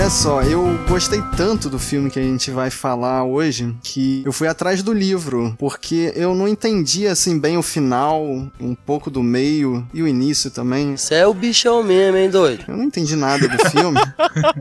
Olha 0.00 0.08
só, 0.08 0.40
eu 0.40 0.66
gostei 0.88 1.22
tanto 1.36 1.68
do 1.68 1.78
filme 1.78 2.10
que 2.10 2.18
a 2.18 2.22
gente 2.22 2.50
vai 2.50 2.70
falar 2.70 3.22
hoje 3.22 3.76
que 3.82 4.22
eu 4.24 4.32
fui 4.32 4.48
atrás 4.48 4.82
do 4.82 4.94
livro, 4.94 5.54
porque 5.58 6.10
eu 6.16 6.34
não 6.34 6.48
entendi 6.48 7.06
assim 7.06 7.38
bem 7.38 7.58
o 7.58 7.62
final, 7.62 8.24
um 8.58 8.74
pouco 8.74 9.10
do 9.10 9.22
meio 9.22 9.86
e 9.92 10.02
o 10.02 10.08
início 10.08 10.50
também. 10.50 10.96
Você 10.96 11.16
é 11.16 11.26
o 11.26 11.34
bichão 11.34 11.82
mesmo, 11.82 12.16
hein, 12.16 12.30
doido? 12.30 12.64
Eu 12.66 12.78
não 12.78 12.84
entendi 12.84 13.14
nada 13.14 13.46
do 13.46 13.70
filme. 13.70 14.00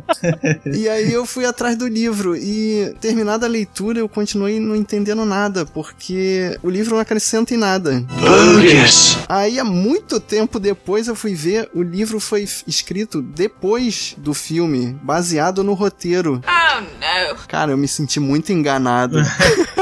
e 0.75 0.89
aí 0.89 1.13
eu 1.13 1.25
fui 1.25 1.45
atrás 1.45 1.77
do 1.77 1.87
livro 1.87 2.35
e 2.35 2.93
terminada 2.99 3.45
a 3.45 3.49
leitura 3.49 3.99
eu 3.99 4.09
continuei 4.09 4.59
não 4.59 4.75
entendendo 4.75 5.23
nada, 5.23 5.65
porque 5.65 6.59
o 6.61 6.69
livro 6.69 6.95
não 6.95 7.01
acrescenta 7.01 7.53
em 7.53 7.57
nada. 7.57 8.05
Aí 9.29 9.57
há 9.57 9.63
muito 9.63 10.19
tempo 10.19 10.59
depois 10.59 11.07
eu 11.07 11.15
fui 11.15 11.33
ver, 11.33 11.69
o 11.73 11.81
livro 11.81 12.19
foi 12.19 12.45
escrito 12.67 13.21
depois 13.21 14.15
do 14.17 14.33
filme, 14.33 14.99
baseado 15.01 15.28
no 15.63 15.73
roteiro. 15.73 16.41
Oh, 16.45 16.81
não. 16.81 17.37
Cara, 17.47 17.71
eu 17.71 17.77
me 17.77 17.87
senti 17.87 18.19
muito 18.19 18.51
enganado. 18.51 19.19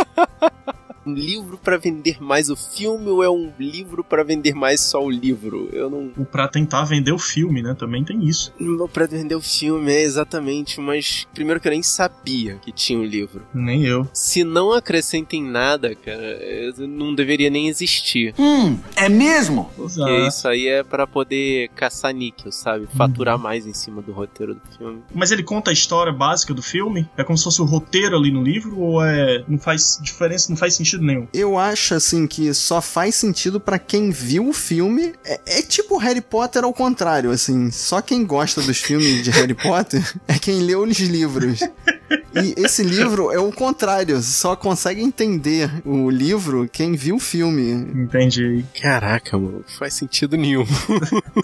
um 1.08 1.14
livro 1.14 1.58
para 1.58 1.78
vender 1.78 2.22
mais 2.22 2.50
o 2.50 2.56
filme 2.56 3.10
ou 3.10 3.24
é 3.24 3.30
um 3.30 3.52
livro 3.58 4.04
para 4.04 4.24
vender 4.24 4.54
mais 4.54 4.82
só 4.82 5.04
o 5.04 5.10
livro? 5.10 5.70
Eu 5.72 5.90
não. 5.90 6.12
O 6.18 6.26
pra 6.26 6.48
tentar 6.48 6.84
vender 6.84 7.12
o 7.12 7.20
filme, 7.20 7.62
né? 7.62 7.74
Também 7.74 8.04
tem 8.04 8.26
isso. 8.26 8.54
Pra 8.92 9.06
vender 9.06 9.36
o 9.36 9.42
filme, 9.42 9.92
é 9.92 10.02
exatamente. 10.02 10.80
Mas 10.80 11.28
primeiro 11.34 11.60
que 11.60 11.68
eu 11.68 11.72
nem 11.72 11.84
sabia 11.84 12.56
que 12.56 12.72
tinha 12.72 13.00
um 13.00 13.06
livro. 13.06 13.44
Nem 13.54 13.86
eu. 13.86 14.08
Se 14.14 14.44
não 14.44 14.74
acrescentem 14.74 15.44
nada, 15.44 15.96
cara, 15.96 16.40
não 16.88 17.16
deveria 17.16 17.50
nem 17.50 17.68
existir. 17.68 18.34
Hum, 18.38 18.78
é 18.96 19.08
mesmo? 19.08 19.72
Porque 19.76 20.28
isso 20.28 20.48
aí 20.48 20.68
é 20.68 20.84
para 20.84 21.08
poder 21.08 21.70
caçar 21.70 22.14
níquel, 22.14 22.52
sabe? 22.52 22.88
Faturar 22.96 23.38
hum. 23.38 23.42
mais 23.42 23.66
em 23.66 23.74
cima 23.74 24.02
do 24.02 24.12
roteiro 24.12 24.56
do 24.56 24.78
filme. 24.78 25.02
Mas 25.14 25.32
ele 25.32 25.44
conta 25.44 25.72
a 25.72 25.74
história 25.74 26.12
básica 26.12 26.54
do 26.54 26.62
filme? 26.62 27.08
É 27.16 27.24
como 27.24 27.38
se 27.38 27.44
fosse 27.44 27.62
o 27.62 27.66
roteiro 27.66 28.18
ali 28.18 28.32
no 28.32 28.44
livro? 28.44 28.80
Ou 28.80 29.04
é. 29.04 29.44
Não 29.48 29.58
faz 29.58 30.00
diferença, 30.02 30.50
não 30.50 30.58
faz 30.58 30.76
sentido 30.76 30.97
sentido 30.98 31.06
nenhum. 31.06 31.28
Eu 31.34 31.58
acho, 31.58 31.94
assim, 31.94 32.28
que 32.28 32.54
só 32.54 32.82
faz 32.82 33.16
sentido 33.16 33.60
para 33.60 33.80
quem 33.80 34.10
viu 34.10 34.50
o 34.50 34.54
filme. 34.54 35.14
É, 35.24 35.40
é, 35.46 35.62
tipo 35.62 35.98
Harry 35.98 36.22
Potter 36.22 36.64
ao 36.64 36.74
contrário, 36.74 37.32
assim. 37.32 37.72
Só 37.72 38.02
quem 38.02 38.26
gosta 38.26 38.62
dos 38.62 38.78
filmes 38.78 39.24
de 39.24 39.30
Harry 39.32 39.54
Potter 39.54 40.04
é 40.28 40.38
quem 40.38 40.62
leu 40.62 40.84
os 40.84 41.00
livros. 41.00 41.60
E 42.44 42.54
esse 42.58 42.84
livro 42.84 43.32
é 43.32 43.40
o 43.40 43.52
contrário, 43.52 44.22
só 44.22 44.56
consegue 44.56 45.02
entender 45.02 45.70
o 45.86 46.10
livro 46.10 46.70
quem 46.72 46.94
viu 46.94 47.16
o 47.16 47.20
filme. 47.20 47.72
Entendi. 47.72 48.66
Caraca, 48.82 49.38
mano, 49.38 49.64
faz 49.78 49.94
sentido 49.94 50.38
nenhum. 50.38 50.66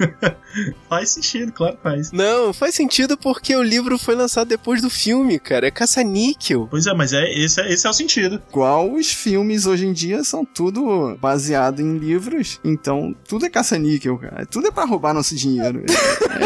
faz 0.89 1.09
sentido, 1.09 1.51
claro 1.51 1.75
que 1.77 1.83
faz. 1.83 2.11
Não, 2.11 2.53
faz 2.53 2.75
sentido 2.75 3.17
porque 3.17 3.55
o 3.55 3.63
livro 3.63 3.97
foi 3.97 4.15
lançado 4.15 4.47
depois 4.47 4.81
do 4.81 4.89
filme, 4.89 5.39
cara. 5.39 5.67
É 5.67 5.71
caça-níquel. 5.71 6.67
Pois 6.69 6.87
é, 6.87 6.93
mas 6.93 7.13
é, 7.13 7.31
esse, 7.33 7.61
é, 7.61 7.71
esse 7.71 7.85
é 7.87 7.89
o 7.89 7.93
sentido. 7.93 8.41
Igual 8.49 8.91
os 8.93 9.11
filmes 9.11 9.65
hoje 9.65 9.85
em 9.85 9.93
dia 9.93 10.23
são 10.23 10.45
tudo 10.45 11.17
baseado 11.17 11.81
em 11.81 11.97
livros, 11.97 12.59
então 12.63 13.15
tudo 13.27 13.45
é 13.45 13.49
caça-níquel, 13.49 14.17
cara. 14.17 14.45
Tudo 14.45 14.67
é 14.67 14.71
pra 14.71 14.85
roubar 14.85 15.13
nosso 15.13 15.35
dinheiro. 15.35 15.83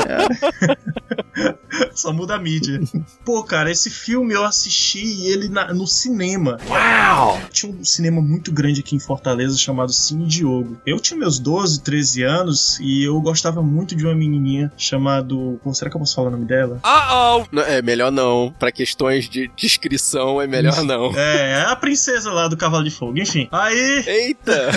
É. 0.07 1.16
Só 1.93 2.11
muda 2.11 2.35
a 2.35 2.39
mídia. 2.39 2.79
Pô, 3.25 3.43
cara, 3.43 3.71
esse 3.71 3.89
filme 3.89 4.33
eu 4.33 4.43
assisti 4.43 5.25
ele 5.27 5.49
na, 5.49 5.73
no 5.73 5.87
cinema. 5.87 6.57
Uau! 6.67 7.39
Tinha 7.51 7.71
um 7.71 7.83
cinema 7.83 8.21
muito 8.21 8.51
grande 8.51 8.81
aqui 8.81 8.95
em 8.95 8.99
Fortaleza 8.99 9.57
chamado 9.57 9.91
Cine 9.91 10.25
Diogo. 10.25 10.77
Eu 10.85 10.99
tinha 10.99 11.19
meus 11.19 11.39
12, 11.39 11.81
13 11.81 12.23
anos 12.23 12.79
e 12.79 13.03
eu 13.03 13.19
gostava 13.21 13.61
muito 13.61 13.95
de 13.95 14.05
uma 14.05 14.15
menininha 14.15 14.71
chamado. 14.77 15.59
Pô, 15.63 15.73
será 15.73 15.89
que 15.89 15.95
eu 15.95 15.99
posso 15.99 16.15
falar 16.15 16.29
o 16.29 16.31
nome 16.31 16.45
dela? 16.45 16.79
Uh 16.83 17.45
oh! 17.53 17.59
é 17.61 17.81
melhor 17.81 18.11
não. 18.11 18.53
Para 18.57 18.71
questões 18.71 19.29
de 19.29 19.49
descrição 19.55 20.41
é 20.41 20.47
melhor 20.47 20.81
não. 20.85 21.17
É, 21.17 21.51
é 21.51 21.61
a 21.63 21.75
princesa 21.75 22.31
lá 22.31 22.47
do 22.47 22.57
Cavalo 22.57 22.83
de 22.83 22.91
Fogo. 22.91 23.17
Enfim. 23.17 23.47
Aí. 23.51 24.03
Eita! 24.05 24.71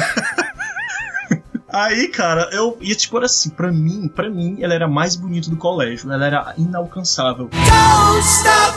Aí, 1.73 2.09
cara, 2.09 2.49
eu 2.53 2.77
ia 2.81 2.95
tipo 2.95 3.19
assim, 3.19 3.51
pra 3.51 3.71
mim, 3.71 4.09
pra 4.09 4.29
mim, 4.29 4.59
ela 4.61 4.75
era 4.75 4.89
mais 4.89 5.15
bonita 5.15 5.49
do 5.49 5.57
colégio. 5.57 6.13
Ela 6.13 6.27
era 6.27 6.55
inalcançável. 6.59 7.49
Don't 7.49 8.21
stop 8.21 8.77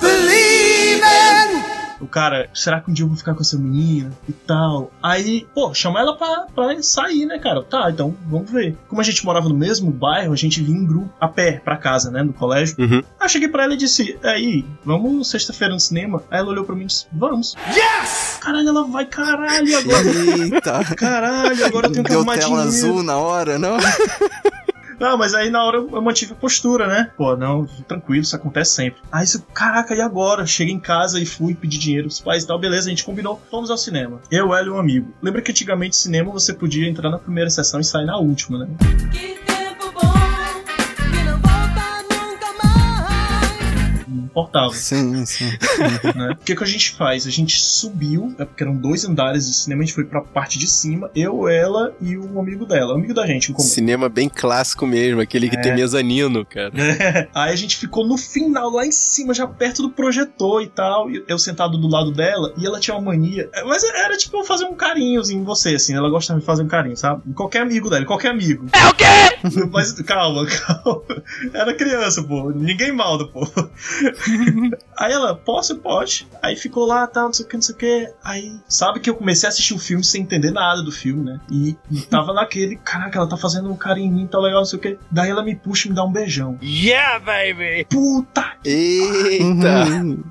believing 0.00 1.69
o 2.00 2.06
cara, 2.06 2.48
será 2.54 2.80
que 2.80 2.90
um 2.90 2.94
dia 2.94 3.04
eu 3.04 3.08
vou 3.08 3.16
ficar 3.16 3.34
com 3.34 3.40
essa 3.40 3.58
menina 3.58 4.10
e 4.28 4.32
tal? 4.32 4.90
Aí, 5.02 5.46
pô, 5.54 5.72
chama 5.74 6.00
ela 6.00 6.16
pra, 6.16 6.46
pra 6.54 6.82
sair, 6.82 7.26
né, 7.26 7.38
cara? 7.38 7.62
Tá, 7.62 7.90
então 7.90 8.14
vamos 8.26 8.50
ver. 8.50 8.76
Como 8.88 9.00
a 9.00 9.04
gente 9.04 9.24
morava 9.24 9.48
no 9.48 9.54
mesmo 9.54 9.90
bairro, 9.90 10.32
a 10.32 10.36
gente 10.36 10.62
vinha 10.62 10.78
em 10.78 10.86
grupo 10.86 11.10
a 11.20 11.28
pé 11.28 11.60
pra 11.64 11.76
casa, 11.76 12.10
né, 12.10 12.22
no 12.22 12.32
colégio. 12.32 12.76
Uhum. 12.78 12.98
Aí 12.98 13.26
eu 13.26 13.28
cheguei 13.28 13.48
pra 13.48 13.64
ela 13.64 13.74
e 13.74 13.76
disse: 13.76 14.18
aí, 14.22 14.64
vamos 14.84 15.28
sexta-feira 15.30 15.74
no 15.74 15.80
cinema? 15.80 16.22
Aí 16.30 16.38
ela 16.38 16.48
olhou 16.48 16.64
pra 16.64 16.74
mim 16.74 16.84
e 16.84 16.86
disse: 16.86 17.06
vamos. 17.12 17.54
Yes! 17.68 18.38
Caralho, 18.40 18.68
ela 18.68 18.84
vai, 18.84 19.04
caralho, 19.04 19.78
agora. 19.78 20.04
Eita! 20.42 20.84
Caralho, 20.96 21.66
agora 21.66 21.86
eu 21.86 21.92
tenho 21.92 22.04
que 22.04 22.12
arrumar 22.12 22.38
tela 22.38 22.46
dinheiro. 22.48 22.68
azul 22.68 23.02
na 23.02 23.16
hora, 23.16 23.58
não? 23.58 23.76
Não, 25.00 25.16
mas 25.16 25.32
aí 25.32 25.48
na 25.48 25.64
hora 25.64 25.78
eu 25.78 26.02
mantive 26.02 26.32
a 26.32 26.36
postura, 26.36 26.86
né? 26.86 27.10
Pô, 27.16 27.34
não, 27.34 27.66
tranquilo, 27.88 28.22
isso 28.22 28.36
acontece 28.36 28.74
sempre. 28.74 29.00
Aí 29.10 29.26
você, 29.26 29.42
caraca, 29.54 29.94
e 29.94 30.00
agora? 30.00 30.46
Cheguei 30.46 30.74
em 30.74 30.78
casa 30.78 31.18
e 31.18 31.24
fui 31.24 31.54
pedir 31.54 31.78
dinheiro 31.78 32.08
pros 32.08 32.20
pais 32.20 32.44
e 32.44 32.46
tal, 32.46 32.58
beleza, 32.58 32.88
a 32.88 32.90
gente 32.90 33.04
combinou, 33.04 33.40
vamos 33.50 33.70
ao 33.70 33.78
cinema. 33.78 34.20
Eu, 34.30 34.54
ela 34.54 34.70
um 34.70 34.78
amigo. 34.78 35.14
Lembra 35.22 35.40
que 35.40 35.50
antigamente 35.50 35.96
cinema 35.96 36.30
você 36.30 36.52
podia 36.52 36.86
entrar 36.86 37.08
na 37.08 37.18
primeira 37.18 37.48
sessão 37.48 37.80
e 37.80 37.84
sair 37.84 38.04
na 38.04 38.18
última, 38.18 38.58
né? 38.58 39.49
Que 44.30 44.40
importava. 44.40 44.72
Sim, 44.72 45.24
sim. 45.26 45.50
né? 46.14 46.32
O 46.32 46.44
que, 46.44 46.54
que 46.54 46.64
a 46.64 46.66
gente 46.66 46.92
faz? 46.92 47.26
A 47.26 47.30
gente 47.30 47.60
subiu, 47.60 48.34
é 48.38 48.44
porque 48.44 48.62
eram 48.62 48.76
dois 48.76 49.04
andares 49.04 49.46
de 49.46 49.54
cinema, 49.54 49.82
a 49.82 49.86
gente 49.86 49.94
foi 49.94 50.04
pra 50.04 50.20
parte 50.20 50.58
de 50.58 50.66
cima, 50.66 51.10
eu, 51.14 51.48
ela 51.48 51.92
e 52.00 52.16
o 52.16 52.38
amigo 52.38 52.64
dela, 52.66 52.94
amigo 52.94 53.14
da 53.14 53.26
gente 53.26 53.50
em 53.50 53.54
comum. 53.54 53.66
Cinema 53.66 54.08
bem 54.08 54.28
clássico 54.28 54.86
mesmo, 54.86 55.20
aquele 55.20 55.48
que 55.48 55.56
é. 55.56 55.60
tem 55.60 55.74
mezanino, 55.74 56.44
cara. 56.44 56.72
É. 56.76 57.28
Aí 57.34 57.52
a 57.52 57.56
gente 57.56 57.76
ficou 57.76 58.06
no 58.06 58.16
final, 58.16 58.70
lá 58.70 58.86
em 58.86 58.92
cima, 58.92 59.34
já 59.34 59.46
perto 59.46 59.82
do 59.82 59.90
projetor 59.90 60.62
e 60.62 60.68
tal, 60.68 61.08
eu 61.10 61.38
sentado 61.38 61.78
do 61.78 61.88
lado 61.88 62.12
dela, 62.12 62.52
e 62.56 62.66
ela 62.66 62.80
tinha 62.80 62.96
uma 62.96 63.12
mania, 63.12 63.48
é, 63.52 63.64
mas 63.64 63.82
era 63.84 64.16
tipo 64.16 64.44
fazer 64.44 64.64
um 64.64 64.74
carinhozinho 64.74 65.42
em 65.42 65.44
você, 65.44 65.74
assim, 65.74 65.94
ela 65.94 66.08
gostava 66.08 66.40
de 66.40 66.46
fazer 66.46 66.62
um 66.62 66.68
carinho, 66.68 66.96
sabe? 66.96 67.22
Em 67.26 67.32
qualquer 67.32 67.62
amigo 67.62 67.90
dela, 67.90 68.04
qualquer 68.04 68.30
amigo. 68.30 68.66
É 68.72 68.88
o 68.88 68.94
quê? 68.94 69.04
Mas 69.70 69.92
calma, 70.02 70.46
calma. 70.46 71.02
Era 71.52 71.74
criança, 71.74 72.22
pô. 72.22 72.50
Ninguém 72.50 72.92
malda, 72.92 73.26
pô. 73.26 73.46
aí 74.96 75.12
ela, 75.12 75.34
posso? 75.34 75.76
Pode. 75.76 76.28
Aí 76.42 76.56
ficou 76.56 76.86
lá, 76.86 77.06
tal, 77.06 77.26
não 77.26 77.32
sei 77.32 77.44
o 77.44 77.48
que, 77.48 77.54
não 77.56 77.62
sei 77.62 77.74
o 77.74 77.78
que. 77.78 78.12
Aí, 78.22 78.60
sabe 78.68 79.00
que 79.00 79.08
eu 79.08 79.14
comecei 79.14 79.46
a 79.46 79.50
assistir 79.50 79.74
o 79.74 79.78
filme 79.78 80.04
sem 80.04 80.22
entender 80.22 80.50
nada 80.50 80.82
do 80.82 80.92
filme, 80.92 81.24
né? 81.24 81.40
E, 81.50 81.76
e 81.90 82.00
tava 82.02 82.32
naquele, 82.32 82.76
caraca, 82.76 83.18
ela 83.18 83.28
tá 83.28 83.36
fazendo 83.36 83.70
um 83.70 83.76
carinho 83.76 84.08
em 84.08 84.14
mim, 84.14 84.26
tá 84.26 84.38
legal, 84.38 84.60
não 84.60 84.64
sei 84.64 84.78
o 84.78 84.82
que. 84.82 84.98
Daí 85.10 85.30
ela 85.30 85.42
me 85.42 85.54
puxa 85.54 85.88
e 85.88 85.90
me 85.90 85.96
dá 85.96 86.04
um 86.04 86.12
beijão. 86.12 86.58
Yeah, 86.62 87.18
baby! 87.18 87.86
Puta! 87.88 88.52
Eita! 88.64 89.84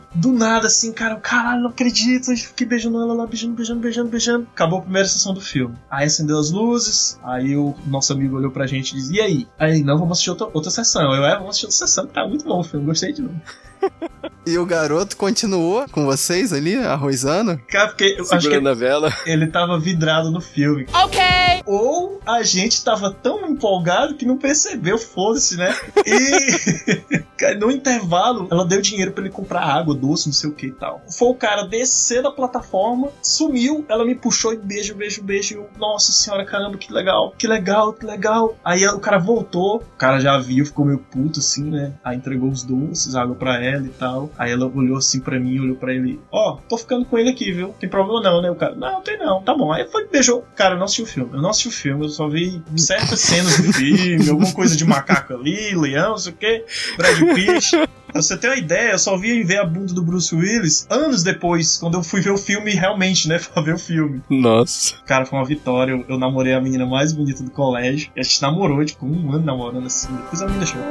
Do 0.20 0.34
nada, 0.34 0.68
assim, 0.68 0.92
cara, 0.92 1.16
caralho, 1.16 1.62
não 1.62 1.70
acredito. 1.70 2.32
Eu 2.32 2.36
fiquei 2.36 2.68
beijando 2.68 3.02
ela 3.02 3.14
lá, 3.14 3.26
beijando, 3.26 3.54
beijando, 3.54 3.80
beijando, 3.80 4.10
beijando. 4.10 4.48
Acabou 4.52 4.80
a 4.80 4.82
primeira 4.82 5.08
sessão 5.08 5.34
do 5.34 5.40
filme. 5.40 5.76
Aí 5.90 6.08
acendeu 6.08 6.38
as 6.38 6.52
luzes, 6.52 7.18
aí 7.24 7.56
o 7.56 7.74
nosso 7.88 8.12
amigo 8.12 8.36
olhou 8.36 8.52
pra 8.52 8.68
gente 8.68 8.92
e 8.92 8.96
disse, 8.96 9.14
e 9.14 9.22
aí? 9.22 9.48
Aí, 9.58 9.82
não, 9.82 9.98
vamos 9.98 10.14
assistir 10.14 10.32
outra, 10.32 10.50
outra 10.54 10.70
sessão. 10.70 11.16
Eu, 11.16 11.24
é, 11.24 11.36
vamos 11.36 11.52
assistir 11.52 11.68
outra 11.68 11.78
sessão, 11.78 12.06
tá 12.06 12.28
muito 12.28 12.44
bom 12.44 12.60
o 12.60 12.64
filme, 12.64 12.86
gostei 12.86 13.14
de 13.14 13.22
novo. 13.22 13.40
E 14.46 14.58
o 14.58 14.66
garoto 14.66 15.16
continuou 15.16 15.86
com 15.92 16.06
vocês 16.06 16.52
ali, 16.52 16.76
arrozando? 16.76 17.60
Cara, 17.68 17.90
porque 17.90 18.16
eu 18.18 18.26
acho 18.32 18.50
que 18.50 18.56
a 18.56 18.74
vela. 18.74 19.14
ele 19.26 19.46
tava 19.46 19.80
vidrado 19.80 20.32
no 20.32 20.42
filme. 20.42 20.88
Ok! 20.92 21.20
Ou 21.68 22.20
a 22.26 22.42
gente 22.42 22.84
tava 22.84 23.12
tão 23.12 23.48
empolgado 23.48 24.16
que 24.16 24.26
não 24.26 24.38
percebeu, 24.38 24.98
foda-se, 24.98 25.56
né? 25.56 25.76
E 26.04 27.54
no 27.60 27.70
intervalo, 27.70 28.48
ela 28.50 28.66
deu 28.66 28.82
dinheiro 28.82 29.12
para 29.12 29.24
ele 29.24 29.32
comprar 29.32 29.62
água, 29.62 29.94
não 30.10 30.34
sei 30.34 30.50
o 30.50 30.54
que 30.54 30.68
e 30.68 30.72
tal. 30.72 31.02
Foi 31.18 31.30
o 31.30 31.36
cara 31.36 31.64
descer 31.64 32.22
da 32.24 32.32
plataforma, 32.32 33.10
sumiu, 33.22 33.86
ela 33.90 34.06
me 34.06 34.16
puxou 34.16 34.54
e 34.54 34.58
beijo, 34.58 34.96
beijo, 34.96 35.24
beijo. 35.24 35.56
Eu, 35.56 35.70
Nossa 35.78 36.12
senhora, 36.12 36.46
caramba, 36.46 36.78
que 36.78 36.92
legal, 36.92 37.34
que 37.38 37.48
legal, 37.48 37.94
que 37.94 38.06
legal. 38.06 38.58
Aí 38.64 38.86
o 38.88 39.00
cara 39.00 39.18
voltou, 39.18 39.78
o 39.78 39.98
cara 39.98 40.20
já 40.20 40.38
viu, 40.38 40.66
ficou 40.66 40.86
meio 40.86 41.00
puto 41.00 41.40
assim, 41.40 41.64
né? 41.64 41.94
Aí 42.04 42.18
entregou 42.18 42.50
os 42.50 42.64
doces, 42.64 43.16
água 43.16 43.36
pra 43.36 43.64
ela 43.64 43.86
e 43.86 43.90
tal. 43.90 44.30
Aí 44.38 44.52
ela 44.52 44.66
olhou 44.74 44.98
assim 44.98 45.20
pra 45.20 45.40
mim, 45.40 45.60
olhou 45.60 45.76
pra 45.76 45.94
ele: 45.94 46.20
Ó, 46.32 46.54
oh, 46.54 46.62
tô 46.68 46.78
ficando 46.78 47.06
com 47.06 47.18
ele 47.18 47.30
aqui, 47.30 47.52
viu? 47.52 47.74
Tem 47.80 47.90
problema 47.90 48.22
não, 48.22 48.42
né? 48.42 48.52
O 48.52 48.56
cara: 48.56 48.76
Não, 48.76 49.02
tem 49.02 49.18
não, 49.18 49.42
tá 49.42 49.54
bom. 49.54 49.72
Aí 49.72 49.88
foi, 49.90 50.08
beijou. 50.08 50.46
Cara, 50.56 50.76
eu 50.76 50.78
não 50.80 50.86
assisti 50.86 51.02
o 51.02 51.06
filme. 51.06 51.32
Eu 51.34 51.42
não 51.42 51.50
assisti 51.50 51.68
o 51.68 51.72
filme, 51.72 52.06
eu 52.06 52.10
só 52.10 52.28
vi 52.28 52.62
certas 52.78 53.20
cenas 53.20 53.58
do 53.60 53.74
filme, 53.74 54.30
alguma 54.30 54.52
coisa 54.54 54.76
de 54.76 54.86
macaco 54.86 55.34
ali, 55.34 55.76
leão, 55.76 56.12
não 56.12 56.18
sei 56.18 56.34
o 56.34 56.36
que, 56.36 56.66
Brad 56.98 57.20
Pitt. 57.36 57.99
Pra 58.12 58.24
você 58.24 58.36
ter 58.36 58.48
uma 58.48 58.58
ideia, 58.58 58.92
eu 58.94 59.00
só 59.00 59.16
vi 59.16 59.44
ver 59.44 59.60
a 59.60 59.66
bunda 59.66 59.94
do 59.94 60.02
Bruce 60.02 60.34
Willis 60.36 60.88
anos 60.90 61.22
depois, 61.22 61.78
quando 61.78 61.94
eu 61.96 62.04
fui 62.04 62.22
ver 62.22 62.32
o 62.32 62.38
filme 62.38 62.72
realmente, 62.72 63.28
né? 63.28 63.40
Pra 63.54 63.62
ver 63.62 63.76
o 63.76 63.80
filme. 63.80 64.22
Nossa. 64.30 64.96
Cara, 65.06 65.26
foi 65.26 65.38
uma 65.38 65.46
vitória. 65.46 65.92
Eu, 65.92 66.06
eu 66.10 66.18
namorei 66.18 66.54
a 66.54 66.62
menina 66.62 66.86
mais 66.86 67.14
bonita 67.14 67.44
do 67.44 67.52
colégio. 67.52 68.10
E 68.16 68.20
a 68.20 68.24
gente 68.24 68.42
namorou, 68.42 68.84
tipo, 68.84 69.06
um 69.06 69.32
ano 69.32 69.46
namorando 69.46 69.86
assim. 69.86 70.08
Depois 70.12 70.42
ela 70.42 70.52
me 70.52 70.58
deixou. 70.58 70.82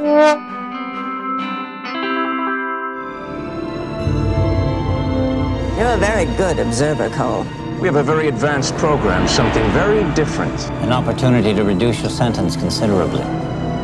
You're 5.77 5.93
a 5.93 5.97
very 5.97 6.25
good 6.37 6.59
observer, 6.59 7.09
Cole. 7.09 7.45
We 7.81 7.87
have 7.87 7.97
a 7.97 8.03
very 8.03 8.27
advanced 8.27 8.75
program, 8.77 9.27
something 9.27 9.63
very 9.71 10.03
different. 10.13 10.53
An 10.83 10.91
opportunity 10.91 11.53
to 11.53 11.63
reduce 11.63 12.01
your 12.01 12.11
sentence 12.11 12.57
considerably. 12.57 13.23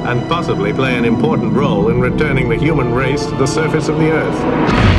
And 0.07 0.27
possibly 0.29 0.71
play 0.71 0.95
an 0.95 1.03
important 1.03 1.53
role 1.53 1.89
in 1.89 1.99
returning 1.99 2.47
the 2.47 2.57
human 2.57 2.93
race 2.93 3.25
to 3.25 3.35
the 3.35 3.47
surface 3.47 3.89
of 3.89 3.97
the 3.97 4.11
Earth. 4.11 4.95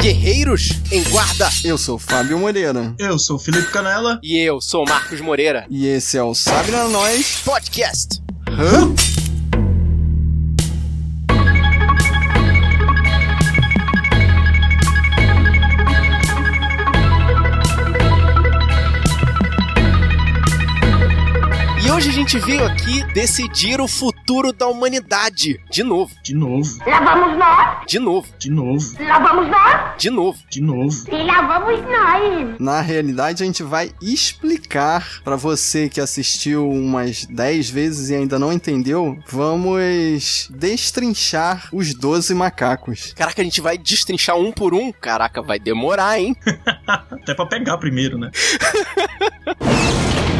Guerreiros 0.00 0.70
em 0.92 1.02
guarda. 1.10 1.50
Eu 1.64 1.76
sou 1.76 1.98
Fábio 1.98 2.38
Moreira. 2.38 2.94
Eu 2.98 3.18
sou 3.18 3.38
Felipe 3.38 3.70
Canela. 3.70 4.20
E 4.22 4.38
eu 4.38 4.60
sou 4.60 4.84
Marcos 4.86 5.20
Moreira. 5.20 5.66
E 5.68 5.86
esse 5.86 6.16
é 6.16 6.22
o 6.22 6.34
Sabe 6.34 6.70
na 6.70 6.88
Nós 6.88 7.40
Podcast. 7.44 8.22
Hã? 8.48 9.07
Gente 22.28 22.44
veio 22.44 22.66
aqui 22.66 23.02
decidir 23.14 23.80
o 23.80 23.88
futuro 23.88 24.52
da 24.52 24.66
humanidade. 24.66 25.58
De 25.70 25.82
novo. 25.82 26.12
De 26.22 26.34
novo, 26.34 26.68
Lá 26.86 27.00
vamos 27.00 27.38
nós, 27.38 27.78
De 27.86 27.98
novo. 27.98 28.28
de 28.38 28.50
novo, 28.50 28.84
lá 29.02 29.18
vamos 29.18 29.48
nós, 29.50 29.96
De 29.96 30.10
novo. 30.10 30.38
de 30.50 30.60
novo. 30.60 31.04
e 31.10 31.22
lá 31.24 31.40
vamos 31.46 31.80
nós. 31.80 32.56
Na 32.60 32.82
realidade, 32.82 33.42
a 33.42 33.46
gente 33.46 33.62
vai 33.62 33.92
explicar 34.02 35.22
pra 35.24 35.36
você 35.36 35.88
que 35.88 36.02
assistiu 36.02 36.68
umas 36.68 37.24
10 37.24 37.70
vezes 37.70 38.10
e 38.10 38.14
ainda 38.14 38.38
não 38.38 38.52
entendeu. 38.52 39.18
Vamos 39.28 40.48
destrinchar 40.50 41.68
os 41.72 41.94
12 41.94 42.34
macacos. 42.34 43.14
Caraca, 43.16 43.40
a 43.40 43.44
gente 43.44 43.62
vai 43.62 43.78
destrinchar 43.78 44.36
um 44.36 44.52
por 44.52 44.74
um? 44.74 44.92
Caraca, 44.92 45.40
vai 45.40 45.58
demorar, 45.58 46.20
hein? 46.20 46.36
Até 46.86 47.32
pra 47.34 47.46
pegar 47.46 47.78
primeiro, 47.78 48.18
né? 48.18 48.30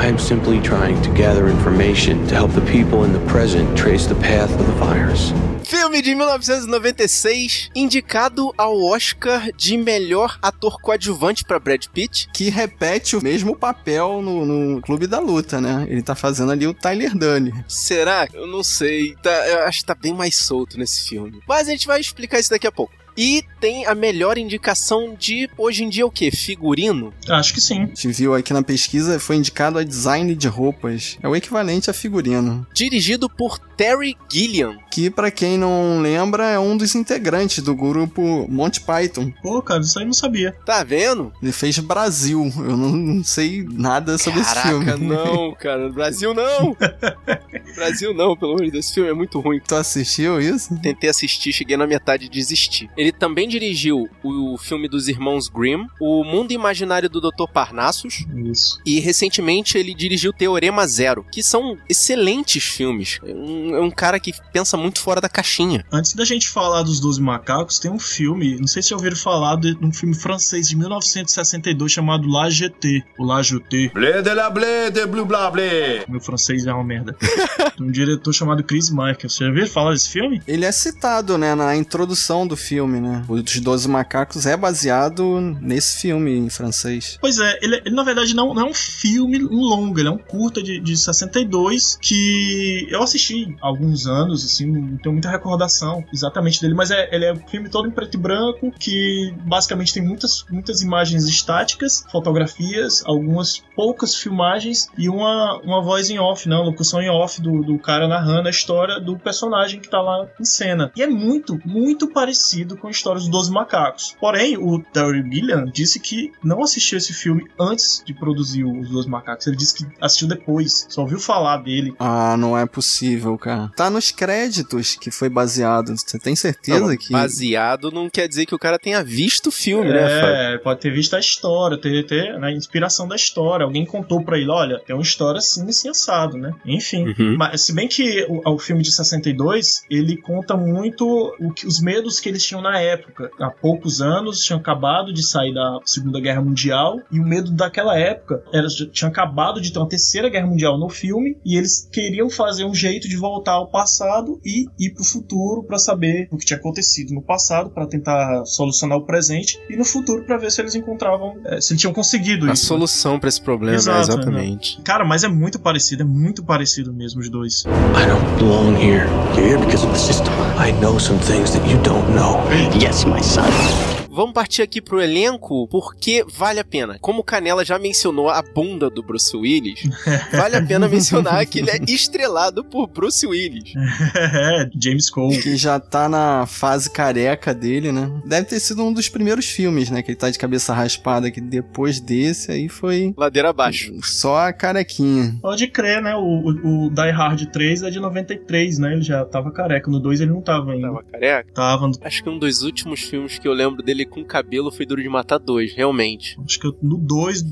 I 0.00 0.06
am 0.06 0.18
simply 0.18 0.62
trying 0.62 0.98
to 1.02 1.10
gather 1.10 1.46
information 1.46 2.26
to 2.28 2.34
help 2.34 2.52
the 2.52 2.62
people 2.62 3.04
in 3.04 3.12
the 3.12 3.20
present 3.30 3.76
trace 3.76 4.06
the 4.06 4.14
path 4.14 4.50
of 4.58 4.66
the 4.66 4.72
virus. 4.82 5.30
Filme 5.62 6.00
de 6.00 6.14
1996, 6.14 7.68
indicado 7.74 8.50
ao 8.56 8.82
Oscar 8.82 9.52
de 9.54 9.76
melhor 9.76 10.38
ator 10.40 10.80
coadjuvante 10.80 11.44
pra 11.44 11.58
Brad 11.60 11.84
Pitt. 11.92 12.30
Que 12.32 12.48
repete 12.48 13.14
o 13.14 13.22
mesmo 13.22 13.54
papel 13.54 14.22
no, 14.22 14.46
no 14.46 14.80
Clube 14.80 15.06
da 15.06 15.18
Luta, 15.20 15.60
né? 15.60 15.86
Ele 15.86 16.00
tá 16.00 16.14
fazendo 16.14 16.50
ali 16.50 16.66
o 16.66 16.72
Tyler 16.72 17.14
Dunne. 17.14 17.52
Será? 17.68 18.26
Eu 18.32 18.46
não 18.46 18.62
sei. 18.62 19.14
Tá, 19.16 19.30
eu 19.48 19.64
acho 19.64 19.80
que 19.80 19.86
tá 19.86 19.94
bem 19.94 20.14
mais 20.14 20.34
solto 20.34 20.78
nesse 20.78 21.10
filme. 21.10 21.42
Mas 21.46 21.68
a 21.68 21.72
gente 21.72 21.86
vai 21.86 22.00
explicar 22.00 22.40
isso 22.40 22.48
daqui 22.48 22.66
a 22.66 22.72
pouco. 22.72 22.94
E 23.16 23.44
tem 23.60 23.86
a 23.86 23.94
melhor 23.94 24.38
indicação 24.38 25.14
de, 25.18 25.48
hoje 25.56 25.84
em 25.84 25.88
dia, 25.88 26.06
o 26.06 26.10
quê? 26.10 26.30
Figurino? 26.30 27.12
Acho 27.28 27.52
que 27.52 27.60
sim. 27.60 27.82
A 27.82 27.86
gente 27.86 28.08
viu 28.08 28.34
aqui 28.34 28.52
na 28.52 28.62
pesquisa, 28.62 29.18
foi 29.18 29.36
indicado 29.36 29.78
a 29.78 29.84
design 29.84 30.34
de 30.34 30.48
roupas. 30.48 31.18
É 31.22 31.28
o 31.28 31.36
equivalente 31.36 31.90
a 31.90 31.92
figurino. 31.92 32.66
Dirigido 32.72 33.28
por 33.28 33.58
Terry 33.80 34.14
Gilliam. 34.30 34.76
Que, 34.90 35.08
pra 35.08 35.30
quem 35.30 35.56
não 35.56 36.02
lembra, 36.02 36.50
é 36.50 36.58
um 36.58 36.76
dos 36.76 36.94
integrantes 36.94 37.64
do 37.64 37.74
grupo 37.74 38.46
Monty 38.46 38.82
Python. 38.82 39.32
Pô, 39.40 39.62
cara, 39.62 39.80
isso 39.80 39.98
aí 39.98 40.04
eu 40.04 40.08
não 40.08 40.12
sabia. 40.12 40.54
Tá 40.66 40.84
vendo? 40.84 41.32
Ele 41.42 41.50
fez 41.50 41.78
Brasil. 41.78 42.52
Eu 42.58 42.76
não, 42.76 42.90
não 42.90 43.24
sei 43.24 43.64
nada 43.64 44.18
sobre 44.18 44.40
esse 44.40 44.54
filme. 44.60 44.84
Caraca, 44.84 45.02
não, 45.02 45.54
cara. 45.58 45.88
Brasil 45.88 46.34
não! 46.34 46.76
Brasil 47.74 48.12
não, 48.12 48.36
pelo 48.36 48.52
amor 48.52 48.64
de 48.66 48.70
Deus. 48.72 48.84
Esse 48.84 48.94
filme 48.96 49.08
é 49.08 49.14
muito 49.14 49.40
ruim. 49.40 49.60
Tu 49.66 49.74
assistiu 49.74 50.38
isso? 50.38 50.78
Tentei 50.80 51.08
assistir, 51.08 51.50
cheguei 51.50 51.78
na 51.78 51.86
metade 51.86 52.26
e 52.26 52.28
desisti. 52.28 52.90
Ele 52.98 53.12
também 53.12 53.48
dirigiu 53.48 54.10
o 54.22 54.58
filme 54.58 54.88
dos 54.88 55.08
Irmãos 55.08 55.48
Grimm, 55.48 55.86
O 55.98 56.22
Mundo 56.22 56.52
Imaginário 56.52 57.08
do 57.08 57.20
Dr. 57.20 57.50
Parnassus, 57.50 58.26
Isso. 58.44 58.78
e 58.84 59.00
recentemente 59.00 59.78
ele 59.78 59.94
dirigiu 59.94 60.34
Teorema 60.34 60.86
Zero, 60.86 61.24
que 61.32 61.42
são 61.42 61.78
excelentes 61.88 62.64
filmes. 62.64 63.18
Um, 63.22 63.69
é 63.74 63.80
um 63.80 63.90
cara 63.90 64.18
que 64.18 64.32
pensa 64.52 64.76
muito 64.76 65.00
fora 65.00 65.20
da 65.20 65.28
caixinha. 65.28 65.84
Antes 65.92 66.14
da 66.14 66.24
gente 66.24 66.48
falar 66.48 66.82
dos 66.82 67.00
12 67.00 67.20
macacos, 67.20 67.78
tem 67.78 67.90
um 67.90 67.98
filme, 67.98 68.56
não 68.58 68.66
sei 68.66 68.82
se 68.82 68.90
já 68.90 68.96
ouviram 68.96 69.16
falar 69.16 69.56
de 69.56 69.76
um 69.82 69.92
filme 69.92 70.14
francês 70.14 70.68
de 70.68 70.76
1962 70.76 71.92
chamado 71.92 72.28
La 72.28 72.48
GT, 72.48 73.04
o 73.18 73.24
La 73.24 73.42
Jeté. 73.42 73.90
Blé 73.92 74.22
de 74.22 74.34
la 74.34 74.50
blé 74.50 74.90
de 74.90 75.06
bla 75.06 75.50
blé. 75.50 76.04
Meu 76.08 76.20
francês 76.20 76.66
é 76.66 76.72
uma 76.72 76.84
merda. 76.84 77.16
De 77.76 77.84
um 77.84 77.90
diretor 77.90 78.32
chamado 78.32 78.62
Chris 78.62 78.90
Michael. 78.90 79.16
Você 79.28 79.44
já 79.44 79.48
ouviu 79.48 79.66
falar 79.66 79.92
desse 79.92 80.10
filme? 80.10 80.42
Ele 80.46 80.66
é 80.66 80.72
citado, 80.72 81.38
né, 81.38 81.54
na 81.54 81.74
introdução 81.76 82.46
do 82.46 82.56
filme, 82.56 83.00
né? 83.00 83.24
O 83.26 83.40
dos 83.40 83.58
Doze 83.60 83.88
Macacos 83.88 84.44
é 84.44 84.56
baseado 84.56 85.40
nesse 85.60 86.00
filme 86.00 86.36
em 86.36 86.50
francês. 86.50 87.16
Pois 87.20 87.38
é, 87.38 87.58
ele, 87.62 87.76
ele, 87.84 87.94
na 87.94 88.02
verdade 88.02 88.34
não, 88.34 88.52
não 88.52 88.66
é 88.66 88.70
um 88.70 88.74
filme 88.74 89.38
longo, 89.38 89.98
ele 89.98 90.08
é 90.08 90.12
um 90.12 90.18
curta 90.18 90.62
de, 90.62 90.78
de 90.78 90.96
62 90.96 91.98
que 92.00 92.86
eu 92.90 93.02
assisti 93.02 93.56
alguns 93.60 94.06
anos, 94.06 94.44
assim, 94.44 94.66
não 94.66 94.96
tenho 94.96 95.12
muita 95.12 95.30
recordação 95.30 96.04
exatamente 96.12 96.60
dele, 96.60 96.74
mas 96.74 96.90
é, 96.90 97.08
ele 97.14 97.24
é 97.24 97.32
um 97.32 97.48
filme 97.48 97.68
todo 97.68 97.88
em 97.88 97.90
preto 97.90 98.14
e 98.14 98.18
branco 98.18 98.72
que 98.78 99.34
basicamente 99.44 99.92
tem 99.92 100.02
muitas, 100.02 100.44
muitas 100.50 100.82
imagens 100.82 101.24
estáticas, 101.26 102.04
fotografias, 102.10 103.02
algumas 103.04 103.62
poucas 103.74 104.14
filmagens 104.14 104.88
e 104.96 105.08
uma, 105.08 105.60
uma 105.62 105.82
voz 105.82 106.10
em 106.10 106.18
off, 106.18 106.48
né, 106.48 106.56
uma 106.56 106.64
locução 106.64 107.00
em 107.00 107.10
off 107.10 107.40
do, 107.40 107.62
do 107.62 107.78
cara 107.78 108.08
narrando 108.08 108.48
a 108.48 108.50
história 108.50 109.00
do 109.00 109.18
personagem 109.18 109.80
que 109.80 109.88
tá 109.88 110.00
lá 110.00 110.26
em 110.40 110.44
cena. 110.44 110.90
E 110.96 111.02
é 111.02 111.06
muito, 111.06 111.58
muito 111.64 112.08
parecido 112.08 112.76
com 112.76 112.88
a 112.88 112.90
história 112.90 113.20
dos 113.20 113.28
Doze 113.28 113.52
Macacos. 113.52 114.16
Porém, 114.20 114.56
o 114.56 114.80
Terry 114.80 115.22
Gilliam 115.30 115.64
disse 115.64 116.00
que 116.00 116.32
não 116.42 116.62
assistiu 116.62 116.98
esse 116.98 117.12
filme 117.12 117.44
antes 117.58 118.02
de 118.04 118.14
produzir 118.14 118.64
os 118.64 118.88
Doze 118.88 119.08
Macacos. 119.08 119.46
Ele 119.46 119.56
disse 119.56 119.74
que 119.74 119.86
assistiu 120.00 120.28
depois, 120.28 120.86
só 120.88 121.02
ouviu 121.02 121.18
falar 121.18 121.58
dele. 121.58 121.94
Ah, 121.98 122.36
não 122.36 122.56
é 122.56 122.66
possível, 122.66 123.38
cara. 123.40 123.72
Tá 123.74 123.90
nos 123.90 124.10
créditos 124.10 124.94
que 124.94 125.10
foi 125.10 125.28
baseado. 125.28 125.94
Você 125.96 126.18
tem 126.18 126.36
certeza 126.36 126.86
Não, 126.86 126.96
que. 126.96 127.12
Baseado 127.12 127.90
não 127.90 128.08
quer 128.08 128.28
dizer 128.28 128.46
que 128.46 128.54
o 128.54 128.58
cara 128.58 128.78
tenha 128.78 129.02
visto 129.02 129.48
o 129.48 129.50
filme, 129.50 129.90
né, 129.90 130.20
Fábio? 130.20 130.34
É, 130.34 130.58
pode 130.58 130.80
ter 130.80 130.92
visto 130.92 131.16
a 131.16 131.18
história, 131.18 131.78
ter, 131.78 132.06
ter 132.06 132.38
né, 132.38 132.48
a 132.48 132.52
inspiração 132.52 133.08
da 133.08 133.16
história. 133.16 133.64
Alguém 133.64 133.84
contou 133.84 134.22
pra 134.22 134.38
ele, 134.38 134.50
olha, 134.50 134.78
tem 134.80 134.94
uma 134.94 135.02
história 135.02 135.38
assim, 135.38 135.68
assim, 135.68 135.88
assado, 135.88 136.36
né? 136.36 136.52
Enfim. 136.64 137.08
Uhum. 137.08 137.36
Mas 137.38 137.62
se 137.62 137.74
bem 137.74 137.88
que 137.88 138.26
o, 138.28 138.54
o 138.54 138.58
filme 138.58 138.82
de 138.82 138.92
62, 138.92 139.82
ele 139.90 140.16
conta 140.16 140.56
muito 140.56 141.34
o 141.40 141.52
que, 141.52 141.66
os 141.66 141.80
medos 141.80 142.20
que 142.20 142.28
eles 142.28 142.44
tinham 142.44 142.62
na 142.62 142.78
época. 142.78 143.30
Há 143.40 143.50
poucos 143.50 144.00
anos, 144.00 144.44
tinham 144.44 144.60
acabado 144.60 145.12
de 145.12 145.22
sair 145.22 145.54
da 145.54 145.78
Segunda 145.84 146.20
Guerra 146.20 146.42
Mundial, 146.42 147.00
e 147.10 147.18
o 147.18 147.24
medo 147.24 147.50
daquela 147.50 147.98
época 147.98 148.42
era 148.52 148.68
tinha 148.92 149.08
acabado 149.08 149.60
de 149.60 149.72
ter 149.72 149.78
uma 149.78 149.88
terceira 149.88 150.28
guerra 150.28 150.46
mundial 150.46 150.78
no 150.78 150.88
filme, 150.88 151.36
e 151.44 151.56
eles 151.56 151.88
queriam 151.90 152.30
fazer 152.30 152.64
um 152.64 152.74
jeito 152.74 153.08
de 153.08 153.16
voltar 153.16 153.29
ao 153.52 153.70
passado 153.70 154.40
e 154.44 154.66
ir 154.78 154.90
pro 154.94 155.04
futuro 155.04 155.62
para 155.62 155.78
saber 155.78 156.28
o 156.30 156.36
que 156.36 156.44
tinha 156.44 156.58
acontecido 156.58 157.14
no 157.14 157.22
passado, 157.22 157.70
para 157.70 157.86
tentar 157.86 158.44
solucionar 158.44 158.98
o 158.98 159.02
presente, 159.06 159.58
e 159.68 159.76
no 159.76 159.84
futuro 159.84 160.24
para 160.24 160.36
ver 160.36 160.50
se 160.50 160.60
eles 160.60 160.74
encontravam, 160.74 161.34
eh, 161.46 161.60
se 161.60 161.72
eles 161.72 161.80
tinham 161.80 161.92
conseguido 161.92 162.48
A 162.48 162.52
isso. 162.52 162.64
né? 162.64 162.68
solução 162.68 163.18
pra 163.18 163.28
esse 163.28 163.40
problema, 163.40 163.76
Exato, 163.76 164.00
exatamente. 164.12 164.80
Cara, 164.82 165.04
mas 165.04 165.24
é 165.24 165.28
muito 165.28 165.58
parecido, 165.58 166.02
é 166.02 166.06
muito 166.06 166.42
parecido 166.44 166.92
mesmo 166.92 167.20
os 167.20 167.30
dois. 167.30 167.64
I 167.64 168.06
don't 168.06 168.24
belong 168.38 168.74
here. 168.76 169.06
You're 169.36 169.48
here 169.48 169.58
because 169.58 169.84
of 169.84 169.92
the 169.92 169.98
system. 169.98 170.32
I 170.58 170.72
know 170.80 170.98
some 170.98 171.18
things 171.20 171.50
that 171.52 171.66
you 171.70 171.78
don't 171.82 172.08
know. 172.14 172.40
Yes, 172.80 173.04
my 173.04 173.22
son. 173.22 173.99
Vamos 174.20 174.34
partir 174.34 174.60
aqui 174.60 174.82
pro 174.82 175.00
elenco, 175.00 175.66
porque 175.68 176.22
vale 176.36 176.60
a 176.60 176.64
pena. 176.64 176.98
Como 177.00 177.20
o 177.20 177.24
Canela 177.24 177.64
já 177.64 177.78
mencionou 177.78 178.28
a 178.28 178.42
bunda 178.42 178.90
do 178.90 179.02
Bruce 179.02 179.34
Willis, 179.34 179.80
vale 180.30 180.56
a 180.56 180.62
pena 180.62 180.86
mencionar 180.86 181.46
que 181.46 181.60
ele 181.60 181.70
é 181.70 181.78
estrelado 181.88 182.62
por 182.62 182.86
Bruce 182.86 183.26
Willis. 183.26 183.72
é, 184.14 184.68
James 184.78 185.08
Cole. 185.08 185.40
Que 185.40 185.56
já 185.56 185.80
tá 185.80 186.06
na 186.06 186.44
fase 186.44 186.90
careca 186.90 187.54
dele, 187.54 187.92
né? 187.92 188.12
Deve 188.26 188.44
ter 188.46 188.60
sido 188.60 188.84
um 188.84 188.92
dos 188.92 189.08
primeiros 189.08 189.46
filmes, 189.46 189.88
né? 189.88 190.02
Que 190.02 190.10
ele 190.10 190.18
tá 190.18 190.28
de 190.28 190.38
cabeça 190.38 190.74
raspada, 190.74 191.30
que 191.30 191.40
depois 191.40 191.98
desse 191.98 192.52
aí 192.52 192.68
foi 192.68 193.14
Ladeira 193.16 193.48
abaixo. 193.48 193.90
só 194.02 194.48
a 194.48 194.52
carequinha. 194.52 195.34
Pode 195.40 195.66
crer, 195.66 196.02
né? 196.02 196.14
O, 196.14 196.20
o, 196.20 196.86
o 196.88 196.90
Die 196.90 197.10
Hard 197.10 197.46
3 197.46 197.84
é 197.84 197.90
de 197.90 197.98
93, 197.98 198.80
né? 198.80 198.92
Ele 198.92 199.02
já 199.02 199.24
tava 199.24 199.50
careca. 199.50 199.90
No 199.90 199.98
2 199.98 200.20
ele 200.20 200.30
não 200.30 200.42
tava 200.42 200.72
ainda. 200.72 200.88
Tava 200.88 201.04
careca? 201.04 201.52
Tava. 201.54 201.90
Acho 202.02 202.22
que 202.22 202.28
um 202.28 202.38
dos 202.38 202.60
últimos 202.60 203.00
filmes 203.00 203.38
que 203.38 203.48
eu 203.48 203.54
lembro 203.54 203.82
dele 203.82 204.09
com 204.10 204.24
cabelo 204.24 204.70
foi 204.70 204.84
duro 204.84 205.02
de 205.02 205.08
matar 205.08 205.38
dois, 205.38 205.72
realmente. 205.74 206.36
Acho 206.44 206.58
que 206.60 206.72
no 206.82 206.98
2 206.98 207.42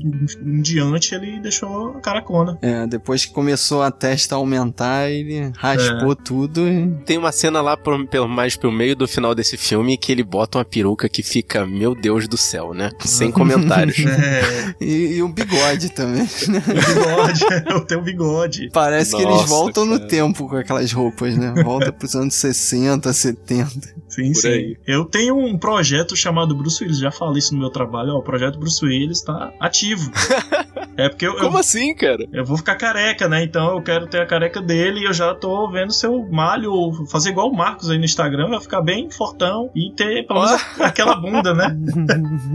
em 0.45 0.61
diante 0.61 1.15
ele 1.15 1.39
deixou 1.39 1.89
a 1.97 2.01
caracona. 2.01 2.57
É, 2.61 2.85
depois 2.85 3.25
que 3.25 3.33
começou 3.33 3.81
a 3.81 3.89
testa 3.91 4.35
a 4.35 4.37
aumentar, 4.37 5.09
ele 5.09 5.51
raspou 5.57 6.15
tudo 6.15 6.67
e... 6.67 6.89
Tem 7.05 7.17
uma 7.17 7.31
cena 7.31 7.61
lá 7.61 7.75
por, 7.77 8.05
pelo, 8.07 8.27
mais 8.27 8.55
pelo 8.55 8.73
meio 8.73 8.95
do 8.95 9.07
final 9.07 9.33
desse 9.33 9.57
filme 9.57 9.97
que 9.97 10.11
ele 10.11 10.23
bota 10.23 10.57
uma 10.57 10.65
peruca 10.65 11.07
que 11.09 11.23
fica, 11.23 11.65
meu 11.65 11.95
Deus 11.95 12.27
do 12.27 12.37
céu, 12.37 12.73
né? 12.73 12.89
Sem 12.99 13.31
comentários. 13.31 13.97
É, 13.99 14.75
E, 14.81 15.15
e 15.17 15.23
o 15.23 15.29
bigode 15.29 15.89
também. 15.91 16.23
o 16.23 16.51
bigode, 16.51 17.45
eu 17.71 17.81
tenho 17.85 18.01
um 18.01 18.03
bigode. 18.03 18.69
Parece 18.73 19.15
que 19.15 19.23
Nossa, 19.23 19.37
eles 19.37 19.49
voltam 19.49 19.85
no 19.85 19.97
cara. 19.97 20.09
tempo 20.09 20.47
com 20.47 20.55
aquelas 20.55 20.91
roupas, 20.91 21.35
né? 21.37 21.53
Volta 21.63 21.91
pros 21.91 22.15
anos 22.15 22.33
60, 22.35 23.11
70. 23.11 23.69
Sim, 24.07 24.33
Por 24.33 24.41
sim. 24.41 24.47
aí. 24.47 24.77
Eu 24.87 25.05
tenho 25.05 25.37
um 25.37 25.57
projeto 25.57 26.15
chamado 26.15 26.38
Bruce 26.47 26.83
Willis, 26.83 26.99
já 26.99 27.11
falei 27.11 27.39
isso 27.39 27.53
no 27.53 27.59
meu 27.59 27.69
trabalho, 27.69 28.13
ó, 28.13 28.19
o 28.19 28.23
projeto 28.23 28.59
Bruce 28.59 28.83
Willis 28.83 29.21
tá 29.21 29.51
ativo. 29.59 30.11
é 30.97 31.09
porque 31.09 31.27
eu, 31.27 31.33
eu, 31.33 31.39
Como 31.39 31.57
assim, 31.57 31.93
cara? 31.95 32.25
eu 32.31 32.45
vou 32.45 32.57
ficar 32.57 32.75
careca, 32.75 33.27
né? 33.27 33.43
Então 33.43 33.75
eu 33.75 33.81
quero 33.81 34.07
ter 34.07 34.21
a 34.21 34.25
careca 34.25 34.61
dele 34.61 35.01
e 35.01 35.05
eu 35.05 35.13
já 35.13 35.33
tô 35.33 35.69
vendo 35.69 35.91
se 35.91 36.05
eu 36.05 36.27
malho, 36.29 37.05
fazer 37.09 37.29
igual 37.29 37.49
o 37.49 37.55
Marcos 37.55 37.89
aí 37.89 37.97
no 37.97 38.05
Instagram, 38.05 38.49
vai 38.49 38.61
ficar 38.61 38.81
bem 38.81 39.09
fortão 39.09 39.69
e 39.75 39.91
ter 39.95 40.25
pelo 40.27 40.45
menos 40.45 40.61
aquela 40.79 41.15
bunda, 41.15 41.53
né? 41.53 41.77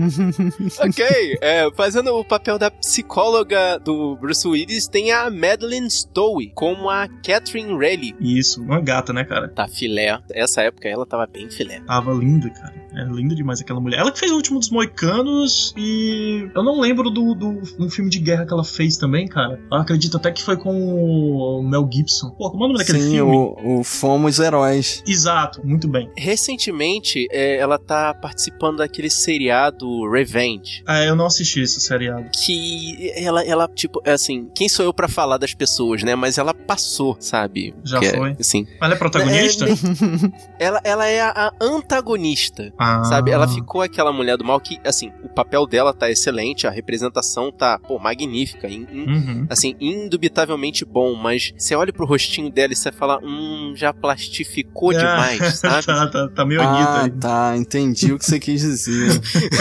ok, 0.81 1.39
é, 1.41 1.71
fazendo 1.75 2.15
o 2.15 2.25
papel 2.25 2.59
da 2.59 2.71
psicóloga 2.71 3.79
do 3.79 4.17
Bruce 4.17 4.47
Willis, 4.47 4.87
tem 4.87 5.13
a 5.13 5.31
Madeline 5.31 5.91
Stowe, 5.91 6.51
como 6.55 6.89
a 6.89 7.09
Catherine 7.09 7.73
Rayleigh. 7.77 8.15
Isso, 8.21 8.63
uma 8.63 8.81
gata, 8.81 9.13
né, 9.13 9.25
cara? 9.25 9.49
Tá 9.49 9.67
filé. 9.67 10.19
Essa 10.31 10.63
época 10.63 10.89
ela 10.89 11.07
tava 11.07 11.27
bem 11.27 11.51
filé. 11.51 11.81
Tava 11.81 12.13
linda, 12.13 12.51
cara. 12.51 12.84
É 12.97 13.05
linda 13.05 13.35
demais 13.35 13.61
aquela 13.61 13.81
mulher. 13.81 13.99
Ela 13.99 14.11
que 14.13 14.19
fez 14.19 14.31
o 14.33 14.37
último 14.37 14.59
dos 14.59 14.71
Moicanos 14.71 15.75
e. 15.77 16.49
Eu 16.55 16.63
não 16.63 16.81
lembro 16.81 17.11
do, 17.11 17.35
do 17.35 17.61
um 17.79 17.91
filme 17.91 18.11
de 18.11 18.19
guerra 18.19 18.47
que 18.47 18.53
ela 18.53 18.65
fez 18.65 18.97
também, 18.97 19.27
cara. 19.27 19.61
Eu 19.71 19.79
acredito 19.79 20.17
até 20.17 20.31
que 20.31 20.43
foi 20.43 20.57
com 20.57 20.71
o 20.73 21.63
Mel 21.63 21.89
Gibson. 21.93 22.31
Pô, 22.31 22.51
como 22.51 22.63
é 22.65 22.67
o 22.67 22.69
nome 22.69 22.79
daquele 22.79 23.01
Sim, 23.01 23.11
filme? 23.13 23.37
o, 23.37 23.81
o 23.81 23.85
Fomos 23.85 24.39
Heróis. 24.39 25.03
Exato, 25.07 25.61
muito 25.67 25.89
bem. 25.89 26.11
Recentemente, 26.17 27.27
é, 27.31 27.57
ela 27.57 27.79
tá 27.79 28.15
participando 28.15 28.79
daquele 28.79 29.11
seriado 29.11 30.09
Revenge. 30.11 30.83
Ah, 30.87 31.03
eu 31.03 31.17
não 31.17 31.27
assisti 31.27 31.61
esse 31.61 31.81
seriado. 31.81 32.29
Que 32.45 33.11
ela, 33.17 33.43
ela, 33.45 33.69
tipo, 33.69 34.01
é 34.05 34.13
assim, 34.13 34.49
quem 34.55 34.69
sou 34.69 34.85
eu 34.85 34.93
pra 34.95 35.09
falar 35.09 35.39
das 35.39 35.55
pessoas, 35.55 36.03
né? 36.03 36.15
Mas 36.15 36.39
ela 36.39 36.55
passou, 36.55 37.17
sabe? 37.19 37.75
Já 37.85 37.99
Que 37.99 38.07
é, 38.07 38.17
foi? 38.17 38.37
assim, 38.39 38.67
Ela 38.81 38.95
é 38.95 38.97
protagonista? 38.97 39.67
ela, 40.59 40.81
ela 40.85 41.07
é 41.07 41.21
a, 41.21 41.31
a 41.31 41.53
antagonista. 41.65 42.73
Ah. 42.79 42.84
Sabe, 43.05 43.31
ela 43.31 43.47
ficou 43.49 43.83
aquela 43.83 44.13
mulher 44.13 44.37
do 44.37 44.45
mal 44.45 44.61
que, 44.61 44.79
assim, 44.85 45.13
o 45.23 45.29
papel 45.29 45.67
dela 45.67 45.93
tá 45.93 46.11
excelente, 46.11 46.67
a 46.67 46.71
representação 46.71 47.51
tá, 47.53 47.79
pô, 47.79 47.99
magnífica, 47.99 48.69
in- 48.69 48.87
in- 48.93 49.07
Uhum. 49.09 49.47
assim, 49.51 49.75
indubitavelmente 49.81 50.85
bom, 50.85 51.15
mas 51.15 51.53
você 51.57 51.75
olha 51.75 51.93
pro 51.93 52.07
rostinho 52.07 52.51
dela 52.51 52.73
e 52.73 52.77
você 52.77 52.91
fala, 52.93 53.19
hum, 53.23 53.73
já 53.77 53.93
plastificou 53.93 54.91
Ah, 54.91 54.95
demais, 54.99 55.39
sabe? 55.61 55.87
tá, 55.87 56.07
tá, 56.09 56.29
tá 56.29 56.45
meio 56.45 56.61
Ah, 56.63 57.03
aí. 57.05 57.11
tá, 57.13 57.55
entendi 57.57 58.13
o 58.13 58.19
que 58.19 58.25
você 58.27 58.39
quis 58.39 58.61
dizer. 58.63 59.21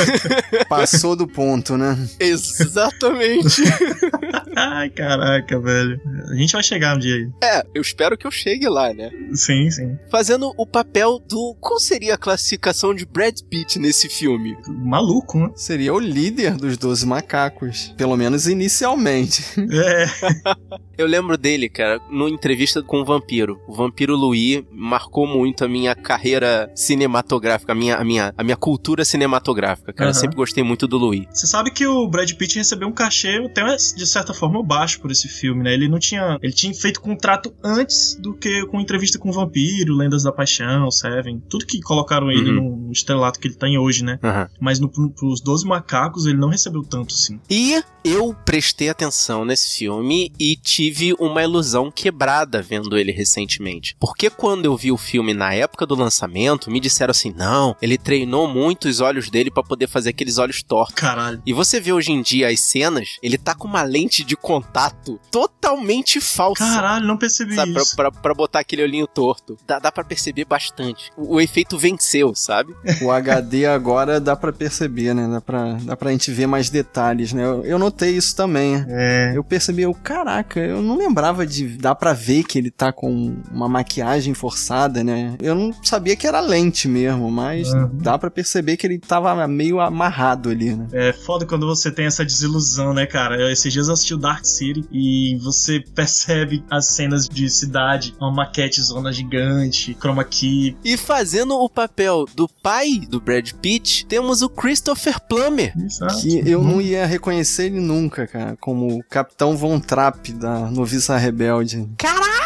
Passou 0.70 1.16
do 1.16 1.28
ponto, 1.28 1.78
né? 1.78 1.98
Exatamente. 2.20 3.62
Ai, 4.56 4.90
caraca, 4.90 5.60
velho. 5.60 6.00
A 6.30 6.36
gente 6.36 6.54
vai 6.54 6.64
chegar 6.64 6.96
um 6.96 7.00
dia 7.00 7.16
aí. 7.16 7.30
é, 7.44 7.64
eu 7.74 7.82
espero 7.82 8.18
que 8.18 8.26
eu 8.28 8.32
chegue 8.32 8.68
lá, 8.68 8.94
né? 8.94 9.10
Sim, 9.34 9.70
sim. 9.72 9.98
Fazendo 10.12 10.54
o 10.58 10.66
papel 10.66 11.20
do. 11.28 11.56
Qual 11.60 11.80
seria 11.80 12.16
a 12.16 12.18
classificação 12.18 12.94
de 12.94 13.06
Brad 13.06 13.40
Pitt 13.50 13.80
nesse 13.80 14.10
filme? 14.10 14.58
Maluco, 14.68 15.38
né? 15.40 15.52
Seria 15.56 15.94
o 15.94 16.00
líder 16.00 16.56
dos 16.56 16.78
Doze 16.78 17.06
Macacos. 17.06 17.94
Pelo 17.98 18.16
menos 18.16 18.48
inicialmente. 18.48 19.44
É. 19.72 20.06
Eu 20.98 21.08
lembro 21.08 21.38
dele, 21.38 21.68
cara, 21.70 22.00
numa 22.10 22.30
entrevista 22.30 22.82
com 22.84 23.02
o 23.02 23.06
Vampiro. 23.06 23.60
O 23.68 23.74
Vampiro 23.74 24.16
Louis 24.16 24.64
marcou 24.72 25.26
muito 25.26 25.66
a 25.66 25.68
minha 25.68 25.96
carreira 25.96 26.72
cinematográfica, 26.76 27.72
a 27.72 27.76
minha, 27.76 27.96
a 27.98 28.04
minha, 28.04 28.34
a 28.38 28.44
minha 28.44 28.56
cultura 28.56 29.04
cinematográfica, 29.04 29.92
cara. 29.92 30.10
Eu 30.10 30.12
Aham. 30.12 30.20
sempre 30.20 30.36
gostei 30.36 30.64
muito 30.64 30.88
do 30.88 30.98
Louis. 30.98 31.26
Você 31.32 31.48
sabe 31.48 31.72
que 31.72 31.86
o 31.88 32.08
Brad 32.08 32.32
Pitt 32.34 32.58
recebeu 32.58 32.88
um 32.88 32.92
cachê 32.92 33.38
até 33.46 33.64
de 33.76 34.06
certa 34.06 34.34
forma 34.34 34.62
baixo 34.64 35.00
por 35.02 35.12
esse 35.12 35.28
filme, 35.28 35.64
né? 35.64 35.74
Ele 35.74 35.88
não 35.88 36.00
tinha. 36.00 36.38
Ele 36.42 36.54
tinha 36.54 36.74
feito 36.74 37.02
contrato 37.02 37.54
antes 37.64 38.16
do 38.20 38.34
que 38.34 38.66
com 38.68 38.80
entrevista 38.80 39.18
com 39.18 39.30
o 39.30 39.34
Vampiro, 39.34 39.96
Lendas 39.96 40.24
da 40.24 40.32
Paixão, 40.32 40.90
Seven. 40.92 41.42
Tudo 41.50 41.66
que 41.66 41.82
colocaram 41.82 42.32
ele 42.32 42.52
Uhum. 42.52 42.86
no 42.86 42.92
estrelato 42.92 43.40
que 43.40 43.48
ele 43.48 43.56
tá 43.56 43.68
em 43.68 43.78
hoje, 43.78 44.04
né? 44.04 44.20
Mas 44.60 44.80
no, 44.80 44.90
pros 44.90 45.42
12 45.42 45.66
macacos 45.66 46.26
ele 46.26 46.38
não 46.38 46.50
recebeu 46.50 46.84
tanto, 46.84 47.14
assim. 47.16 47.40
E 47.50 47.82
eu 48.04 48.36
prestei 48.46 48.90
atenção 48.90 49.46
nesse 49.46 49.78
filme 49.78 50.32
e 50.40 50.56
tive 50.84 51.16
uma 51.18 51.42
ilusão 51.42 51.90
quebrada 51.90 52.62
vendo 52.62 52.98
ele 52.98 53.12
recentemente. 53.12 53.96
Porque 54.00 54.30
quando 54.30 54.66
eu 54.66 54.76
vi 54.76 54.92
o 54.92 54.98
filme 54.98 55.34
na 55.34 55.54
época 55.54 55.86
do 55.86 55.96
lançamento, 55.96 56.70
me 56.70 56.80
disseram 56.80 57.12
assim: 57.12 57.34
não, 57.36 57.76
ele 57.82 57.98
treinou 57.98 58.48
muito 58.48 58.88
os 58.88 59.00
olhos 59.00 59.30
dele 59.30 59.50
pra 59.50 59.64
poder 59.64 59.88
fazer 59.88 60.10
aqueles 60.10 60.38
olhos 60.38 60.62
tortos. 60.62 60.96
Caralho. 60.96 61.42
E 61.46 61.54
você 61.54 61.80
vê 61.80 61.94
hoje 61.94 62.12
em 62.12 62.22
dia 62.22 62.50
as 62.50 62.60
cenas, 62.60 63.18
ele 63.22 63.38
tá 63.38 63.56
com 63.56 63.68
uma 63.68 63.84
lente 63.84 64.24
de 64.24 64.36
contato 64.36 65.20
totalmente 65.32 66.20
falsa. 66.20 66.64
Caralho, 66.66 67.06
não 67.06 67.18
percebi 67.18 67.56
Sabe, 67.56 67.74
pra, 67.74 67.82
isso. 67.82 67.96
pra, 67.96 68.12
pra 68.12 68.34
botar 68.34 68.60
aquele 68.60 68.84
olhinho 68.84 69.08
torto. 69.08 69.58
Dá, 69.66 69.80
dá 69.80 69.92
pra 69.92 70.04
perceber 70.04 70.46
bastante. 70.46 71.12
O, 71.16 71.36
o 71.36 71.42
efeito 71.42 71.78
venceu, 71.78 72.34
sabe? 72.36 72.74
O 73.02 73.12
HD 73.12 73.66
agora 73.66 74.20
dá 74.20 74.36
pra 74.36 74.52
perceber, 74.52 75.14
né? 75.14 75.28
Dá 75.28 75.42
pra, 75.42 75.74
dá 75.82 75.96
pra 75.96 76.12
gente 76.12 76.32
ver 76.32 76.48
mais 76.48 76.70
detalhes, 76.70 77.32
né? 77.34 77.44
Eu, 77.44 77.64
eu 77.66 77.80
notei 77.80 78.12
isso 78.18 78.36
também. 78.36 78.84
É. 78.88 79.34
Eu 79.36 79.44
percebi, 79.44 79.84
eu, 79.84 79.94
caraca, 79.94 80.60
eu 80.60 80.73
não 80.82 80.98
lembrava 80.98 81.46
de. 81.46 81.78
Dá 81.78 81.94
pra 81.96 82.14
ver 82.14 82.44
que 82.44 82.58
ele 82.58 82.72
tá 82.72 82.92
com 82.92 83.36
uma 83.52 83.68
maquiagem 83.68 84.34
forçada, 84.34 85.04
né? 85.04 85.36
Eu 85.42 85.56
não 85.56 85.74
sabia 85.84 86.16
que 86.16 86.26
era 86.28 86.40
lente 86.40 86.88
mesmo, 86.88 87.30
mas 87.32 87.72
Uhum. 87.74 87.90
dá 87.94 88.18
pra 88.18 88.30
perceber 88.32 88.78
que 88.78 88.86
ele 88.88 89.00
tava 89.00 89.48
meio 89.48 89.80
amarrado 89.80 90.50
ali, 90.50 90.76
né? 90.76 90.88
É 90.92 91.14
foda 91.14 91.46
quando 91.46 91.66
você 91.66 91.92
tem 91.92 92.06
essa 92.06 92.24
desilusão, 92.26 92.94
né, 92.94 93.06
cara? 93.06 93.52
Esses 93.52 93.72
dias 93.72 93.88
eu 93.88 93.94
assisti 93.94 94.14
o 94.14 94.18
Dark 94.18 94.46
City 94.46 94.86
e 94.92 95.38
você 95.44 95.80
percebe 95.96 96.64
as 96.70 96.88
cenas 96.88 97.28
de 97.28 97.50
cidade, 97.50 98.16
uma 98.20 98.32
maquete 98.32 98.82
zona 98.82 99.12
gigante, 99.12 99.96
chroma 100.00 100.24
key. 100.24 100.76
E 100.84 100.98
fazendo 100.98 101.56
o 101.56 101.70
papel 101.70 102.26
do 102.36 102.48
pai 102.48 103.00
do 103.10 103.20
Brad 103.20 103.52
Pitt, 103.62 104.06
temos 104.06 104.42
o 104.42 104.50
Christopher 104.50 105.20
Plummer. 105.28 105.74
Exato. 105.78 106.22
Que 106.22 106.42
eu 106.50 106.62
não 106.64 106.82
ia 106.82 107.06
reconhecer 107.06 107.66
ele 107.66 107.80
nunca, 107.80 108.28
cara, 108.28 108.56
como 108.60 108.98
o 109.00 109.04
Capitão 109.04 109.56
Von 109.58 109.80
Trapp 109.80 110.32
da 110.34 110.63
Noviça 110.72 111.18
Rebelde. 111.18 111.88
Caraca! 111.98 112.44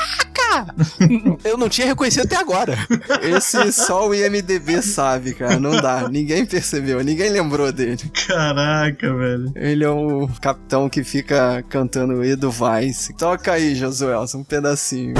Eu 1.43 1.57
não 1.57 1.69
tinha 1.69 1.87
reconhecido 1.87 2.25
até 2.25 2.35
agora. 2.35 2.77
Esse 3.21 3.71
só 3.71 4.07
o 4.07 4.15
IMDB 4.15 4.81
sabe, 4.81 5.33
cara, 5.33 5.59
não 5.59 5.79
dá. 5.81 6.07
Ninguém 6.09 6.45
percebeu, 6.45 7.03
ninguém 7.03 7.29
lembrou 7.29 7.71
dele. 7.71 7.99
Caraca, 8.27 9.13
velho. 9.13 9.51
Ele 9.55 9.83
é 9.83 9.89
o 9.89 10.27
capitão 10.41 10.89
que 10.89 11.03
fica 11.03 11.63
cantando 11.69 12.23
Edelweiss. 12.23 13.11
Toca 13.17 13.53
aí, 13.53 13.75
Josuelson, 13.75 14.39
um 14.39 14.43
pedacinho. 14.43 15.13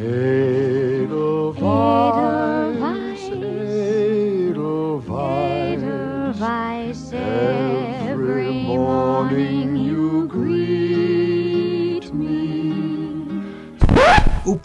Edelweiss, 0.00 1.58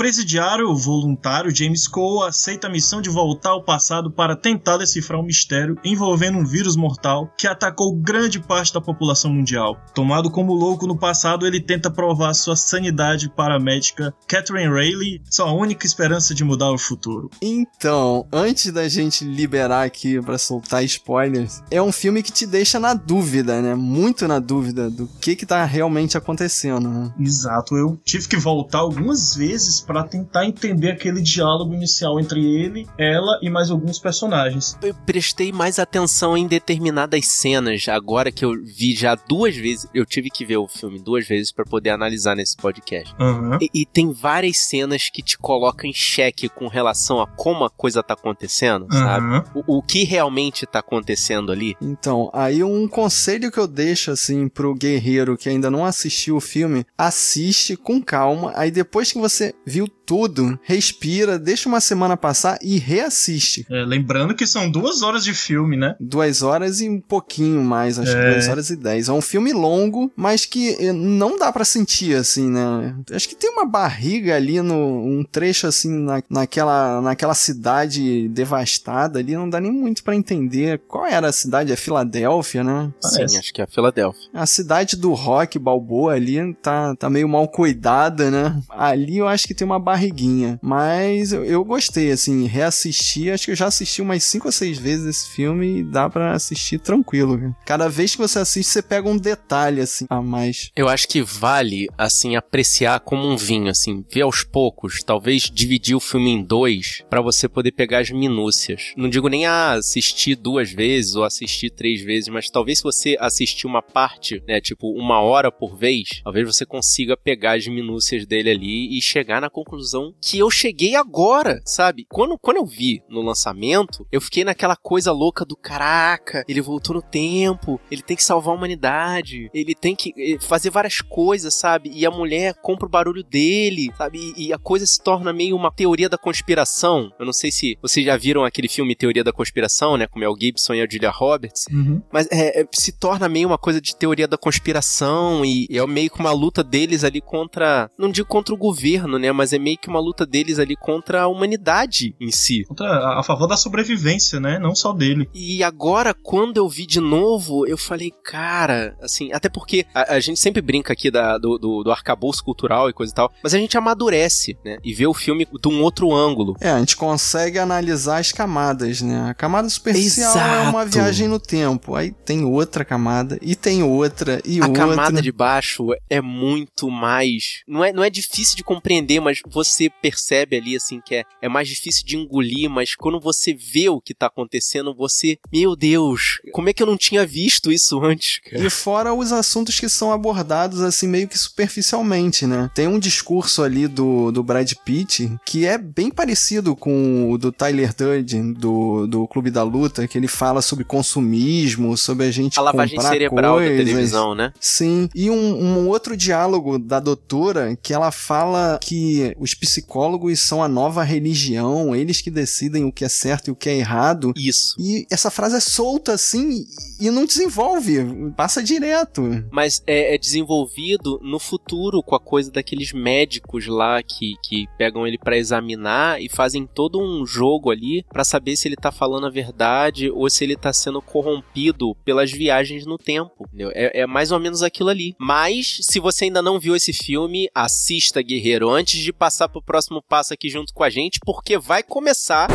presidiário 0.04 0.76
voluntário 0.76 1.56
James 1.56 1.88
Cole 1.88 2.28
aceita 2.28 2.68
a 2.68 2.70
missão 2.70 3.02
de 3.02 3.10
voltar 3.10 3.52
ao 3.52 3.64
passado 3.64 4.12
para 4.12 4.36
tentar 4.36 4.76
decifrar 4.76 5.18
um 5.18 5.24
mistério 5.24 5.78
envolvendo 5.82 6.38
um 6.38 6.44
vírus 6.44 6.76
mortal 6.76 7.32
que 7.38 7.48
atacou 7.48 7.96
grande 7.96 8.38
parte 8.38 8.74
da 8.74 8.82
população 8.82 9.32
mundial. 9.32 9.82
Tomado 9.96 10.30
como 10.30 10.54
louco 10.54 10.86
no 10.86 10.98
passado, 10.98 11.48
ele 11.48 11.62
tenta 11.62 11.90
provar 11.90 12.34
sua 12.34 12.58
sanidade 12.58 13.30
para 13.30 13.56
a 13.56 13.60
médica 13.62 14.14
Catherine 14.28 14.68
Rayleigh, 14.68 15.22
sua 15.32 15.54
única 15.54 15.86
esperança 15.86 16.36
de 16.36 16.44
mudar 16.44 16.74
o 16.74 16.78
futuro. 16.78 17.30
Então, 17.42 18.28
antes 18.30 18.74
da 18.74 18.90
gente 18.90 19.24
liberar 19.24 19.84
aqui 19.84 20.22
pra 20.22 20.38
soltar 20.38 20.84
spoilers, 20.84 21.64
é 21.72 21.82
um 21.82 21.94
filme 21.94 22.22
que 22.22 22.32
te 22.34 22.46
deixa 22.46 22.78
na 22.78 22.94
dúvida, 22.94 23.62
né? 23.62 23.74
Muito 23.74 24.28
na 24.28 24.40
dúvida 24.40 24.90
do 24.90 25.08
que 25.22 25.34
que 25.34 25.46
tá 25.46 25.64
realmente 25.64 26.18
acontecendo, 26.18 26.90
né? 26.90 27.14
Exato, 27.18 27.78
eu 27.78 27.98
tive 28.04 28.28
que 28.28 28.36
voltar 28.36 28.80
algumas 28.80 29.34
vezes 29.34 29.54
vezes 29.54 29.80
para 29.94 30.04
tentar 30.04 30.46
entender 30.46 30.92
aquele 30.92 31.22
diálogo 31.22 31.74
inicial 31.74 32.20
entre 32.20 32.44
ele, 32.44 32.88
ela 32.98 33.40
e 33.44 33.50
mais 33.50 33.70
alguns 33.70 34.00
personagens. 34.00 34.76
Eu 34.82 34.96
prestei 35.06 35.52
mais 35.52 35.78
atenção 35.78 36.36
em 36.36 36.48
determinadas 36.48 37.28
cenas, 37.28 37.88
agora 37.88 38.32
que 38.32 38.44
eu 38.44 38.54
vi 38.64 38.96
já 38.96 39.14
duas 39.14 39.56
vezes. 39.56 39.88
Eu 39.94 40.04
tive 40.04 40.32
que 40.32 40.44
ver 40.44 40.58
o 40.58 40.68
filme 40.68 40.98
duas 40.98 41.28
vezes 41.28 41.52
para 41.52 41.64
poder 41.64 41.92
analisar 41.92 42.36
nesse 42.36 42.58
podcast. 42.58 43.14
Uhum. 43.20 43.60
E, 43.62 43.70
e 43.82 43.86
tem 43.86 44.12
várias 44.12 44.58
cenas 44.58 45.10
que 45.10 45.22
te 45.22 45.38
colocam 45.38 45.88
em 45.88 45.94
xeque 45.94 46.50
com 46.50 46.68
relação 46.68 47.22
a 47.22 47.28
como 47.28 47.64
a 47.64 47.70
coisa 47.70 48.02
tá 48.02 48.16
acontecendo, 48.16 48.88
sabe? 48.92 49.28
Uhum. 49.28 49.64
O, 49.68 49.78
o 49.78 49.82
que 49.84 50.04
realmente 50.04 50.66
tá 50.66 50.80
acontecendo 50.80 51.52
ali. 51.52 51.78
Então, 51.80 52.32
aí 52.34 52.64
um 52.64 52.88
conselho 52.88 53.52
que 53.52 53.60
eu 53.60 53.68
deixo 53.68 54.10
assim 54.10 54.48
pro 54.48 54.74
guerreiro 54.74 55.38
que 55.38 55.50
ainda 55.50 55.70
não 55.70 55.86
assistiu 55.86 56.38
o 56.38 56.42
filme, 56.42 56.84
assiste 56.98 57.78
com 57.78 58.02
calma, 58.02 58.52
aí 58.56 58.72
depois 58.72 59.12
que 59.12 59.20
você 59.20 59.54
viu 59.74 59.88
tudo, 60.06 60.58
respira, 60.64 61.38
deixa 61.40 61.68
uma 61.70 61.80
semana 61.80 62.16
passar 62.18 62.58
e 62.62 62.78
reassiste. 62.80 63.66
É, 63.70 63.84
lembrando 63.86 64.36
que 64.36 64.46
são 64.46 64.70
duas 64.70 65.02
horas 65.02 65.24
de 65.24 65.34
filme, 65.34 65.78
né? 65.78 65.96
Duas 66.00 66.42
horas 66.42 66.82
e 66.82 66.90
um 66.90 67.00
pouquinho 67.00 67.62
mais, 67.64 67.98
acho 68.00 68.12
que 68.12 68.18
É. 68.18 68.32
duas 68.34 68.48
horas 68.48 68.70
e 68.70 68.76
dez. 68.76 69.08
É 69.10 69.12
um 69.14 69.22
filme 69.22 69.54
longo, 69.54 70.12
mas 70.16 70.46
que 70.46 70.76
eh, 70.80 70.92
não 70.94 71.38
dá 71.38 71.52
pra 71.52 71.66
sentir, 71.66 72.16
assim, 72.16 72.50
né? 72.50 72.96
Acho 73.12 73.28
que 73.30 73.36
tem 73.36 73.50
uma 73.50 73.66
barriga 73.66 74.36
ali 74.36 74.62
no 74.62 74.76
um 75.04 75.24
trecho, 75.24 75.68
assim, 75.68 75.90
na, 75.90 76.22
naquela, 76.30 77.02
naquela 77.02 77.34
cidade 77.34 78.28
devastada 78.30 79.20
ali, 79.20 79.36
não 79.36 79.50
dá 79.50 79.60
nem 79.60 79.72
muito 79.72 80.04
pra 80.04 80.16
entender 80.16 80.82
qual 80.88 81.06
era 81.06 81.28
a 81.28 81.32
cidade, 81.34 81.72
é 81.72 81.76
Filadélfia, 81.76 82.64
né? 82.64 82.92
Sim, 83.02 83.38
acho 83.38 83.54
que 83.54 83.62
é 83.62 83.64
a 83.64 83.68
Filadélfia. 83.68 84.30
A 84.34 84.46
cidade 84.46 84.96
do 84.96 85.14
rock 85.14 85.58
Balboa 85.58 86.14
ali 86.14 86.54
tá, 86.56 86.96
tá 86.96 87.10
meio 87.10 87.28
mal 87.28 87.48
cuidada, 87.48 88.30
né? 88.30 88.62
Ali 88.70 89.18
eu 89.18 89.28
acho 89.28 89.48
que 89.48 89.54
tem 89.54 89.66
uma 89.66 89.80
barriguinha. 89.94 90.60
Mas 90.62 91.32
eu, 91.32 91.64
gostei, 91.64 92.12
assim, 92.12 92.48
reassistir. 92.48 93.32
Acho 93.32 93.46
que 93.46 93.52
eu 93.52 93.56
já 93.56 93.68
assisti 93.68 94.02
umas 94.02 94.24
5 94.24 94.48
ou 94.48 94.52
6 94.52 94.78
vezes 94.78 95.06
esse 95.06 95.30
filme 95.30 95.80
e 95.80 95.84
dá 95.84 96.10
pra 96.10 96.34
assistir 96.34 96.80
tranquilo. 96.80 97.56
Cada 97.66 97.88
vez 97.88 98.14
que 98.14 98.22
você 98.22 98.40
assiste, 98.40 98.70
você 98.70 98.82
pega 98.82 99.08
um 99.08 99.18
detalhe, 99.18 99.82
assim, 99.82 100.06
a 100.10 100.22
mais. 100.22 100.72
Eu 100.76 100.90
acho 100.90 101.08
que 101.08 101.22
vale, 101.22 101.88
assim, 101.98 102.36
apreciar 102.36 103.00
como 103.02 103.28
um 103.28 103.38
vinho, 103.38 103.70
assim, 103.70 104.04
ver 104.12 104.22
aos 104.22 104.44
poucos, 104.44 105.04
talvez 105.04 105.44
dividir 105.44 105.96
o 105.96 106.00
filme 106.00 106.32
em 106.32 106.44
dois, 106.44 107.04
pra 107.10 107.22
você 107.22 107.48
poder 107.48 107.72
pegar 107.72 108.00
as 108.00 108.10
minúcias. 108.10 108.94
Não 108.98 109.10
digo 109.10 109.28
nem 109.28 109.46
a 109.46 109.74
assistir 109.74 110.36
duas 110.36 110.72
vezes 110.72 111.16
ou 111.16 111.24
assistir 111.24 111.70
três 111.70 112.02
vezes, 112.02 112.30
mas 112.30 112.50
talvez 112.50 112.80
se 112.80 112.84
você 112.84 113.16
assistir 113.20 113.68
uma 113.68 113.82
parte, 113.82 114.42
né, 114.48 114.60
tipo 114.60 114.90
uma 114.92 115.20
hora 115.22 115.52
por 115.52 115.78
vez, 115.78 116.22
talvez 116.24 116.46
você 116.46 116.66
consiga 116.66 117.16
pegar 117.16 117.58
as 117.58 117.68
minúcias 117.68 118.26
dele 118.26 118.50
ali 118.50 118.98
e 118.98 119.02
chegar 119.02 119.42
na 119.42 119.50
conclusão 119.50 119.83
que 120.22 120.40
eu 120.40 120.50
cheguei 120.50 120.96
agora, 120.96 121.62
sabe? 121.66 122.06
Quando, 122.10 122.38
quando 122.38 122.58
eu 122.58 122.66
vi 122.66 123.02
no 123.10 123.22
lançamento, 123.22 124.06
eu 124.12 124.22
fiquei 124.22 124.44
naquela 124.44 124.76
coisa 124.76 125.12
louca 125.12 125.46
do 125.46 125.56
caraca, 125.56 126.44
ele 126.48 126.62
voltou 126.62 126.96
no 126.96 127.02
tempo, 127.02 127.80
ele 127.90 128.02
tem 128.02 128.16
que 128.16 128.24
salvar 128.24 128.54
a 128.54 128.58
humanidade, 128.58 129.50
ele 129.54 129.76
tem 129.76 129.96
que 129.96 130.14
eh, 130.18 130.38
fazer 130.40 130.70
várias 130.70 131.02
coisas, 131.02 131.54
sabe? 131.54 131.92
E 131.94 132.06
a 132.06 132.12
mulher 132.12 132.54
compra 132.56 132.86
o 132.86 132.92
barulho 132.92 133.24
dele, 133.24 133.92
sabe? 133.98 134.34
E, 134.38 134.48
e 134.48 134.54
a 134.54 134.58
coisa 134.58 134.86
se 134.86 135.02
torna 135.02 135.34
meio 135.34 135.56
uma 135.56 135.72
teoria 135.72 136.10
da 136.10 136.18
conspiração. 136.18 137.12
Eu 137.20 137.26
não 137.26 137.34
sei 137.34 137.52
se 137.52 137.78
vocês 137.82 138.06
já 138.06 138.18
viram 138.18 138.44
aquele 138.44 138.68
filme 138.68 138.96
Teoria 138.96 139.24
da 139.24 139.34
Conspiração, 139.34 139.98
né? 139.98 140.08
Com 140.08 140.18
o 140.18 140.20
Mel 140.20 140.36
Gibson 140.40 140.74
e 140.74 140.82
a 140.82 140.88
Julia 140.90 141.10
Roberts. 141.10 141.66
Uhum. 141.72 142.02
Mas 142.12 142.28
é, 142.32 142.62
é, 142.62 142.68
se 142.74 142.92
torna 142.92 143.28
meio 143.28 143.48
uma 143.48 143.58
coisa 143.58 143.82
de 143.82 143.96
teoria 143.96 144.28
da 144.28 144.38
conspiração 144.38 145.44
e 145.46 145.68
é 145.70 145.86
meio 145.86 146.10
que 146.10 146.20
uma 146.20 146.32
luta 146.32 146.64
deles 146.64 147.04
ali 147.04 147.22
contra. 147.22 147.90
Não 147.98 148.10
digo 148.10 148.28
contra 148.28 148.54
o 148.54 148.58
governo, 148.58 149.18
né? 149.20 149.32
Mas 149.32 149.54
é 149.54 149.60
meio 149.60 149.73
que 149.78 149.90
uma 149.90 150.00
luta 150.00 150.26
deles 150.26 150.60
ali 150.60 150.76
contra 150.76 151.24
a 151.24 151.28
humanidade 151.28 152.16
em 152.20 152.32
si. 152.32 152.64
Contra, 152.66 152.88
a, 152.88 153.20
a 153.20 153.24
favor 153.24 153.48
da 153.48 153.58
sobrevivência, 153.58 154.40
né? 154.40 154.60
Não 154.60 154.76
só 154.76 154.94
dele. 154.94 155.30
E 155.34 155.64
agora, 155.64 156.14
quando 156.14 156.58
eu 156.58 156.68
vi 156.68 156.86
de 156.86 157.00
novo, 157.00 157.66
eu 157.66 157.78
falei, 157.78 158.12
cara, 158.24 158.96
assim, 159.02 159.32
até 159.32 159.50
porque 159.50 159.86
a, 159.94 160.16
a 160.16 160.20
gente 160.20 160.40
sempre 160.40 160.62
brinca 160.62 160.94
aqui 160.94 161.10
da, 161.10 161.38
do, 161.38 161.58
do, 161.58 161.84
do 161.84 161.92
arcabouço 161.92 162.44
cultural 162.44 162.90
e 162.90 162.94
coisa 162.94 163.12
e 163.12 163.16
tal, 163.16 163.32
mas 163.42 163.54
a 163.54 163.58
gente 163.58 163.78
amadurece, 163.78 164.58
né? 164.64 164.78
E 164.84 164.94
vê 164.94 165.08
o 165.08 165.14
filme 165.14 165.46
de 165.46 165.68
um 165.68 165.82
outro 165.82 166.14
ângulo. 166.14 166.56
É, 166.60 166.70
a 166.70 166.80
gente 166.80 166.96
consegue 166.96 167.60
analisar 167.60 168.20
as 168.20 168.32
camadas, 168.32 169.02
né? 169.02 169.30
A 169.30 169.34
camada 169.34 169.70
superficial 169.70 170.38
é 170.38 170.70
uma 170.70 170.82
Exato. 170.84 170.90
viagem 170.90 171.28
no 171.28 171.40
tempo. 171.40 171.96
Aí 171.96 172.12
tem 172.12 172.44
outra 172.44 172.86
camada, 172.86 173.38
e 173.42 173.56
tem 173.56 173.84
outra, 173.84 174.42
e 174.46 174.60
a 174.60 174.68
outra. 174.68 174.88
camada 174.88 175.22
de 175.22 175.32
baixo 175.32 175.88
é 176.10 176.22
muito 176.22 176.90
mais. 176.90 177.64
Não 177.68 177.84
é, 177.84 177.92
não 177.92 178.04
é 178.04 178.10
difícil 178.10 178.56
de 178.56 178.64
compreender, 178.64 179.20
mas 179.20 179.40
você 179.48 179.63
percebe 180.02 180.58
ali, 180.58 180.76
assim, 180.76 181.02
que 181.02 181.16
é, 181.16 181.24
é 181.42 181.50
mais 181.50 181.68
difícil 181.68 182.06
de 182.06 182.18
engolir. 182.18 182.70
Mas 182.70 182.96
quando 182.96 183.20
você 183.20 183.54
vê 183.54 183.90
o 183.90 184.02
que 184.02 184.14
tá 184.14 184.28
acontecendo, 184.28 184.94
você. 184.94 185.38
Meu 185.52 185.76
Deus, 185.76 186.40
como 186.52 186.70
é 186.70 186.74
que 186.74 186.82
eu 186.82 186.88
não 186.88 186.98
tinha 186.98 187.26
visto 187.26 187.72
isso 187.72 188.04
antes, 188.04 188.40
cara? 188.40 188.64
E 188.64 188.70
fora 188.70 189.14
os 189.14 189.32
assuntos 189.32 189.80
que 189.80 189.90
são 189.90 190.12
abordados 190.12 190.82
assim 190.82 191.08
meio 191.08 191.28
que 191.28 191.38
superficialmente, 191.38 192.48
né? 192.48 192.70
Tem 192.74 192.88
um 192.88 192.98
discurso 193.00 193.62
ali 193.62 193.88
do, 193.88 194.32
do 194.32 194.42
Brad 194.42 194.72
Pitt 194.86 195.32
que 195.46 195.66
é 195.66 195.78
bem 195.78 196.10
parecido 196.10 196.76
com 196.76 197.32
o 197.32 197.38
do 197.38 197.52
Tyler 197.52 197.94
Durden, 197.94 198.54
do, 198.54 199.06
do 199.06 199.28
Clube 199.28 199.52
da 199.52 199.64
Luta, 199.64 200.08
que 200.08 200.18
ele 200.18 200.28
fala 200.28 200.62
sobre 200.62 200.84
consumismo, 200.84 201.98
sobre 201.98 202.26
a 202.26 202.32
gente 202.32 202.58
A 202.58 202.62
lavagem 202.62 202.96
comprar 202.96 203.12
cerebral 203.12 203.56
coisas. 203.56 203.78
da 203.78 203.84
televisão, 203.84 204.36
né? 204.36 204.54
Sim, 204.60 205.10
e 205.14 205.30
um, 205.30 205.36
um 205.36 205.88
outro 205.88 206.16
diálogo 206.16 206.80
da 206.80 207.00
doutora 207.00 207.78
que 207.82 207.94
ela 207.94 208.12
fala 208.12 208.80
que 208.82 209.36
os 209.40 209.53
psicólogos 209.54 210.40
são 210.40 210.64
a 210.64 210.68
nova 210.68 211.04
religião, 211.04 211.96
eles 211.96 212.22
que 212.22 212.32
decidem 212.32 212.86
o 212.86 212.92
que 212.92 213.06
é 213.06 213.10
certo 213.10 213.48
e 213.48 213.52
o 213.52 213.56
que 213.56 213.70
é 213.70 213.78
errado. 213.78 214.34
Isso. 214.36 214.76
E 214.80 215.06
essa 215.12 215.32
frase 215.32 215.58
é 215.58 215.60
solta 215.60 216.14
assim 216.14 216.66
e 217.00 217.10
não 217.10 217.26
desenvolve, 217.26 218.32
passa 218.36 218.64
direto. 218.64 219.24
Mas 219.52 219.82
é, 219.86 220.16
é 220.16 220.18
desenvolvido 220.18 221.20
no 221.24 221.40
futuro 221.40 222.02
com 222.02 222.16
a 222.16 222.20
coisa 222.20 222.52
daqueles 222.52 222.94
médicos 222.94 223.68
lá 223.68 224.02
que, 224.02 224.36
que 224.44 224.68
pegam 224.78 225.06
ele 225.08 225.18
pra 225.18 225.38
examinar 225.38 226.22
e 226.22 226.30
fazem 226.30 226.68
todo 226.68 227.00
um 227.00 227.26
jogo 227.26 227.72
ali 227.72 228.04
pra 228.12 228.24
saber 228.24 228.56
se 228.56 228.68
ele 228.68 228.76
tá 228.76 228.92
falando 228.92 229.28
a 229.28 229.30
verdade 229.30 230.10
ou 230.10 230.30
se 230.30 230.44
ele 230.44 230.56
tá 230.56 230.72
sendo 230.72 231.02
corrompido 231.02 231.96
pelas 232.04 232.32
viagens 232.32 232.86
no 232.86 232.98
tempo. 232.98 233.48
É, 233.74 234.02
é 234.02 234.08
mais 234.08 234.32
ou 234.32 234.40
menos 234.40 234.64
aquilo 234.64 234.90
ali. 234.90 235.16
Mas, 235.20 235.80
se 235.82 236.00
você 236.00 236.26
ainda 236.26 236.42
não 236.42 236.60
viu 236.60 236.76
esse 236.76 236.94
filme, 236.94 237.50
assista, 237.54 238.22
guerreiro, 238.22 238.70
antes 238.70 239.00
de 239.00 239.14
passar 239.14 239.43
pro 239.48 239.62
próximo 239.62 240.02
passo 240.02 240.34
aqui 240.34 240.50
junto 240.50 240.74
com 240.74 240.84
a 240.84 240.90
gente, 240.90 241.20
porque 241.26 241.58
vai 241.58 241.84
começar. 241.84 242.48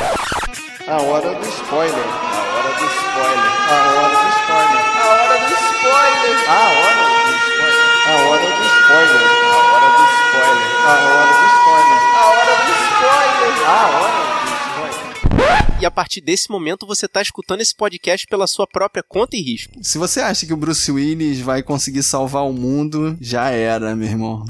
A 0.86 1.02
hora 1.02 1.34
do 1.34 1.48
spoiler. 1.48 1.94
A 1.94 2.38
hora 2.54 2.72
do 2.78 2.84
spoiler. 2.84 3.48
A 3.68 3.84
hora 3.84 4.18
do 4.18 4.28
spoiler. 4.38 4.88
A 4.88 5.08
hora 5.08 5.38
do 5.38 5.52
spoiler! 5.52 6.48
A 6.48 8.16
hora 8.24 8.38
do 8.38 8.64
spoiler. 8.64 9.18
A 9.18 9.34
hora 9.68 9.88
do 9.88 10.04
spoiler. 10.08 10.38
A 10.38 10.88
hora 10.88 10.88
do 10.88 10.88
spoiler. 10.88 10.88
A 10.88 10.96
hora 10.98 11.32
do 11.32 11.46
spoiler. 11.52 12.00
A 12.14 12.26
hora 12.26 12.54
do 12.56 12.72
spoiler! 12.72 13.68
A 13.68 13.86
hora. 13.98 14.18
E 15.80 15.86
a 15.86 15.90
partir 15.92 16.20
desse 16.20 16.50
momento 16.50 16.84
você 16.84 17.06
tá 17.06 17.22
escutando 17.22 17.60
esse 17.60 17.72
podcast 17.72 18.26
pela 18.26 18.48
sua 18.48 18.66
própria 18.66 19.00
conta 19.00 19.36
e 19.36 19.40
risco. 19.40 19.74
Se 19.80 19.96
você 19.96 20.20
acha 20.20 20.44
que 20.44 20.52
o 20.52 20.56
Bruce 20.56 20.90
Willis 20.90 21.40
vai 21.40 21.62
conseguir 21.62 22.02
salvar 22.02 22.44
o 22.44 22.52
mundo, 22.52 23.16
já 23.20 23.50
era, 23.50 23.94
meu 23.94 24.08
irmão. 24.08 24.44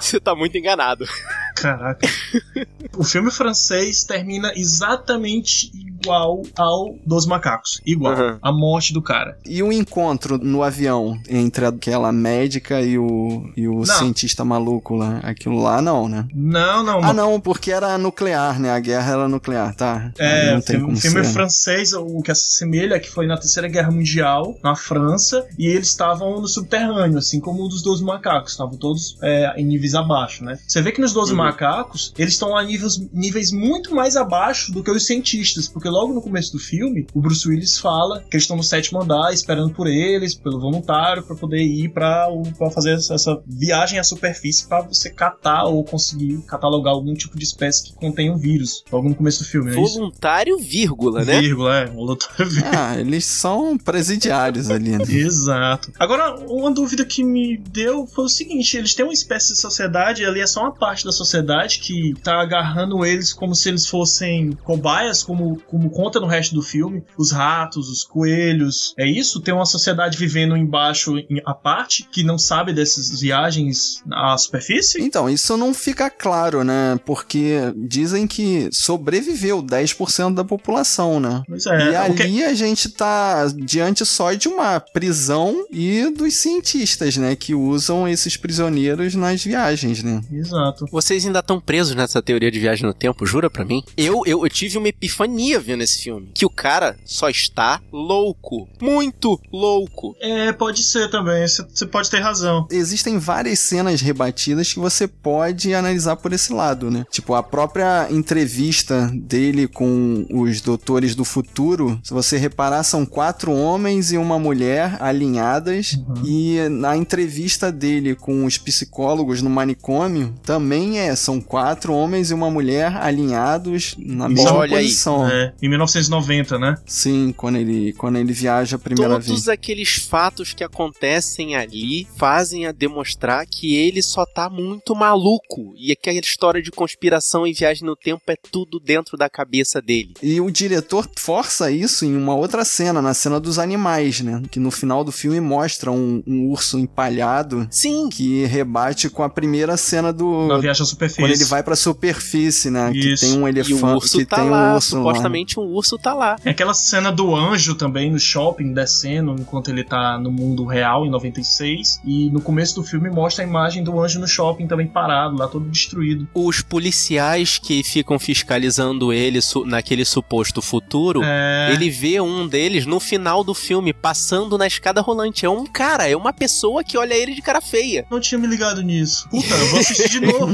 Você 0.00 0.18
tá 0.18 0.34
muito 0.34 0.56
enganado. 0.56 1.06
Caraca. 1.54 2.08
o 2.96 3.04
filme 3.04 3.30
francês 3.30 4.04
termina 4.04 4.52
exatamente 4.56 5.70
igual 6.02 6.42
ao 6.56 6.94
dos 7.06 7.26
macacos. 7.26 7.80
Igual. 7.84 8.14
Uhum. 8.16 8.38
A 8.42 8.52
morte 8.52 8.92
do 8.92 9.02
cara. 9.02 9.38
E 9.44 9.62
o 9.62 9.72
encontro 9.72 10.38
no 10.38 10.62
avião 10.62 11.18
entre 11.28 11.66
aquela 11.66 12.12
médica 12.12 12.80
e 12.80 12.98
o, 12.98 13.50
e 13.56 13.68
o 13.68 13.78
Não. 13.80 13.84
cientista 13.86 14.44
maluco 14.44 14.94
lá? 14.94 15.18
Aquilo 15.22 15.60
lá 15.60 15.80
não, 15.82 16.08
né? 16.08 16.26
Não, 16.34 16.82
não. 16.82 17.00
Ah, 17.04 17.12
não, 17.12 17.40
porque 17.40 17.70
era 17.70 17.96
nuclear, 17.98 18.58
né? 18.60 18.70
A 18.70 18.80
guerra 18.80 19.12
era 19.12 19.28
nuclear, 19.28 19.74
tá? 19.74 20.12
É, 20.18 20.52
não 20.52 20.58
o 20.58 20.62
tem 20.62 20.76
filme, 20.76 20.84
como 20.86 20.96
o 20.96 21.00
filme 21.00 21.24
ser. 21.24 21.32
francês, 21.32 21.92
o 21.92 22.20
que 22.22 22.34
se 22.34 22.54
assemelha 22.54 22.94
é 22.94 22.98
que 23.00 23.10
foi 23.10 23.26
na 23.26 23.36
Terceira 23.36 23.68
Guerra 23.68 23.90
Mundial, 23.90 24.54
na 24.62 24.74
França, 24.76 25.46
e 25.58 25.66
eles 25.66 25.88
estavam 25.88 26.40
no 26.40 26.48
subterrâneo, 26.48 27.18
assim 27.18 27.40
como 27.40 27.64
o 27.64 27.68
dos 27.68 27.82
12 27.82 28.02
macacos, 28.04 28.52
estavam 28.52 28.76
todos 28.76 29.16
é, 29.22 29.52
em 29.60 29.64
níveis 29.64 29.94
abaixo, 29.94 30.44
né? 30.44 30.58
Você 30.66 30.80
vê 30.82 30.92
que 30.92 31.00
nos 31.00 31.12
12 31.12 31.30
Uhum. 31.32 31.38
macacos, 31.38 32.12
eles 32.18 32.34
estão 32.34 32.56
a 32.56 32.62
níveis, 32.62 32.98
níveis 33.12 33.52
muito 33.52 33.94
mais 33.94 34.16
abaixo 34.16 34.72
do 34.72 34.82
que 34.82 34.90
os 34.90 35.06
cientistas, 35.06 35.68
porque 35.68 35.88
logo 35.90 36.12
no 36.12 36.22
começo 36.22 36.52
do 36.52 36.58
filme, 36.58 37.06
o 37.14 37.20
Bruce 37.20 37.48
Willis 37.48 37.78
fala 37.78 38.20
que 38.20 38.36
eles 38.36 38.44
estão 38.44 38.56
no 38.56 38.62
sétimo 38.62 39.02
andar 39.02 39.32
esperando 39.32 39.72
por 39.72 39.86
eles, 39.86 40.34
pelo 40.34 40.60
voluntário, 40.60 41.22
para 41.22 41.36
poder 41.36 41.62
ir 41.62 41.90
para 41.90 42.28
fazer 42.72 42.94
essa 42.94 43.40
viagem 43.46 43.98
à 43.98 44.04
superfície 44.04 44.66
para 44.66 44.82
você 44.82 45.10
catar 45.10 45.64
ou 45.64 45.84
conseguir 45.84 46.38
catalogar 46.46 46.94
algum 46.94 47.14
tipo 47.14 47.36
de 47.36 47.44
espécie 47.44 47.84
que 47.84 47.94
contém 47.94 48.30
um 48.30 48.38
vírus. 48.38 48.84
Logo 48.90 49.08
no 49.08 49.14
começo 49.14 49.42
do 49.42 49.48
filme, 49.48 49.74
é 49.74 49.80
isso? 49.80 49.98
Voluntário, 49.98 50.58
vírgula, 50.58 51.24
né? 51.24 51.40
Vírgula, 51.40 51.76
é. 51.78 51.86
Voluntário, 51.86 52.48
vírgula. 52.48 52.72
Ah, 52.74 53.00
eles 53.00 53.24
são 53.24 53.76
presidiários 53.78 54.70
ali, 54.70 54.90
né? 54.90 55.04
Exato. 55.08 55.92
Agora, 55.98 56.34
uma 56.48 56.70
dúvida 56.70 57.04
que 57.04 57.24
me 57.24 57.56
deu 57.56 58.06
foi 58.06 58.24
o 58.24 58.28
seguinte: 58.28 58.76
eles 58.76 58.94
têm 58.94 59.04
uma 59.04 59.12
espécie 59.12 59.52
de 59.52 59.60
sociedade, 59.60 60.24
ali 60.24 60.40
é 60.40 60.46
só 60.46 60.62
uma 60.62 60.72
parte 60.72 61.04
da 61.04 61.12
sociedade 61.12 61.78
que 61.80 62.14
tá 62.22 62.40
agarrando 62.40 63.04
eles 63.04 63.32
como 63.32 63.54
se 63.54 63.68
eles 63.68 63.86
fossem 63.86 64.52
cobaias, 64.64 65.22
como, 65.22 65.60
como 65.66 65.79
conta 65.88 66.20
no 66.20 66.26
resto 66.26 66.54
do 66.54 66.62
filme. 66.62 67.02
Os 67.16 67.30
ratos, 67.32 67.88
os 67.88 68.04
coelhos. 68.04 68.94
É 68.98 69.06
isso? 69.06 69.40
Tem 69.40 69.54
uma 69.54 69.64
sociedade 69.66 70.18
vivendo 70.18 70.56
embaixo, 70.56 71.16
em, 71.18 71.40
a 71.46 71.54
parte, 71.54 72.06
que 72.10 72.22
não 72.22 72.38
sabe 72.38 72.72
dessas 72.72 73.20
viagens 73.20 74.02
à 74.12 74.36
superfície? 74.36 75.00
Então, 75.00 75.28
isso 75.30 75.56
não 75.56 75.72
fica 75.72 76.10
claro, 76.10 76.62
né? 76.64 76.98
Porque 77.06 77.72
dizem 77.76 78.26
que 78.26 78.68
sobreviveu 78.72 79.62
10% 79.62 80.34
da 80.34 80.44
população, 80.44 81.20
né? 81.20 81.42
Pois 81.46 81.64
é. 81.66 81.90
E 81.92 81.96
ali 81.96 82.14
porque- 82.16 82.42
a 82.42 82.54
gente 82.54 82.88
tá 82.90 83.46
diante 83.56 84.04
só 84.04 84.32
de 84.32 84.48
uma 84.48 84.80
prisão 84.80 85.66
e 85.70 86.10
dos 86.16 86.34
cientistas, 86.34 87.16
né? 87.16 87.36
Que 87.36 87.54
usam 87.54 88.08
esses 88.08 88.36
prisioneiros 88.36 89.14
nas 89.14 89.42
viagens, 89.44 90.02
né? 90.02 90.20
Exato. 90.32 90.86
Vocês 90.90 91.24
ainda 91.24 91.38
estão 91.40 91.60
presos 91.60 91.94
nessa 91.94 92.20
teoria 92.22 92.50
de 92.50 92.58
viagem 92.58 92.84
no 92.86 92.94
tempo, 92.94 93.24
jura 93.26 93.48
pra 93.50 93.64
mim? 93.64 93.82
Eu, 93.96 94.22
eu, 94.26 94.44
eu 94.44 94.50
tive 94.50 94.78
uma 94.78 94.88
epifania 94.88 95.58
vendo 95.70 95.82
esse 95.82 96.02
filme. 96.02 96.30
Que 96.34 96.44
o 96.44 96.50
cara 96.50 96.96
só 97.04 97.28
está 97.28 97.80
louco. 97.92 98.68
Muito 98.80 99.40
louco. 99.52 100.16
É, 100.20 100.52
pode 100.52 100.82
ser 100.82 101.08
também. 101.10 101.46
Você 101.46 101.86
pode 101.86 102.10
ter 102.10 102.20
razão. 102.20 102.66
Existem 102.70 103.18
várias 103.18 103.60
cenas 103.60 104.00
rebatidas 104.00 104.72
que 104.72 104.78
você 104.78 105.06
pode 105.06 105.72
analisar 105.74 106.16
por 106.16 106.32
esse 106.32 106.52
lado, 106.52 106.90
né? 106.90 107.04
Tipo, 107.10 107.34
a 107.34 107.42
própria 107.42 108.08
entrevista 108.10 109.10
dele 109.14 109.68
com 109.68 110.26
os 110.30 110.60
doutores 110.60 111.14
do 111.14 111.24
futuro, 111.24 112.00
se 112.02 112.12
você 112.12 112.36
reparar, 112.36 112.82
são 112.82 113.06
quatro 113.06 113.52
homens 113.52 114.12
e 114.12 114.18
uma 114.18 114.38
mulher 114.38 114.96
alinhadas. 115.00 115.98
E 116.24 116.58
na 116.70 116.96
entrevista 116.96 117.70
dele 117.70 118.14
com 118.14 118.44
os 118.44 118.58
psicólogos 118.58 119.42
no 119.42 119.50
manicômio, 119.50 120.34
também 120.42 120.98
é, 120.98 121.14
são 121.14 121.40
quatro 121.40 121.92
homens 121.94 122.30
e 122.30 122.34
uma 122.34 122.50
mulher 122.50 122.96
alinhados 122.96 123.94
na 123.98 124.28
mesma 124.28 124.54
Olha 124.54 124.78
aí. 124.78 124.84
posição. 124.84 125.28
É, 125.28 125.52
em 125.62 125.68
1990, 125.68 126.58
né? 126.58 126.76
Sim, 126.86 127.32
quando 127.36 127.56
ele, 127.56 127.92
quando 127.94 128.16
ele 128.16 128.32
viaja 128.32 128.76
a 128.76 128.78
primeira 128.78 129.14
Todos 129.14 129.26
vez. 129.28 129.48
aqueles 129.48 129.94
fatos 129.96 130.52
que 130.52 130.64
acontecem 130.64 131.54
ali 131.56 132.06
fazem 132.16 132.66
a 132.66 132.72
demonstrar 132.72 133.46
que 133.46 133.76
ele 133.76 134.02
só 134.02 134.24
tá 134.24 134.48
muito 134.48 134.94
maluco. 134.94 135.74
E 135.76 135.92
aquela 135.92 136.18
história 136.18 136.62
de 136.62 136.70
conspiração 136.70 137.46
e 137.46 137.52
viagem 137.52 137.84
no 137.86 137.96
tempo 137.96 138.22
é 138.28 138.36
tudo 138.50 138.78
dentro 138.80 139.16
da 139.16 139.28
cabeça 139.28 139.80
dele. 139.80 140.14
E 140.22 140.40
o 140.40 140.50
diretor 140.50 141.08
força 141.18 141.70
isso 141.70 142.04
em 142.04 142.16
uma 142.16 142.34
outra 142.34 142.64
cena, 142.64 143.00
na 143.02 143.14
cena 143.14 143.38
dos 143.40 143.58
animais, 143.58 144.20
né? 144.20 144.42
Que 144.50 144.58
no 144.60 144.70
final 144.70 145.04
do 145.04 145.12
filme 145.12 145.40
mostra 145.40 145.90
um, 145.90 146.22
um 146.26 146.48
urso 146.48 146.78
empalhado 146.78 147.66
Sim. 147.70 148.08
que 148.08 148.44
rebate 148.46 149.08
com 149.10 149.22
a 149.22 149.28
primeira 149.28 149.76
cena 149.76 150.12
do. 150.12 150.46
Na 150.46 150.58
viagem 150.58 150.82
à 150.82 150.86
superfície. 150.86 151.20
Quando 151.22 151.32
ele 151.32 151.44
vai 151.44 151.62
pra 151.62 151.76
superfície, 151.76 152.70
né? 152.70 152.90
Que 152.92 153.12
Isso. 153.12 153.26
tem 153.26 153.38
um 153.38 153.46
E 153.46 153.50
elefante. 153.50 153.84
o 153.84 153.86
urso 153.94 154.18
que 154.18 154.24
tá 154.24 154.36
tem 154.36 154.46
um 154.46 154.50
lá. 154.50 154.74
urso 154.74 154.96
lá. 154.96 155.02
Supostamente 155.50 155.60
um 155.60 155.62
urso 155.74 155.98
tá 155.98 156.14
lá. 156.14 156.36
É 156.44 156.50
aquela 156.50 156.74
cena 156.74 157.10
do 157.10 157.34
anjo 157.34 157.74
também 157.74 158.10
no 158.10 158.18
shopping 158.18 158.72
descendo 158.72 159.34
enquanto 159.38 159.70
ele 159.70 159.84
tá 159.84 160.18
no 160.18 160.30
mundo 160.30 160.64
real 160.64 161.04
em 161.04 161.10
96 161.10 162.00
e 162.04 162.30
no 162.30 162.40
começo 162.40 162.74
do 162.76 162.82
filme 162.84 163.10
mostra 163.10 163.44
a 163.44 163.46
imagem 163.48 163.82
do 163.82 163.98
anjo 164.00 164.18
no 164.20 164.26
shopping 164.28 164.66
também 164.66 164.86
parado 164.86 165.36
lá 165.36 165.48
todo 165.48 165.68
destruído. 165.68 166.28
Os 166.34 166.62
policiais 166.62 167.58
que 167.58 167.82
ficam 167.82 168.18
fiscalizando 168.18 169.12
ele 169.12 169.40
su- 169.40 169.64
naquele 169.64 170.04
suposto 170.04 170.60
futuro, 170.62 171.22
É... 171.24 171.70
ele 171.72 171.90
vê 171.90 172.20
um 172.20 172.46
deles 172.46 172.86
no 172.86 173.00
final 173.00 173.42
do 173.42 173.54
filme 173.54 173.92
passando 173.92 174.56
na 174.58 174.66
escada 174.66 175.00
rolante. 175.00 175.44
É 175.46 175.50
um 175.50 175.64
cara, 175.66 176.08
é 176.08 176.16
uma 176.16 176.32
pessoa 176.32 176.84
que 176.84 176.96
olha 176.98 177.14
ele 177.14 177.34
de 177.34 177.42
cara 177.42 177.60
feia. 177.60 178.06
Não 178.10 178.20
tinha 178.20 178.38
me 178.38 178.46
ligado 178.46 178.82
nisso. 178.82 179.28
Puta, 179.30 179.54
eu 179.54 179.66
vou 179.68 179.80
assistir 179.80 180.08
de 180.08 180.20
novo. 180.26 180.52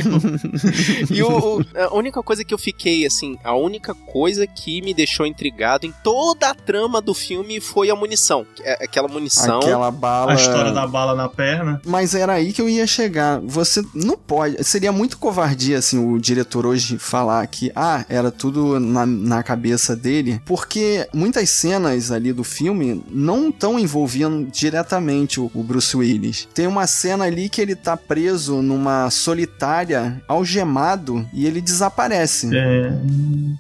E 1.11 1.23
o, 1.23 1.59
o- 1.61 1.65
a 1.79 1.95
única 1.95 2.23
coisa 2.23 2.45
que 2.45 2.53
eu 2.55 2.59
fiquei, 2.59 3.07
assim, 3.07 3.37
a 3.45 3.55
única 3.55 3.95
coisa 3.95 4.47
que 4.47 4.81
me 4.87 4.95
deixou 4.95 5.27
intrigado 5.27 5.85
em 5.85 5.93
toda 6.05 6.49
a 6.49 6.55
trama 6.55 7.03
do 7.03 7.13
filme 7.13 7.61
foi 7.61 7.91
a 7.91 7.97
munição. 7.97 8.47
É- 8.63 8.85
Aquela 8.85 9.09
munição. 9.09 9.59
Aquela 9.59 9.91
bala. 9.91 10.31
A 10.31 10.35
história 10.37 10.71
da 10.71 10.87
bala 10.87 11.13
na 11.17 11.29
perna. 11.29 11.81
Mas 11.85 12.15
era 12.15 12.35
aí 12.35 12.53
que 12.53 12.63
eu 12.63 12.69
ia 12.69 12.87
chegar. 12.87 13.41
Você 13.41 13.83
não 13.93 14.17
pode. 14.17 14.63
Seria 14.63 14.93
muito 14.93 15.19
covardia, 15.19 15.79
assim, 15.79 15.99
o 15.99 16.21
diretor 16.21 16.65
hoje 16.65 16.99
falar 16.99 17.45
que, 17.49 17.73
ah, 17.75 18.05
era 18.09 18.31
tudo 18.31 18.79
na, 18.79 19.05
na 19.05 19.43
cabeça 19.43 19.97
dele. 19.97 20.41
Porque 20.47 21.09
muitas 21.13 21.51
cenas 21.51 22.13
ali 22.13 22.33
do 22.33 22.45
filme 22.45 23.05
não 23.11 23.49
estão 23.49 23.79
envolvendo 23.79 24.49
diretamente 24.49 25.41
o, 25.41 25.51
o 25.53 25.65
Bruce 25.65 25.97
Willis. 25.97 26.47
Tem 26.55 26.69
uma 26.69 26.87
cena 26.87 27.25
ali 27.25 27.49
que 27.49 27.61
ele 27.61 27.75
tá 27.75 27.97
preso 27.97 28.63
numa 28.63 29.11
solitária, 29.11 30.23
algemado, 30.29 31.27
e 31.33 31.45
ele 31.45 31.61
desaparece. 31.61 32.51
É... 32.55 32.93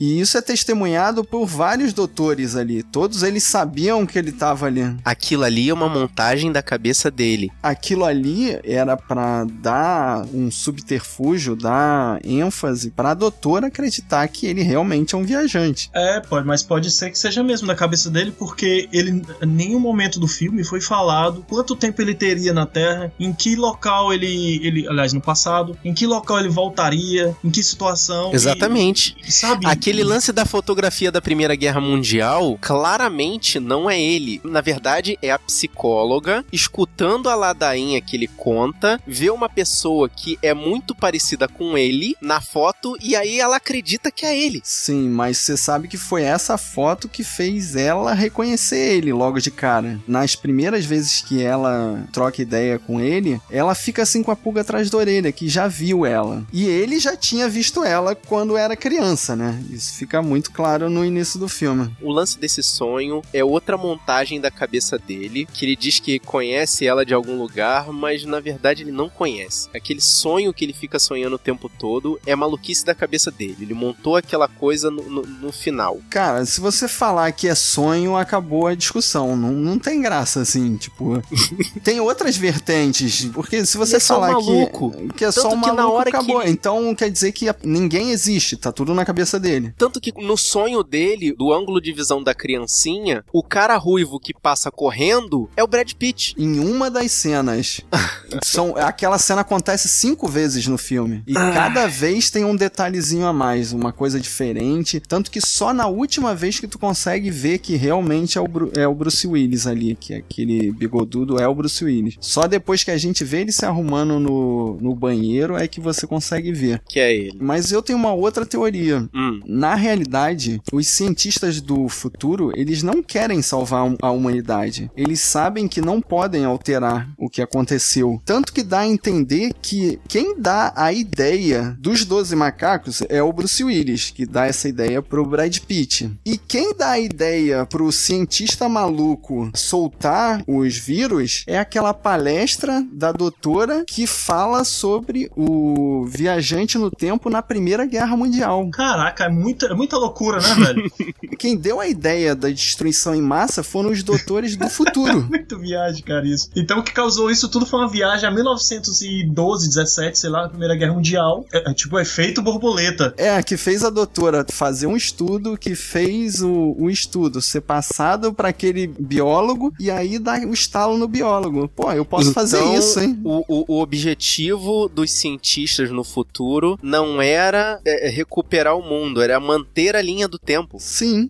E 0.01 0.21
isso 0.21 0.39
é 0.39 0.43
testemunhado 0.43 1.06
por 1.25 1.47
vários 1.47 1.93
doutores 1.93 2.57
ali. 2.57 2.83
Todos 2.83 3.23
eles 3.23 3.43
sabiam 3.45 4.07
que 4.07 4.19
ele 4.19 4.33
tava 4.33 4.67
ali. 4.67 4.97
Aquilo 5.05 5.45
ali 5.45 5.69
é 5.69 5.75
uma 5.75 5.89
montagem 5.89 6.53
da 6.53 6.63
cabeça 6.63 7.11
dele. 7.11 7.51
aquilo 7.63 8.05
ali 8.05 8.59
era 8.65 8.97
pra 8.97 9.45
dar 9.45 10.25
um 10.33 10.51
subterfúgio, 10.51 11.57
dar 11.57 12.21
ênfase 12.25 12.91
pra 12.91 13.15
doutora 13.15 13.67
acreditar 13.67 14.27
que 14.29 14.47
ele 14.47 14.63
realmente 14.63 15.15
é 15.15 15.19
um 15.19 15.25
viajante. 15.25 15.91
É, 15.95 16.21
pode, 16.21 16.47
mas 16.47 16.63
pode 16.63 16.91
ser 16.91 17.11
que 17.11 17.19
seja 17.19 17.43
mesmo 17.43 17.67
da 17.67 17.75
cabeça 17.75 18.11
dele, 18.11 18.33
porque 18.37 18.89
ele 18.93 19.23
em 19.43 19.47
nenhum 19.47 19.81
momento 19.81 20.19
do 20.19 20.29
filme 20.29 20.65
foi 20.65 20.81
falado 20.81 21.45
quanto 21.49 21.77
tempo 21.77 22.01
ele 22.01 22.15
teria 22.15 22.53
na 22.53 22.67
Terra, 22.67 23.13
em 23.19 23.33
que 23.33 23.57
local 23.57 24.13
ele, 24.13 24.61
ele 24.67 24.89
aliás, 24.89 25.13
no 25.13 25.21
passado, 25.21 25.77
em 25.85 25.93
que 25.95 26.07
local 26.07 26.41
ele 26.41 26.49
voltaria, 26.49 27.37
em 27.43 27.51
que 27.51 27.63
situação. 27.63 28.33
Exatamente. 28.33 29.17
e, 29.27 29.33
sabe? 29.33 29.67
Aquele 29.67 30.03
lance 30.03 30.33
da 30.33 30.45
fotografia 30.45 30.96
da 31.11 31.21
Primeira 31.21 31.55
Guerra 31.55 31.81
Mundial, 31.81 32.59
claramente 32.61 33.61
não 33.61 33.89
é 33.89 34.01
ele. 34.01 34.41
Na 34.43 34.61
verdade, 34.61 35.19
é 35.21 35.31
a 35.31 35.39
psicóloga 35.39 36.45
escutando 36.51 37.29
a 37.29 37.35
ladainha 37.35 38.01
que 38.01 38.17
ele 38.17 38.27
conta, 38.27 39.01
vê 39.07 39.31
uma 39.31 39.49
pessoa 39.49 40.09
que 40.09 40.39
é 40.43 40.55
muito 40.55 40.95
parecida 40.95 41.47
com 41.47 41.77
ele 41.77 42.15
na 42.21 42.41
foto 42.41 42.97
e 43.03 43.15
aí 43.15 43.39
ela 43.39 43.57
acredita 43.57 44.11
que 44.11 44.25
é 44.25 44.37
ele. 44.37 44.61
Sim, 44.65 45.09
mas 45.11 45.39
você 45.39 45.57
sabe 45.57 45.89
que 45.89 45.99
foi 45.99 46.23
essa 46.23 46.57
foto 46.57 47.09
que 47.09 47.23
fez 47.23 47.77
ela 47.77 48.15
reconhecer 48.15 48.97
ele 48.97 49.13
logo 49.13 49.39
de 49.39 49.51
cara. 49.51 50.01
Nas 50.09 50.35
primeiras 50.35 50.85
vezes 50.85 51.21
que 51.21 51.43
ela 51.43 52.05
troca 52.13 52.41
ideia 52.41 52.79
com 52.79 53.01
ele, 53.01 53.41
ela 53.51 53.75
fica 53.75 54.03
assim 54.03 54.23
com 54.23 54.31
a 54.31 54.37
pulga 54.37 54.63
atrás 54.63 54.89
da 54.89 54.99
orelha, 54.99 55.33
que 55.33 55.49
já 55.49 55.69
viu 55.69 56.07
ela. 56.07 56.45
E 56.53 56.65
ele 56.67 56.99
já 56.99 57.17
tinha 57.17 57.49
visto 57.49 57.85
ela 57.85 58.15
quando 58.15 58.57
era 58.57 58.77
criança, 58.77 59.37
né? 59.37 59.63
Isso 59.71 59.95
fica 59.95 60.23
muito 60.23 60.51
claro 60.51 60.86
no 60.89 61.05
início 61.05 61.39
do 61.39 61.49
filme. 61.49 61.95
O 62.01 62.11
lance 62.13 62.39
desse 62.39 62.63
sonho 62.63 63.23
é 63.33 63.45
outra 63.45 63.77
montagem 63.77 64.41
da 64.41 64.51
cabeça 64.51 64.99
dele, 64.99 65.47
que 65.53 65.65
ele 65.65 65.77
diz 65.77 65.99
que 66.01 66.19
conhece 66.19 66.87
ela 66.87 67.05
de 67.05 67.15
algum 67.15 67.39
lugar, 67.39 67.93
mas 67.93 68.25
na 68.25 68.41
verdade 68.41 68.83
ele 68.83 68.93
não 68.93 69.09
conhece. 69.09 69.69
Aquele 69.75 70.01
sonho 70.01 70.53
que 70.53 70.65
ele 70.65 70.73
fica 70.73 70.99
sonhando 70.99 71.37
o 71.37 71.39
tempo 71.39 71.69
todo 71.69 72.19
é 72.27 72.35
maluquice 72.35 72.85
da 72.85 72.95
cabeça 72.95 73.31
dele. 73.31 73.57
Ele 73.61 73.75
montou 73.75 74.17
aquela 74.17 74.49
coisa 74.49 74.91
no, 74.91 75.03
no- 75.09 75.23
no 75.27 75.53
final. 75.53 75.99
Cara, 76.11 76.45
se 76.45 76.61
você 76.61 76.89
falar 76.89 77.31
que 77.33 77.49
é 77.49 77.55
sonho, 77.55 78.17
acabou 78.17 78.67
a 78.67 78.75
discussão. 78.75 79.37
Não, 79.37 79.53
não 79.53 79.79
tem 79.79 80.01
graça, 80.01 80.41
assim, 80.41 80.77
tipo. 80.77 81.23
tem 81.83 82.01
outras 82.01 82.37
vertentes. 82.37 83.25
Porque 83.27 83.65
se 83.65 83.77
você 83.77 83.95
é 83.95 83.99
um 83.99 84.01
falar 84.01 84.33
maluco. 84.33 84.91
que, 84.93 85.09
que 85.15 85.25
é 85.25 85.33
só 85.33 85.49
um 85.49 85.61
que 85.61 85.67
na 85.69 85.75
maluco, 85.75 85.93
hora 85.97 86.11
que 86.11 86.17
acabou. 86.17 86.43
ele- 86.43 86.51
Então 86.51 86.95
quer 86.95 87.11
dizer 87.11 87.33
que 87.33 87.47
ninguém 87.65 88.11
existe, 88.11 88.57
tá 88.57 88.73
tudo 88.73 88.95
na 88.95 89.05
cabeça 89.05 89.39
dele. 89.39 89.75
Tanto 89.77 90.01
que 90.01 90.13
no 90.23 90.37
sonho 90.37 90.76
dele, 90.83 91.33
do 91.33 91.53
ângulo 91.53 91.81
de 91.81 91.93
visão 91.93 92.23
da 92.23 92.35
criancinha, 92.35 93.25
o 93.33 93.43
cara 93.43 93.77
ruivo 93.77 94.19
que 94.19 94.35
passa 94.35 94.71
correndo 94.71 95.49
é 95.57 95.63
o 95.63 95.67
Brad 95.67 95.93
Pitt. 95.95 96.35
Em 96.39 96.59
uma 96.59 96.91
das 96.91 97.13
cenas. 97.13 97.81
são, 98.43 98.75
aquela 98.77 99.19
cena 99.19 99.41
acontece 99.43 99.89
cinco 99.89 100.29
vezes 100.29 100.67
no 100.67 100.79
filme. 100.79 101.23
E 101.27 101.37
Ah. 101.37 101.53
cada 101.53 101.87
vez 101.87 102.31
tem 102.31 102.45
um 102.45 102.57
detalhezinho 102.57 103.27
a 103.27 103.33
mais, 103.33 103.73
uma 103.73 103.93
coisa 103.93 104.19
diferente. 104.21 105.01
Tanto 105.01 105.31
que 105.31 105.41
só 105.41 105.73
na 105.73 105.87
última 105.87 106.35
vez 106.35 106.59
que 106.61 106.67
tu 106.67 106.79
consegue 106.79 107.31
ver 107.31 107.59
que 107.59 107.77
realmente 107.77 108.39
é 108.39 108.41
o, 108.41 108.49
Bru- 108.49 108.73
é 108.77 108.87
o 108.87 108.95
Bruce 108.95 109.27
Willis 109.27 109.67
ali, 109.67 109.97
que 109.99 110.15
é 110.15 110.17
aquele 110.19 110.71
bigodudo 110.73 111.39
é 111.41 111.47
o 111.49 111.55
Bruce 111.55 111.85
Willis. 111.85 112.17
Só 112.21 112.47
depois 112.47 112.83
que 112.85 112.91
a 112.91 112.99
gente 112.99 113.25
vê 113.25 113.41
ele 113.41 113.53
se 113.53 113.65
arrumando 113.65 114.19
no, 114.19 114.79
no 114.81 114.95
banheiro 114.95 115.57
é 115.57 115.67
que 115.69 115.81
você 115.81 116.07
consegue 116.07 116.53
ver. 116.53 116.83
Que 116.89 117.01
é 117.01 117.15
ele. 117.15 117.39
Mas 117.41 117.73
eu 117.73 117.83
tenho 117.83 117.99
uma 117.99 118.13
outra 118.13 118.45
teoria. 118.47 119.09
Hum. 119.15 119.41
Na 119.47 119.75
realidade, 119.75 120.61
os 120.73 120.87
cientistas 120.89 121.61
do 121.61 121.89
futuro, 121.89 122.53
eles 122.55 122.83
não 122.83 123.03
querem 123.03 123.43
salvar 123.43 123.95
a 124.03 124.11
humanidade. 124.11 124.91
Eles 124.97 125.21
sabem 125.21 125.67
que 125.69 125.81
não 125.81 126.01
podem 126.01 126.45
alterar 126.45 127.09
o 127.19 127.29
que 127.29 127.43
aconteceu. 127.43 128.21
Tanto 128.27 128.53
que 128.53 128.65
dá 128.65 128.81
a 128.81 128.87
entender 128.89 129.53
que 129.63 130.01
quem 130.09 130.35
dá 130.37 130.73
a 130.75 130.93
ideia 130.93 131.77
dos 131.79 132.05
12 132.05 132.35
macacos 132.35 133.01
é 133.09 133.23
o 133.23 133.33
Bruce 133.33 133.63
Willis, 133.63 134.11
que 134.11 134.27
dá 134.27 134.47
essa 134.47 134.69
ideia 134.69 135.01
pro 135.01 135.25
Brad 135.25 135.57
Pitt. 135.61 136.11
E 136.27 136.37
quem 136.37 136.77
dá 136.77 136.91
a 136.91 136.99
ideia 136.99 137.65
pro 137.65 137.93
cientista 137.93 138.69
maluco 138.69 139.49
soltar 139.55 140.43
os 140.45 140.77
vírus 140.77 141.45
é 141.47 141.57
aquela 141.57 141.95
palestra 141.95 142.85
da 142.93 143.13
doutora 143.13 143.85
que 143.87 144.09
fala 144.09 144.65
sobre 144.65 145.31
o 145.37 146.05
viajante 146.07 146.79
no 146.79 146.91
tempo 146.91 147.31
na 147.31 147.41
Primeira 147.41 147.87
Guerra 147.87 148.17
Mundial. 148.17 148.69
Caraca, 148.73 149.27
é 149.27 149.29
muita, 149.29 149.67
é 149.67 149.75
muita 149.75 149.97
loucura, 149.97 150.41
né, 150.41 150.55
velho? 150.65 150.93
Quem 151.39 151.57
deu 151.57 151.79
a 151.79 151.87
ideia 151.87 152.35
da 152.35 152.49
destruição 152.49 153.15
em 153.15 153.23
massa 153.23 153.63
foram 153.63 153.91
os 153.91 154.03
doutores 154.03 154.57
do 154.57 154.69
futuro. 154.69 155.23
Muito 155.31 155.57
viagem, 155.61 156.03
cara, 156.03 156.27
isso. 156.27 156.51
Então 156.57 156.81
o 156.81 156.83
que 156.83 156.93
causou 156.93 157.31
isso 157.31 157.49
tudo 157.49 157.65
foi 157.65 157.79
uma 157.79 157.89
viagem 157.89 158.06
a 158.13 158.31
1912, 158.31 159.69
17, 159.69 160.19
sei 160.19 160.31
lá, 160.31 160.49
Primeira 160.49 160.75
Guerra 160.75 160.95
Mundial. 160.95 161.45
É, 161.53 161.71
é 161.71 161.75
tipo 161.75 161.99
efeito 161.99 162.43
borboleta. 162.43 163.15
É, 163.17 163.43
que 163.43 163.57
fez 163.57 163.85
a 163.85 163.91
doutora 163.91 164.45
fazer 164.49 164.87
um 164.87 164.97
estudo, 164.97 165.57
que 165.57 165.75
fez 165.75 166.43
o, 166.43 166.75
o 166.79 166.91
estudo 166.91 167.41
ser 167.41 167.61
passado 167.61 168.33
para 168.33 168.49
aquele 168.49 168.87
biólogo 168.87 169.73
e 169.79 169.91
aí 169.91 170.19
dar 170.19 170.41
o 170.41 170.49
um 170.49 170.53
estalo 170.53 170.97
no 170.97 171.09
biólogo. 171.09 171.69
Pô, 171.75 171.93
eu 171.93 172.05
posso 172.05 172.31
então, 172.31 172.35
fazer 172.35 172.63
isso, 172.77 173.01
hein? 173.01 173.19
O, 173.25 173.45
o, 173.49 173.65
o, 173.69 173.83
objetivo 173.83 174.89
dos 174.89 175.11
cientistas 175.11 175.91
no 175.91 176.05
futuro 176.05 176.79
não 176.83 177.21
era 177.21 177.81
é, 177.85 178.09
recuperar 178.09 178.77
o 178.77 178.83
mundo, 178.83 179.23
era 179.23 179.39
manter 179.41 179.97
a 179.97 180.03
linha 180.03 180.29
do 180.29 180.39
tempo. 180.39 180.79
Sim. 180.81 181.27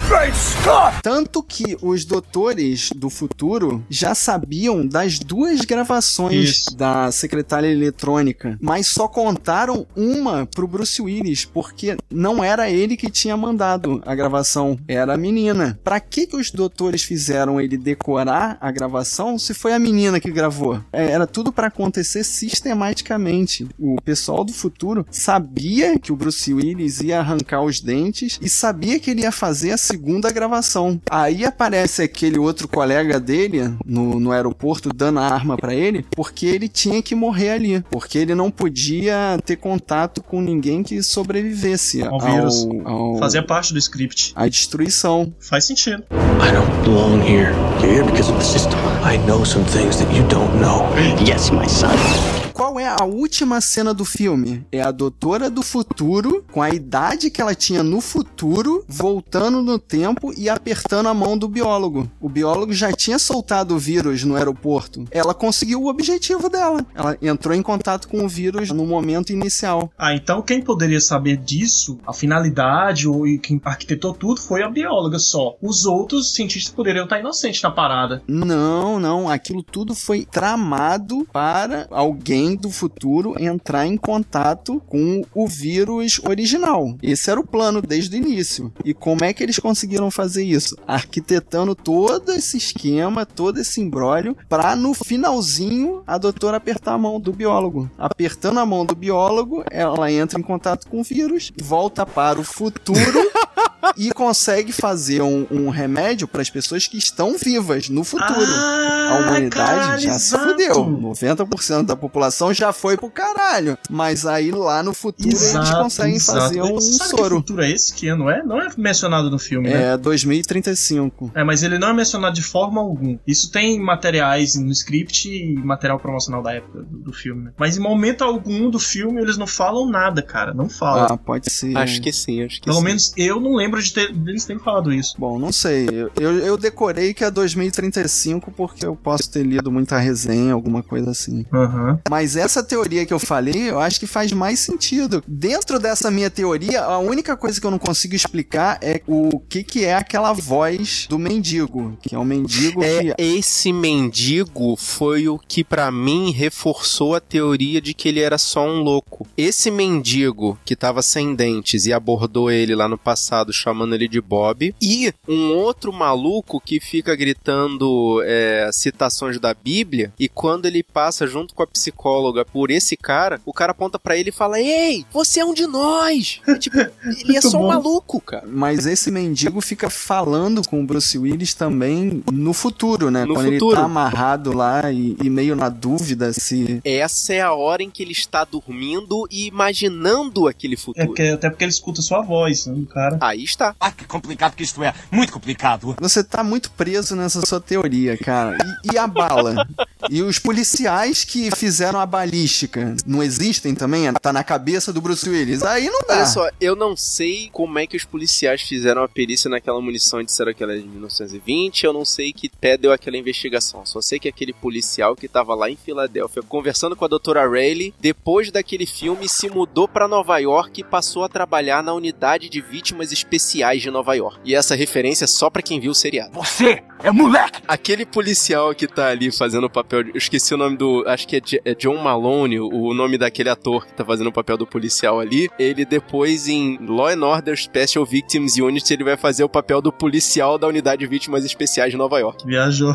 Tanto 1.02 1.42
que 1.42 1.76
os 1.82 2.04
doutores 2.04 2.90
do 2.94 3.10
futuro 3.10 3.84
já 3.88 4.14
sabiam 4.14 4.86
das 4.86 5.18
duas 5.18 5.60
gravações 5.60 6.50
Isso. 6.50 6.65
Da 6.74 7.10
secretária 7.10 7.68
eletrônica, 7.68 8.58
mas 8.60 8.86
só 8.86 9.08
contaram 9.08 9.86
uma 9.96 10.46
pro 10.46 10.66
Bruce 10.66 11.00
Willis, 11.00 11.44
porque 11.44 11.96
não 12.10 12.42
era 12.42 12.70
ele 12.70 12.96
que 12.96 13.10
tinha 13.10 13.36
mandado 13.36 14.02
a 14.04 14.14
gravação, 14.14 14.78
era 14.88 15.14
a 15.14 15.16
menina. 15.16 15.78
Pra 15.82 16.00
que 16.00 16.26
que 16.26 16.36
os 16.36 16.50
doutores 16.50 17.02
fizeram 17.02 17.60
ele 17.60 17.76
decorar 17.76 18.56
a 18.60 18.70
gravação 18.70 19.38
se 19.38 19.54
foi 19.54 19.72
a 19.72 19.78
menina 19.78 20.20
que 20.20 20.30
gravou? 20.30 20.80
É, 20.92 21.10
era 21.10 21.26
tudo 21.26 21.52
para 21.52 21.68
acontecer 21.68 22.24
sistematicamente. 22.24 23.66
O 23.78 24.00
pessoal 24.02 24.44
do 24.44 24.52
futuro 24.52 25.06
sabia 25.10 25.98
que 25.98 26.12
o 26.12 26.16
Bruce 26.16 26.52
Willis 26.52 27.00
ia 27.00 27.20
arrancar 27.20 27.62
os 27.62 27.80
dentes 27.80 28.38
e 28.40 28.48
sabia 28.48 28.98
que 28.98 29.10
ele 29.10 29.22
ia 29.22 29.32
fazer 29.32 29.72
a 29.72 29.78
segunda 29.78 30.30
gravação. 30.30 31.00
Aí 31.10 31.44
aparece 31.44 32.02
aquele 32.02 32.38
outro 32.38 32.68
colega 32.68 33.20
dele 33.20 33.74
no, 33.84 34.18
no 34.20 34.32
aeroporto 34.32 34.90
dando 34.90 35.20
a 35.20 35.26
arma 35.26 35.56
para 35.56 35.74
ele, 35.74 36.04
porque 36.10 36.46
ele 36.56 36.68
tinha 36.68 37.02
que 37.02 37.14
morrer 37.14 37.50
ali, 37.50 37.84
porque 37.90 38.18
ele 38.18 38.34
não 38.34 38.50
podia 38.50 39.38
ter 39.44 39.56
contato 39.56 40.22
com 40.22 40.40
ninguém 40.40 40.82
que 40.82 41.02
sobrevivesse 41.02 42.02
ao, 42.02 42.18
vírus. 42.18 42.66
Ao, 42.84 43.18
Fazia 43.18 43.42
parte 43.42 43.72
do 43.72 43.78
script. 43.78 44.32
A 44.34 44.48
destruição. 44.48 45.32
Faz 45.38 45.64
sentido. 45.64 46.02
I 46.10 46.52
don't 46.52 46.84
belong 46.84 47.20
here. 47.22 47.52
You're 47.80 47.94
here 47.94 48.04
because 48.04 48.30
of 48.30 48.38
the 48.38 48.44
system. 48.44 48.78
I 49.04 49.18
know 49.26 49.44
some 49.44 49.64
things 49.66 49.96
that 49.98 50.12
you 50.14 50.26
don't 50.28 50.60
know. 50.60 50.86
Yes, 51.24 51.50
my 51.50 51.68
son 51.68 52.35
qual 52.56 52.80
é 52.80 52.86
a 52.88 53.04
última 53.04 53.60
cena 53.60 53.92
do 53.92 54.02
filme? 54.02 54.66
É 54.72 54.80
a 54.80 54.90
doutora 54.90 55.50
do 55.50 55.60
futuro, 55.60 56.42
com 56.50 56.62
a 56.62 56.70
idade 56.70 57.30
que 57.30 57.42
ela 57.42 57.54
tinha 57.54 57.82
no 57.82 58.00
futuro, 58.00 58.82
voltando 58.88 59.60
no 59.60 59.78
tempo 59.78 60.32
e 60.34 60.48
apertando 60.48 61.10
a 61.10 61.12
mão 61.12 61.36
do 61.36 61.48
biólogo. 61.48 62.10
O 62.18 62.30
biólogo 62.30 62.72
já 62.72 62.90
tinha 62.90 63.18
soltado 63.18 63.74
o 63.74 63.78
vírus 63.78 64.24
no 64.24 64.36
aeroporto. 64.36 65.04
Ela 65.10 65.34
conseguiu 65.34 65.82
o 65.82 65.88
objetivo 65.88 66.48
dela. 66.48 66.80
Ela 66.94 67.18
entrou 67.20 67.54
em 67.54 67.60
contato 67.60 68.08
com 68.08 68.24
o 68.24 68.28
vírus 68.28 68.70
no 68.70 68.86
momento 68.86 69.34
inicial. 69.34 69.92
Ah, 69.98 70.14
então 70.14 70.40
quem 70.40 70.62
poderia 70.62 71.00
saber 71.00 71.36
disso, 71.36 71.98
a 72.06 72.14
finalidade 72.14 73.06
ou 73.06 73.24
quem 73.38 73.60
arquitetou 73.62 74.14
tudo 74.14 74.40
foi 74.40 74.62
a 74.62 74.70
bióloga 74.70 75.18
só. 75.18 75.58
Os 75.60 75.84
outros 75.84 76.32
cientistas 76.32 76.74
poderiam 76.74 77.04
estar 77.04 77.20
inocentes 77.20 77.60
na 77.60 77.70
parada. 77.70 78.22
Não, 78.26 78.98
não. 78.98 79.28
Aquilo 79.28 79.62
tudo 79.62 79.94
foi 79.94 80.24
tramado 80.24 81.28
para 81.30 81.86
alguém 81.90 82.45
do 82.54 82.70
futuro 82.70 83.34
entrar 83.38 83.86
em 83.86 83.96
contato 83.96 84.80
com 84.86 85.22
o 85.34 85.48
vírus 85.48 86.20
original. 86.24 86.96
Esse 87.02 87.30
era 87.30 87.40
o 87.40 87.46
plano 87.46 87.80
desde 87.80 88.16
o 88.16 88.18
início. 88.18 88.72
E 88.84 88.92
como 88.92 89.24
é 89.24 89.32
que 89.32 89.42
eles 89.42 89.58
conseguiram 89.58 90.10
fazer 90.10 90.44
isso? 90.44 90.76
Arquitetando 90.86 91.74
todo 91.74 92.32
esse 92.32 92.56
esquema, 92.56 93.24
todo 93.24 93.58
esse 93.58 93.80
embrólio, 93.80 94.36
para 94.48 94.76
no 94.76 94.92
finalzinho 94.92 96.02
a 96.06 96.18
doutora 96.18 96.58
apertar 96.58 96.92
a 96.92 96.98
mão 96.98 97.18
do 97.18 97.32
biólogo. 97.32 97.90
Apertando 97.98 98.60
a 98.60 98.66
mão 98.66 98.84
do 98.84 98.94
biólogo, 98.94 99.64
ela 99.70 100.12
entra 100.12 100.38
em 100.38 100.42
contato 100.42 100.88
com 100.88 101.00
o 101.00 101.04
vírus, 101.04 101.52
volta 101.60 102.04
para 102.04 102.38
o 102.38 102.44
futuro 102.44 103.30
e 103.96 104.10
consegue 104.12 104.72
fazer 104.72 105.22
um, 105.22 105.46
um 105.50 105.68
remédio 105.68 106.26
para 106.26 106.42
as 106.42 106.50
pessoas 106.50 106.86
que 106.86 106.98
estão 106.98 107.36
vivas 107.36 107.88
no 107.88 108.04
futuro. 108.04 108.34
Ah, 108.40 109.08
a 109.10 109.18
humanidade 109.20 109.50
caralho, 109.50 110.00
já 110.00 110.14
exato. 110.14 110.44
se 110.44 110.50
fudeu. 110.50 110.74
90% 110.74 111.84
da 111.84 111.96
população 111.96 112.52
já 112.52 112.72
foi 112.72 112.96
pro 112.96 113.10
caralho. 113.10 113.78
Mas 113.90 114.26
aí 114.26 114.50
lá 114.50 114.82
no 114.82 114.92
futuro 114.92 115.28
Exato, 115.28 115.66
eles 115.66 115.78
conseguem 115.78 116.16
exato. 116.16 116.38
fazer 116.40 116.62
um 116.62 116.80
sabe 116.80 117.10
soro. 117.10 117.22
Que 117.22 117.48
futuro 117.48 117.62
é 117.62 117.70
esse 117.70 117.94
que 117.94 118.08
ano 118.08 118.30
é? 118.30 118.42
Não 118.42 118.60
é 118.60 118.68
mencionado 118.76 119.30
no 119.30 119.38
filme, 119.38 119.68
né? 119.68 119.92
É 119.92 119.96
2035. 119.96 121.32
É, 121.34 121.44
mas 121.44 121.62
ele 121.62 121.78
não 121.78 121.88
é 121.88 121.92
mencionado 121.92 122.34
de 122.34 122.42
forma 122.42 122.80
alguma. 122.80 123.18
Isso 123.26 123.50
tem 123.50 123.80
materiais 123.80 124.54
no 124.56 124.70
script 124.72 125.28
e 125.28 125.54
material 125.56 125.98
promocional 125.98 126.42
da 126.42 126.54
época 126.54 126.82
do, 126.82 126.98
do 126.98 127.12
filme, 127.12 127.44
né? 127.44 127.52
Mas 127.56 127.76
em 127.76 127.80
momento 127.80 128.22
algum 128.22 128.68
do 128.70 128.78
filme 128.78 129.20
eles 129.20 129.36
não 129.36 129.46
falam 129.46 129.88
nada, 129.88 130.22
cara. 130.22 130.52
Não 130.52 130.68
falam. 130.68 131.06
Ah, 131.10 131.16
pode 131.16 131.50
ser. 131.50 131.76
Acho 131.76 132.00
que 132.00 132.12
sim, 132.12 132.42
acho 132.42 132.60
que 132.60 132.66
Pelo 132.66 132.78
sim. 132.78 132.84
menos 132.84 133.12
eu 133.16 133.40
não 133.40 133.54
lembro 133.54 133.75
de 133.84 133.92
ter, 133.92 134.12
deles 134.12 134.44
terem 134.44 134.62
falado 134.62 134.92
isso. 134.92 135.14
Bom, 135.18 135.38
não 135.38 135.52
sei. 135.52 135.88
Eu, 135.88 136.10
eu, 136.18 136.38
eu 136.38 136.56
decorei 136.56 137.14
que 137.14 137.24
é 137.24 137.30
2035 137.30 138.50
porque 138.50 138.84
eu 138.84 138.96
posso 138.96 139.30
ter 139.30 139.42
lido 139.42 139.70
muita 139.70 139.98
resenha, 139.98 140.52
alguma 140.52 140.82
coisa 140.82 141.10
assim. 141.10 141.44
Aham. 141.52 142.00
Mas 142.10 142.36
essa 142.36 142.62
teoria 142.62 143.06
que 143.06 143.12
eu 143.12 143.18
falei, 143.18 143.70
eu 143.70 143.78
acho 143.80 144.00
que 144.00 144.06
faz 144.06 144.32
mais 144.32 144.58
sentido. 144.60 145.22
Dentro 145.26 145.78
dessa 145.78 146.10
minha 146.10 146.30
teoria, 146.30 146.82
a 146.82 146.98
única 146.98 147.36
coisa 147.36 147.60
que 147.60 147.66
eu 147.66 147.70
não 147.70 147.78
consigo 147.78 148.14
explicar 148.14 148.78
é 148.82 149.00
o 149.06 149.38
que 149.40 149.62
que 149.62 149.84
é 149.84 149.94
aquela 149.94 150.32
voz 150.32 151.06
do 151.08 151.18
mendigo, 151.18 151.96
que 152.00 152.14
é 152.14 152.18
um 152.18 152.24
mendigo 152.24 152.82
É, 152.82 153.14
que 153.14 153.14
esse 153.18 153.72
mendigo 153.72 154.76
foi 154.76 155.28
o 155.28 155.38
que 155.38 155.64
pra 155.64 155.90
mim 155.90 156.30
reforçou 156.30 157.14
a 157.14 157.20
teoria 157.20 157.80
de 157.80 157.94
que 157.94 158.08
ele 158.08 158.20
era 158.20 158.38
só 158.38 158.66
um 158.66 158.80
louco. 158.80 159.26
Esse 159.36 159.70
mendigo 159.70 160.58
que 160.64 160.76
tava 160.76 161.02
sem 161.02 161.34
dentes 161.34 161.86
e 161.86 161.92
abordou 161.92 162.50
ele 162.50 162.74
lá 162.74 162.88
no 162.88 162.98
passado 162.98 163.52
chamando 163.66 163.94
ele 163.96 164.06
de 164.06 164.20
Bob 164.20 164.72
e 164.80 165.12
um 165.28 165.52
outro 165.52 165.92
maluco 165.92 166.60
que 166.60 166.78
fica 166.78 167.16
gritando 167.16 168.22
é, 168.24 168.70
citações 168.72 169.40
da 169.40 169.52
Bíblia 169.52 170.12
e 170.20 170.28
quando 170.28 170.66
ele 170.66 170.84
passa 170.84 171.26
junto 171.26 171.52
com 171.52 171.64
a 171.64 171.66
psicóloga 171.66 172.44
por 172.44 172.70
esse 172.70 172.96
cara, 172.96 173.40
o 173.44 173.52
cara 173.52 173.72
aponta 173.72 173.98
pra 173.98 174.16
ele 174.16 174.28
e 174.28 174.32
fala: 174.32 174.60
"Ei, 174.60 175.04
você 175.12 175.40
é 175.40 175.44
um 175.44 175.52
de 175.52 175.66
nós". 175.66 176.40
É, 176.46 176.54
tipo, 176.58 176.76
ele 177.24 177.36
é 177.36 177.40
só 177.40 177.58
um 177.58 177.62
bom. 177.62 177.68
maluco, 177.68 178.20
cara. 178.20 178.44
Mas 178.46 178.86
esse 178.86 179.10
mendigo 179.10 179.60
fica 179.60 179.90
falando 179.90 180.62
com 180.68 180.80
o 180.80 180.86
Bruce 180.86 181.18
Willis 181.18 181.52
também 181.54 182.22
no 182.32 182.52
futuro, 182.52 183.10
né? 183.10 183.24
No 183.24 183.34
Quando 183.34 183.50
futuro. 183.52 183.72
ele 183.72 183.80
tá 183.80 183.84
amarrado 183.84 184.52
lá 184.52 184.92
e, 184.92 185.16
e 185.20 185.28
meio 185.28 185.56
na 185.56 185.68
dúvida 185.68 186.32
se. 186.32 186.80
Essa 186.84 187.34
é 187.34 187.40
a 187.40 187.52
hora 187.52 187.82
em 187.82 187.90
que 187.90 188.02
ele 188.02 188.12
está 188.12 188.44
dormindo 188.44 189.26
e 189.30 189.46
imaginando 189.48 190.46
aquele 190.46 190.74
É 190.74 190.76
futuro. 190.76 191.06
porque, 191.06 191.22
até 191.22 191.50
porque 191.50 191.64
ele 191.64 191.70
escuta 191.72 192.00
sua 192.02 192.22
voz, 192.22 192.66
né, 192.66 192.84
cara. 192.90 193.18
Aí 193.20 193.42
está. 193.46 193.74
Ah, 193.80 193.90
que 193.90 194.04
complicado 194.04 194.54
que 194.54 194.62
isto 194.62 194.82
é. 194.82 194.92
Muito 195.10 195.32
complicado. 195.32 195.96
Você 196.00 196.22
tá 196.22 196.42
muito 196.44 196.70
preso 196.70 197.14
nessa 197.16 197.44
sua 197.46 197.60
teoria, 197.60 198.16
cara. 198.18 198.56
E, 198.84 198.94
e 198.94 198.98
a 198.98 199.06
bala? 199.06 199.66
E 200.10 200.22
os 200.22 200.38
policiais 200.38 201.24
que 201.24 201.50
fizeram 201.56 201.98
a 201.98 202.06
balística 202.06 202.94
não 203.06 203.22
existem 203.22 203.74
também? 203.74 204.12
Tá 204.14 204.32
na 204.32 204.44
cabeça 204.44 204.92
do 204.92 205.00
Bruce 205.00 205.28
Willis. 205.28 205.62
Aí 205.62 205.88
não 205.88 206.00
dá. 206.06 206.16
Olha 206.16 206.26
só, 206.26 206.48
eu 206.60 206.76
não 206.76 206.96
sei 206.96 207.48
como 207.52 207.78
é 207.78 207.86
que 207.86 207.96
os 207.96 208.04
policiais 208.04 208.62
fizeram 208.62 209.02
a 209.02 209.08
perícia 209.08 209.48
naquela 209.48 209.80
munição 209.80 210.20
e 210.20 210.24
disseram 210.24 210.52
que 210.52 210.62
ela 210.62 210.74
é 210.74 210.78
de 210.78 210.86
1920, 210.86 211.84
eu 211.84 211.92
não 211.92 212.04
sei 212.04 212.32
que 212.32 212.48
pé 212.48 212.76
deu 212.76 212.92
aquela 212.92 213.16
investigação. 213.16 213.84
Só 213.86 214.00
sei 214.00 214.18
que 214.18 214.28
aquele 214.28 214.52
policial 214.52 215.16
que 215.16 215.28
tava 215.28 215.54
lá 215.54 215.70
em 215.70 215.76
Filadélfia 215.76 216.42
conversando 216.42 216.96
com 216.96 217.04
a 217.04 217.08
doutora 217.08 217.48
Rayleigh, 217.48 217.94
depois 218.00 218.50
daquele 218.50 218.86
filme 218.86 219.28
se 219.28 219.48
mudou 219.48 219.88
pra 219.88 220.08
Nova 220.08 220.38
York 220.38 220.80
e 220.80 220.84
passou 220.84 221.24
a 221.24 221.28
trabalhar 221.28 221.82
na 221.82 221.94
unidade 221.94 222.48
de 222.48 222.60
vítimas 222.60 223.12
especiais 223.12 223.35
de 223.80 223.90
Nova 223.90 224.14
York. 224.14 224.38
E 224.44 224.54
essa 224.54 224.74
referência 224.74 225.24
é 225.24 225.28
só 225.28 225.48
pra 225.50 225.62
quem 225.62 225.78
viu 225.80 225.90
o 225.90 225.94
seriado. 225.94 226.30
Você 226.34 226.82
é 227.02 227.10
moleque! 227.10 227.60
Aquele 227.68 228.04
policial 228.06 228.74
que 228.74 228.86
tá 228.86 229.08
ali 229.08 229.30
fazendo 229.30 229.64
o 229.64 229.70
papel. 229.70 230.04
de- 230.04 230.10
Eu 230.10 230.16
esqueci 230.16 230.54
o 230.54 230.56
nome 230.56 230.76
do. 230.76 231.04
Acho 231.06 231.26
que 231.28 231.36
é, 231.36 231.40
J- 231.40 231.60
é 231.64 231.74
John 231.74 231.96
Malone, 231.98 232.58
o 232.60 232.94
nome 232.94 233.18
daquele 233.18 233.48
ator 233.48 233.86
que 233.86 233.92
tá 233.94 234.04
fazendo 234.04 234.28
o 234.28 234.32
papel 234.32 234.56
do 234.56 234.66
policial 234.66 235.20
ali. 235.20 235.48
Ele 235.58 235.84
depois 235.84 236.48
em 236.48 236.78
Law 236.86 237.08
and 237.08 237.22
Order 237.24 237.56
Special 237.56 238.04
Victims 238.04 238.56
Unit, 238.56 238.92
ele 238.92 239.04
vai 239.04 239.16
fazer 239.16 239.44
o 239.44 239.48
papel 239.48 239.80
do 239.82 239.92
policial 239.92 240.58
da 240.58 240.66
unidade 240.66 241.00
de 241.00 241.06
vítimas 241.06 241.44
especiais 241.44 241.90
de 241.90 241.96
Nova 241.96 242.18
York. 242.18 242.46
Viajou. 242.46 242.94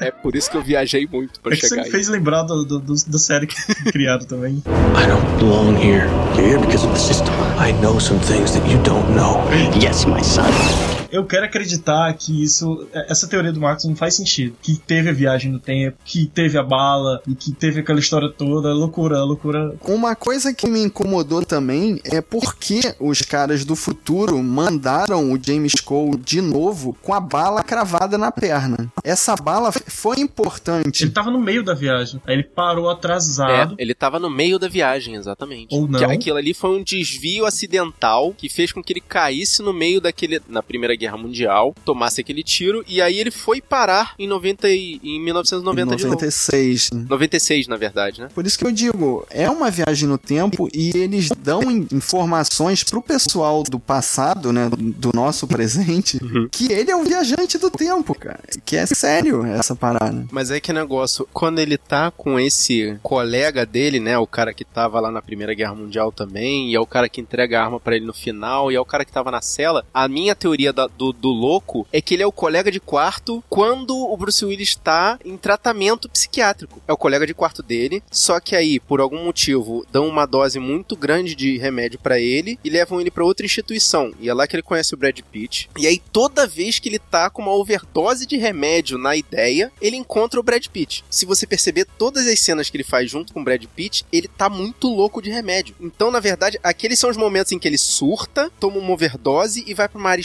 É 0.00 0.10
por 0.10 0.34
isso 0.36 0.50
que 0.50 0.56
eu 0.56 0.62
viajei 0.62 1.06
muito 1.10 1.40
pra 1.40 1.52
É 1.52 1.56
que 1.56 1.62
você 1.62 1.68
chegar 1.68 1.82
me 1.82 1.86
aí. 1.88 1.92
fez 1.92 2.08
lembrar 2.08 2.42
do, 2.44 2.64
do, 2.64 2.78
do- 2.78 2.94
da 3.06 3.18
série 3.18 3.46
que 3.46 3.56
criaram 3.92 4.24
também. 4.24 4.54
I 4.96 5.06
don't 5.06 5.38
belong 5.38 5.74
here. 5.76 6.06
You're 6.36 6.48
here 6.48 6.58
because 6.58 6.84
of 6.86 6.92
the 6.94 6.98
system. 7.00 7.32
I 7.60 7.72
know 7.80 7.98
some 8.00 8.18
things 8.20 8.52
that 8.52 8.66
you 8.70 8.78
don't 8.82 9.06
know. 9.14 9.34
Yes, 9.76 10.06
my 10.06 10.20
son. 10.20 10.93
Eu 11.14 11.24
quero 11.24 11.46
acreditar 11.46 12.12
que 12.14 12.42
isso, 12.42 12.88
essa 12.92 13.28
teoria 13.28 13.52
do 13.52 13.60
Marcos 13.60 13.84
não 13.84 13.94
faz 13.94 14.16
sentido. 14.16 14.56
Que 14.60 14.76
teve 14.76 15.08
a 15.08 15.12
viagem 15.12 15.52
no 15.52 15.60
tempo, 15.60 15.96
que 16.04 16.26
teve 16.26 16.58
a 16.58 16.62
bala, 16.62 17.22
e 17.28 17.36
que 17.36 17.52
teve 17.52 17.78
aquela 17.78 18.00
história 18.00 18.28
toda, 18.28 18.72
loucura, 18.72 19.22
loucura. 19.22 19.76
Uma 19.86 20.16
coisa 20.16 20.52
que 20.52 20.66
me 20.66 20.80
incomodou 20.82 21.44
também 21.44 22.00
é 22.02 22.20
porque 22.20 22.80
os 22.98 23.22
caras 23.22 23.64
do 23.64 23.76
futuro 23.76 24.42
mandaram 24.42 25.32
o 25.32 25.38
James 25.40 25.74
Cole 25.74 26.16
de 26.16 26.40
novo 26.40 26.96
com 27.00 27.14
a 27.14 27.20
bala 27.20 27.62
cravada 27.62 28.18
na 28.18 28.32
perna. 28.32 28.92
Essa 29.04 29.36
bala 29.36 29.70
foi 29.70 30.18
importante. 30.18 31.04
Ele 31.04 31.12
tava 31.12 31.30
no 31.30 31.38
meio 31.38 31.62
da 31.62 31.74
viagem. 31.74 32.20
Aí 32.26 32.34
ele 32.34 32.42
parou 32.42 32.90
atrasado. 32.90 33.76
É, 33.78 33.82
ele 33.82 33.94
tava 33.94 34.18
no 34.18 34.28
meio 34.28 34.58
da 34.58 34.66
viagem, 34.66 35.14
exatamente. 35.14 35.72
Ou 35.76 35.86
não. 35.86 36.00
Que 36.00 36.04
aquilo 36.06 36.38
ali 36.38 36.52
foi 36.52 36.70
um 36.70 36.82
desvio 36.82 37.46
acidental 37.46 38.34
que 38.36 38.48
fez 38.48 38.72
com 38.72 38.82
que 38.82 38.92
ele 38.92 39.00
caísse 39.00 39.62
no 39.62 39.72
meio 39.72 40.00
daquele. 40.00 40.40
na 40.48 40.60
Primeira 40.60 40.96
Guerra 40.96 41.03
Mundial, 41.12 41.74
tomasse 41.84 42.20
aquele 42.20 42.42
tiro, 42.42 42.84
e 42.88 43.00
aí 43.00 43.18
ele 43.18 43.30
foi 43.30 43.60
parar 43.60 44.14
em, 44.18 44.26
90 44.26 44.68
e, 44.68 45.00
em 45.02 45.20
1990 45.20 45.96
de 45.96 46.02
novo. 46.04 46.14
96. 46.14 46.90
96, 47.08 47.66
na 47.68 47.76
verdade, 47.76 48.20
né? 48.20 48.28
Por 48.34 48.46
isso 48.46 48.58
que 48.58 48.64
eu 48.66 48.72
digo, 48.72 49.26
é 49.30 49.48
uma 49.48 49.70
viagem 49.70 50.08
no 50.08 50.18
tempo 50.18 50.68
e 50.74 50.90
eles 50.96 51.28
dão 51.38 51.62
in- 51.70 51.86
informações 51.92 52.82
pro 52.84 53.02
pessoal 53.02 53.62
do 53.62 53.78
passado, 53.78 54.52
né, 54.52 54.68
do 54.70 55.10
nosso 55.14 55.46
presente, 55.46 56.18
que 56.50 56.72
ele 56.72 56.90
é 56.90 56.96
um 56.96 57.04
viajante 57.04 57.58
do 57.58 57.70
tempo, 57.70 58.14
cara. 58.14 58.40
Que 58.64 58.76
é 58.76 58.86
sério 58.86 59.44
essa 59.46 59.74
parada. 59.76 60.26
Mas 60.30 60.50
é 60.50 60.60
que 60.60 60.72
negócio, 60.72 61.28
quando 61.32 61.58
ele 61.58 61.76
tá 61.76 62.10
com 62.10 62.38
esse 62.38 62.98
colega 63.02 63.64
dele, 63.66 64.00
né, 64.00 64.16
o 64.18 64.26
cara 64.26 64.52
que 64.52 64.64
tava 64.64 65.00
lá 65.00 65.10
na 65.10 65.20
Primeira 65.22 65.54
Guerra 65.54 65.74
Mundial 65.74 66.10
também, 66.12 66.70
e 66.70 66.74
é 66.74 66.80
o 66.80 66.86
cara 66.86 67.08
que 67.08 67.20
entrega 67.20 67.60
a 67.60 67.64
arma 67.64 67.80
pra 67.80 67.96
ele 67.96 68.06
no 68.06 68.12
final, 68.14 68.70
e 68.70 68.74
é 68.76 68.80
o 68.80 68.84
cara 68.84 69.04
que 69.04 69.12
tava 69.12 69.30
na 69.30 69.40
cela, 69.42 69.84
a 69.92 70.08
minha 70.08 70.34
teoria 70.34 70.72
da- 70.72 70.83
do, 70.86 71.12
do 71.12 71.28
louco 71.28 71.86
é 71.92 72.00
que 72.00 72.14
ele 72.14 72.22
é 72.22 72.26
o 72.26 72.32
colega 72.32 72.70
de 72.70 72.80
quarto 72.80 73.42
quando 73.48 73.96
o 73.96 74.16
Bruce 74.16 74.44
Willis 74.44 74.74
tá 74.74 75.18
em 75.24 75.36
tratamento 75.36 76.08
psiquiátrico. 76.08 76.82
É 76.86 76.92
o 76.92 76.96
colega 76.96 77.26
de 77.26 77.34
quarto 77.34 77.62
dele, 77.62 78.02
só 78.10 78.40
que 78.40 78.56
aí, 78.56 78.78
por 78.78 79.00
algum 79.00 79.24
motivo, 79.24 79.86
dão 79.90 80.08
uma 80.08 80.26
dose 80.26 80.58
muito 80.58 80.96
grande 80.96 81.34
de 81.34 81.58
remédio 81.58 81.98
pra 81.98 82.18
ele 82.18 82.58
e 82.64 82.70
levam 82.70 83.00
ele 83.00 83.10
pra 83.10 83.24
outra 83.24 83.46
instituição. 83.46 84.12
E 84.20 84.28
é 84.28 84.34
lá 84.34 84.46
que 84.46 84.56
ele 84.56 84.62
conhece 84.62 84.94
o 84.94 84.96
Brad 84.96 85.18
Pitt. 85.32 85.68
E 85.78 85.86
aí, 85.86 86.00
toda 86.12 86.46
vez 86.46 86.78
que 86.78 86.88
ele 86.88 86.98
tá 86.98 87.30
com 87.30 87.42
uma 87.42 87.54
overdose 87.54 88.26
de 88.26 88.36
remédio 88.36 88.98
na 88.98 89.16
ideia, 89.16 89.72
ele 89.80 89.96
encontra 89.96 90.40
o 90.40 90.42
Brad 90.42 90.66
Pitt. 90.66 91.04
Se 91.10 91.26
você 91.26 91.46
perceber 91.46 91.86
todas 91.98 92.26
as 92.26 92.40
cenas 92.40 92.70
que 92.70 92.76
ele 92.76 92.84
faz 92.84 93.10
junto 93.10 93.32
com 93.32 93.40
o 93.40 93.44
Brad 93.44 93.64
Pitt, 93.74 94.04
ele 94.12 94.28
tá 94.28 94.48
muito 94.48 94.88
louco 94.88 95.22
de 95.22 95.30
remédio. 95.30 95.74
Então, 95.80 96.10
na 96.10 96.20
verdade, 96.20 96.58
aqueles 96.62 96.98
são 96.98 97.10
os 97.10 97.16
momentos 97.16 97.52
em 97.52 97.58
que 97.58 97.68
ele 97.68 97.78
surta, 97.78 98.50
toma 98.58 98.78
uma 98.78 98.92
overdose 98.92 99.64
e 99.66 99.74
vai 99.74 99.88
pra 99.88 99.98
uma 99.98 100.10
área 100.10 100.20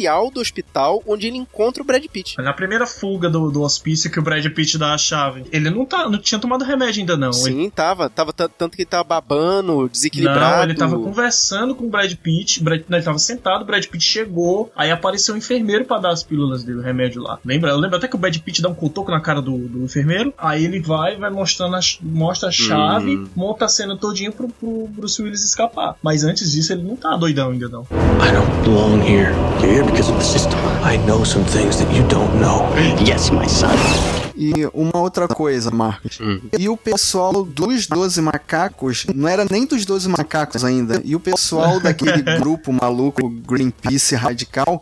especial 0.00 0.30
do 0.30 0.40
hospital 0.40 1.02
onde 1.06 1.26
ele 1.26 1.36
encontra 1.36 1.82
o 1.82 1.86
Brad 1.86 2.04
Pitt. 2.06 2.36
Na 2.38 2.52
primeira 2.52 2.86
fuga 2.86 3.28
do, 3.28 3.50
do 3.50 3.62
hospício 3.62 4.10
que 4.10 4.18
o 4.18 4.22
Brad 4.22 4.44
Pitt 4.46 4.78
dá 4.78 4.94
a 4.94 4.98
chave. 4.98 5.44
Ele 5.52 5.68
não, 5.70 5.84
tá, 5.84 6.08
não 6.08 6.18
tinha 6.18 6.38
tomado 6.40 6.64
remédio 6.64 7.00
ainda, 7.00 7.16
não. 7.16 7.28
Ele- 7.30 7.34
Sim, 7.64 7.70
tava. 7.70 8.08
tava 8.08 8.32
t- 8.32 8.48
tanto 8.56 8.76
que 8.76 8.82
ele 8.82 8.88
tava 8.88 9.04
babando, 9.04 9.88
desequilibrado. 9.88 10.56
Não, 10.56 10.62
ele 10.64 10.74
tava 10.74 10.98
conversando 10.98 11.74
com 11.74 11.84
o 11.84 11.88
Brad 11.90 12.12
Pitt. 12.14 12.62
Brad, 12.62 12.82
não, 12.88 12.96
ele 12.98 13.04
tava 13.04 13.18
sentado, 13.18 13.62
o 13.62 13.64
Brad 13.64 13.84
Pitt 13.86 14.04
chegou. 14.04 14.72
Aí 14.74 14.90
apareceu 14.90 15.34
o 15.34 15.38
enfermeiro 15.38 15.84
pra 15.84 15.98
dar 15.98 16.10
as 16.10 16.22
pílulas 16.22 16.64
dele, 16.64 16.78
o 16.78 16.82
remédio 16.82 17.22
lá. 17.22 17.38
Lembra? 17.44 17.70
Eu 17.70 17.76
lembro 17.78 17.96
até 17.96 18.08
que 18.08 18.14
o 18.16 18.18
Brad 18.18 18.36
Pitt 18.38 18.62
dá 18.62 18.68
um 18.68 18.74
cotoco 18.74 19.10
na 19.10 19.20
cara 19.20 19.40
do, 19.42 19.56
do 19.68 19.84
enfermeiro. 19.84 20.32
Aí 20.38 20.64
ele 20.64 20.80
vai, 20.80 21.16
vai 21.16 21.30
mostrando 21.30 21.76
a, 21.76 21.80
mostra 22.02 22.48
a 22.48 22.52
chave, 22.52 23.16
Hum. 23.16 23.28
monta 23.36 23.64
a 23.64 23.68
cena 23.68 23.96
todinha 23.96 24.30
pro, 24.32 24.48
pro 24.48 24.86
Bruce 24.88 25.20
Willis 25.22 25.44
escapar. 25.44 25.96
Mas 26.02 26.24
antes 26.24 26.52
disso, 26.52 26.72
ele 26.72 26.82
não 26.82 26.96
tá 26.96 27.16
doidão 27.16 27.50
ainda, 27.50 27.68
não. 27.68 27.82
I 27.82 28.32
don't 28.32 28.50
belong 28.64 29.00
here. 29.02 29.32
You're 29.62 29.82
here 29.82 29.89
because 29.90 30.08
of 30.08 30.16
the 30.16 30.24
system. 30.24 30.58
I 30.82 30.96
know 31.06 31.24
some 31.24 31.44
things 31.44 31.78
that 31.78 31.92
you 31.94 32.06
don't 32.08 32.40
know. 32.40 32.68
Yes, 33.04 33.30
my 33.30 33.46
son. 33.46 34.19
E 34.40 34.52
uma 34.72 34.96
outra 34.96 35.28
coisa, 35.28 35.70
Marcos. 35.70 36.18
E 36.58 36.66
o 36.66 36.74
pessoal 36.74 37.44
dos 37.44 37.86
12 37.86 38.22
macacos, 38.22 39.04
não 39.14 39.28
era 39.28 39.44
nem 39.44 39.66
dos 39.66 39.84
12 39.84 40.08
macacos 40.08 40.64
ainda. 40.64 41.02
E 41.04 41.14
o 41.14 41.20
pessoal 41.20 41.78
daquele 41.78 42.22
grupo 42.40 42.72
maluco 42.72 43.28
Greenpeace 43.28 44.14
radical 44.14 44.80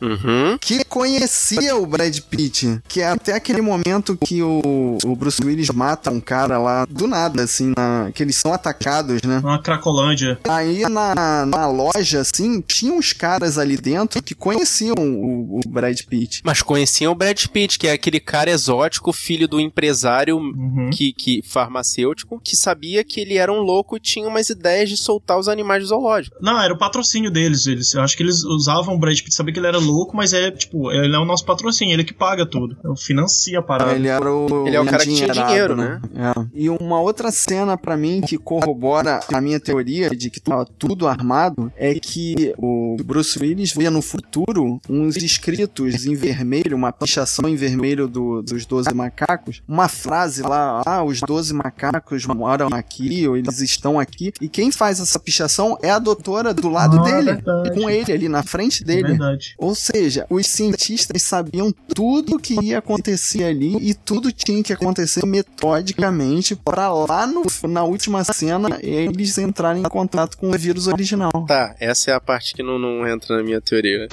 que 0.61 0.85
conhecia 0.85 1.75
o 1.75 1.85
Brad 1.85 2.17
Pitt, 2.21 2.81
que 2.87 3.01
é 3.01 3.09
até 3.09 3.35
aquele 3.35 3.61
momento 3.61 4.17
que 4.17 4.41
o, 4.45 4.99
o 5.05 5.17
Bruce 5.17 5.45
Willis 5.45 5.71
mata 5.71 6.13
um 6.13 6.21
cara 6.21 6.57
lá 6.57 6.85
do 6.85 7.09
nada, 7.09 7.43
assim, 7.43 7.73
na, 7.77 8.13
que 8.15 8.23
eles 8.23 8.37
são 8.37 8.53
atacados, 8.53 9.23
né? 9.23 9.41
Uma 9.43 9.61
Cracolândia. 9.61 10.39
Aí 10.49 10.83
na, 10.89 11.45
na 11.45 11.67
loja, 11.67 12.21
assim, 12.21 12.61
tinha 12.61 12.93
uns 12.93 13.13
caras 13.13 13.59
ali 13.59 13.77
dentro 13.77 14.23
que 14.23 14.37
conheciam 14.37 14.95
o, 14.97 15.59
o 15.59 15.61
Brad 15.69 16.01
Pitt. 16.03 16.43
Mas 16.45 16.63
conheciam 16.63 17.11
o 17.11 17.17
Brad 17.17 17.45
Pitt, 17.47 17.77
que 17.77 17.89
é 17.89 17.93
aquele 17.93 18.21
cara 18.21 18.51
exótico, 18.51 19.13
filho 19.13 19.48
do 19.49 19.61
empresário 19.61 20.37
Uhum. 20.39 20.91
que, 20.93 21.13
que 21.13 21.43
farmacêutico, 21.43 22.41
que 22.43 22.57
sabia 22.57 23.03
que 23.05 23.21
ele 23.21 23.37
era 23.37 23.53
um 23.53 23.61
louco 23.61 23.97
e 23.97 24.01
tinha 24.01 24.27
umas 24.29 24.49
ideias 24.51 24.89
de 24.89 24.97
soltar 24.97 25.39
os 25.39 25.49
animais 25.49 25.83
do 25.83 25.89
zoológico. 25.89 26.37
Não, 26.41 26.61
era 26.61 26.73
o 26.73 26.79
patrocínio 26.79 27.31
deles. 27.31 27.67
Eles, 27.67 27.95
eu 27.95 28.03
acho 28.03 28.17
que 28.17 28.23
eles 28.23 28.45
usavam 28.45 28.95
o 28.95 28.99
Brad 28.99 29.17
Pitt, 29.19 29.35
sabia 29.35 29.53
que 29.53 29.59
ele 29.61 29.67
era 29.67 29.79
louco, 29.79 30.17
mas 30.17 30.33
é, 30.33 30.51
tipo, 30.51 30.91
ele 30.93 31.15
é 31.15 31.19
o 31.19 31.25
nosso 31.25 31.45
patrocínio, 31.45 31.93
ele 31.95 32.05
que 32.05 32.13
paga 32.15 32.45
tudo. 32.47 32.77
Ele 32.85 32.97
financia 32.97 33.59
a 33.59 33.63
parada. 33.63 33.95
Ele 33.95 34.09
era 34.09 34.33
o. 34.33 34.67
Ele 34.67 34.77
é 34.77 34.81
o 34.81 34.85
cara 34.85 35.05
que 35.05 35.15
tinha 35.15 35.29
dinheiro, 35.33 35.77
né? 35.77 36.01
É. 36.15 36.45
E 36.55 36.69
uma 36.71 37.01
outra 37.01 37.31
cena 37.31 37.77
pra 37.77 37.97
mim 37.97 38.21
que 38.21 38.37
corrobora 38.39 39.21
a 39.33 39.41
minha 39.41 39.61
teoria 39.61 40.11
de 40.11 40.31
que 40.31 40.41
tava 40.41 40.65
tudo 40.79 41.07
armado 41.07 41.73
é 41.77 41.95
que 41.95 42.53
o 42.59 42.97
Bruce 43.05 43.39
Willis 43.39 43.73
via 43.73 43.91
no 43.91 44.03
futuro 44.03 44.81
uns 44.89 45.17
escritos 45.17 46.07
em 46.07 46.15
vermelho, 46.15 46.77
uma 46.77 46.93
pichação 46.93 47.49
em 47.49 47.57
vermelho 47.57 48.09
do- 48.09 48.43
dos 48.43 48.67
12 48.67 48.93
macacos, 48.95 49.38
uma 49.67 49.89
frase 49.89 50.43
lá, 50.43 50.83
ah, 50.87 51.03
os 51.03 51.21
12 51.21 51.53
macacos 51.55 52.25
moram 52.27 52.69
aqui, 52.73 53.27
ou 53.27 53.37
eles 53.37 53.61
estão 53.61 53.99
aqui, 53.99 54.33
e 54.41 54.49
quem 54.49 54.71
faz 54.71 55.01
essa 55.01 55.19
pichação 55.19 55.77
é 55.83 55.91
a 55.91 55.99
doutora 55.99 56.53
do 56.55 56.69
lado 56.69 56.99
Ah, 57.01 57.03
dele, 57.03 57.33
verdade. 57.35 57.71
com 57.75 57.89
ele 57.91 58.13
ali 58.13 58.29
na 58.29 58.43
frente 58.43 58.85
dele. 58.85 59.09
Verdade. 59.09 59.55
Ou 59.59 59.75
seja, 59.75 60.27
os 60.31 60.47
cientistas 60.47 61.23
sabiam 61.23 61.73
tudo 61.95 62.37
o 62.37 62.39
que 62.39 62.55
ia 62.63 62.79
acontecer 62.79 63.45
ali 63.45 63.77
e 63.81 63.95
tudo 63.95 64.31
tinha 64.33 64.63
que 64.63 64.73
acontecer 64.73 65.25
metodicamente 65.27 66.55
para 66.57 66.91
lá 66.93 67.27
no, 67.27 67.43
na 67.69 67.85
última 67.85 68.25
cena 68.25 68.79
eles 68.83 69.37
entrarem 69.39 69.83
em 69.83 69.89
contato 69.89 70.37
com 70.37 70.49
o 70.51 70.59
vírus 70.59 70.87
original. 70.87 71.31
Tá, 71.47 71.75
essa 71.81 72.11
é 72.11 72.15
a 72.15 72.21
parte 72.21 72.55
que 72.55 72.63
não, 72.63 72.79
não 72.79 73.07
entra 73.07 73.37
na 73.37 73.43
minha 73.43 73.61
teoria. 73.61 74.09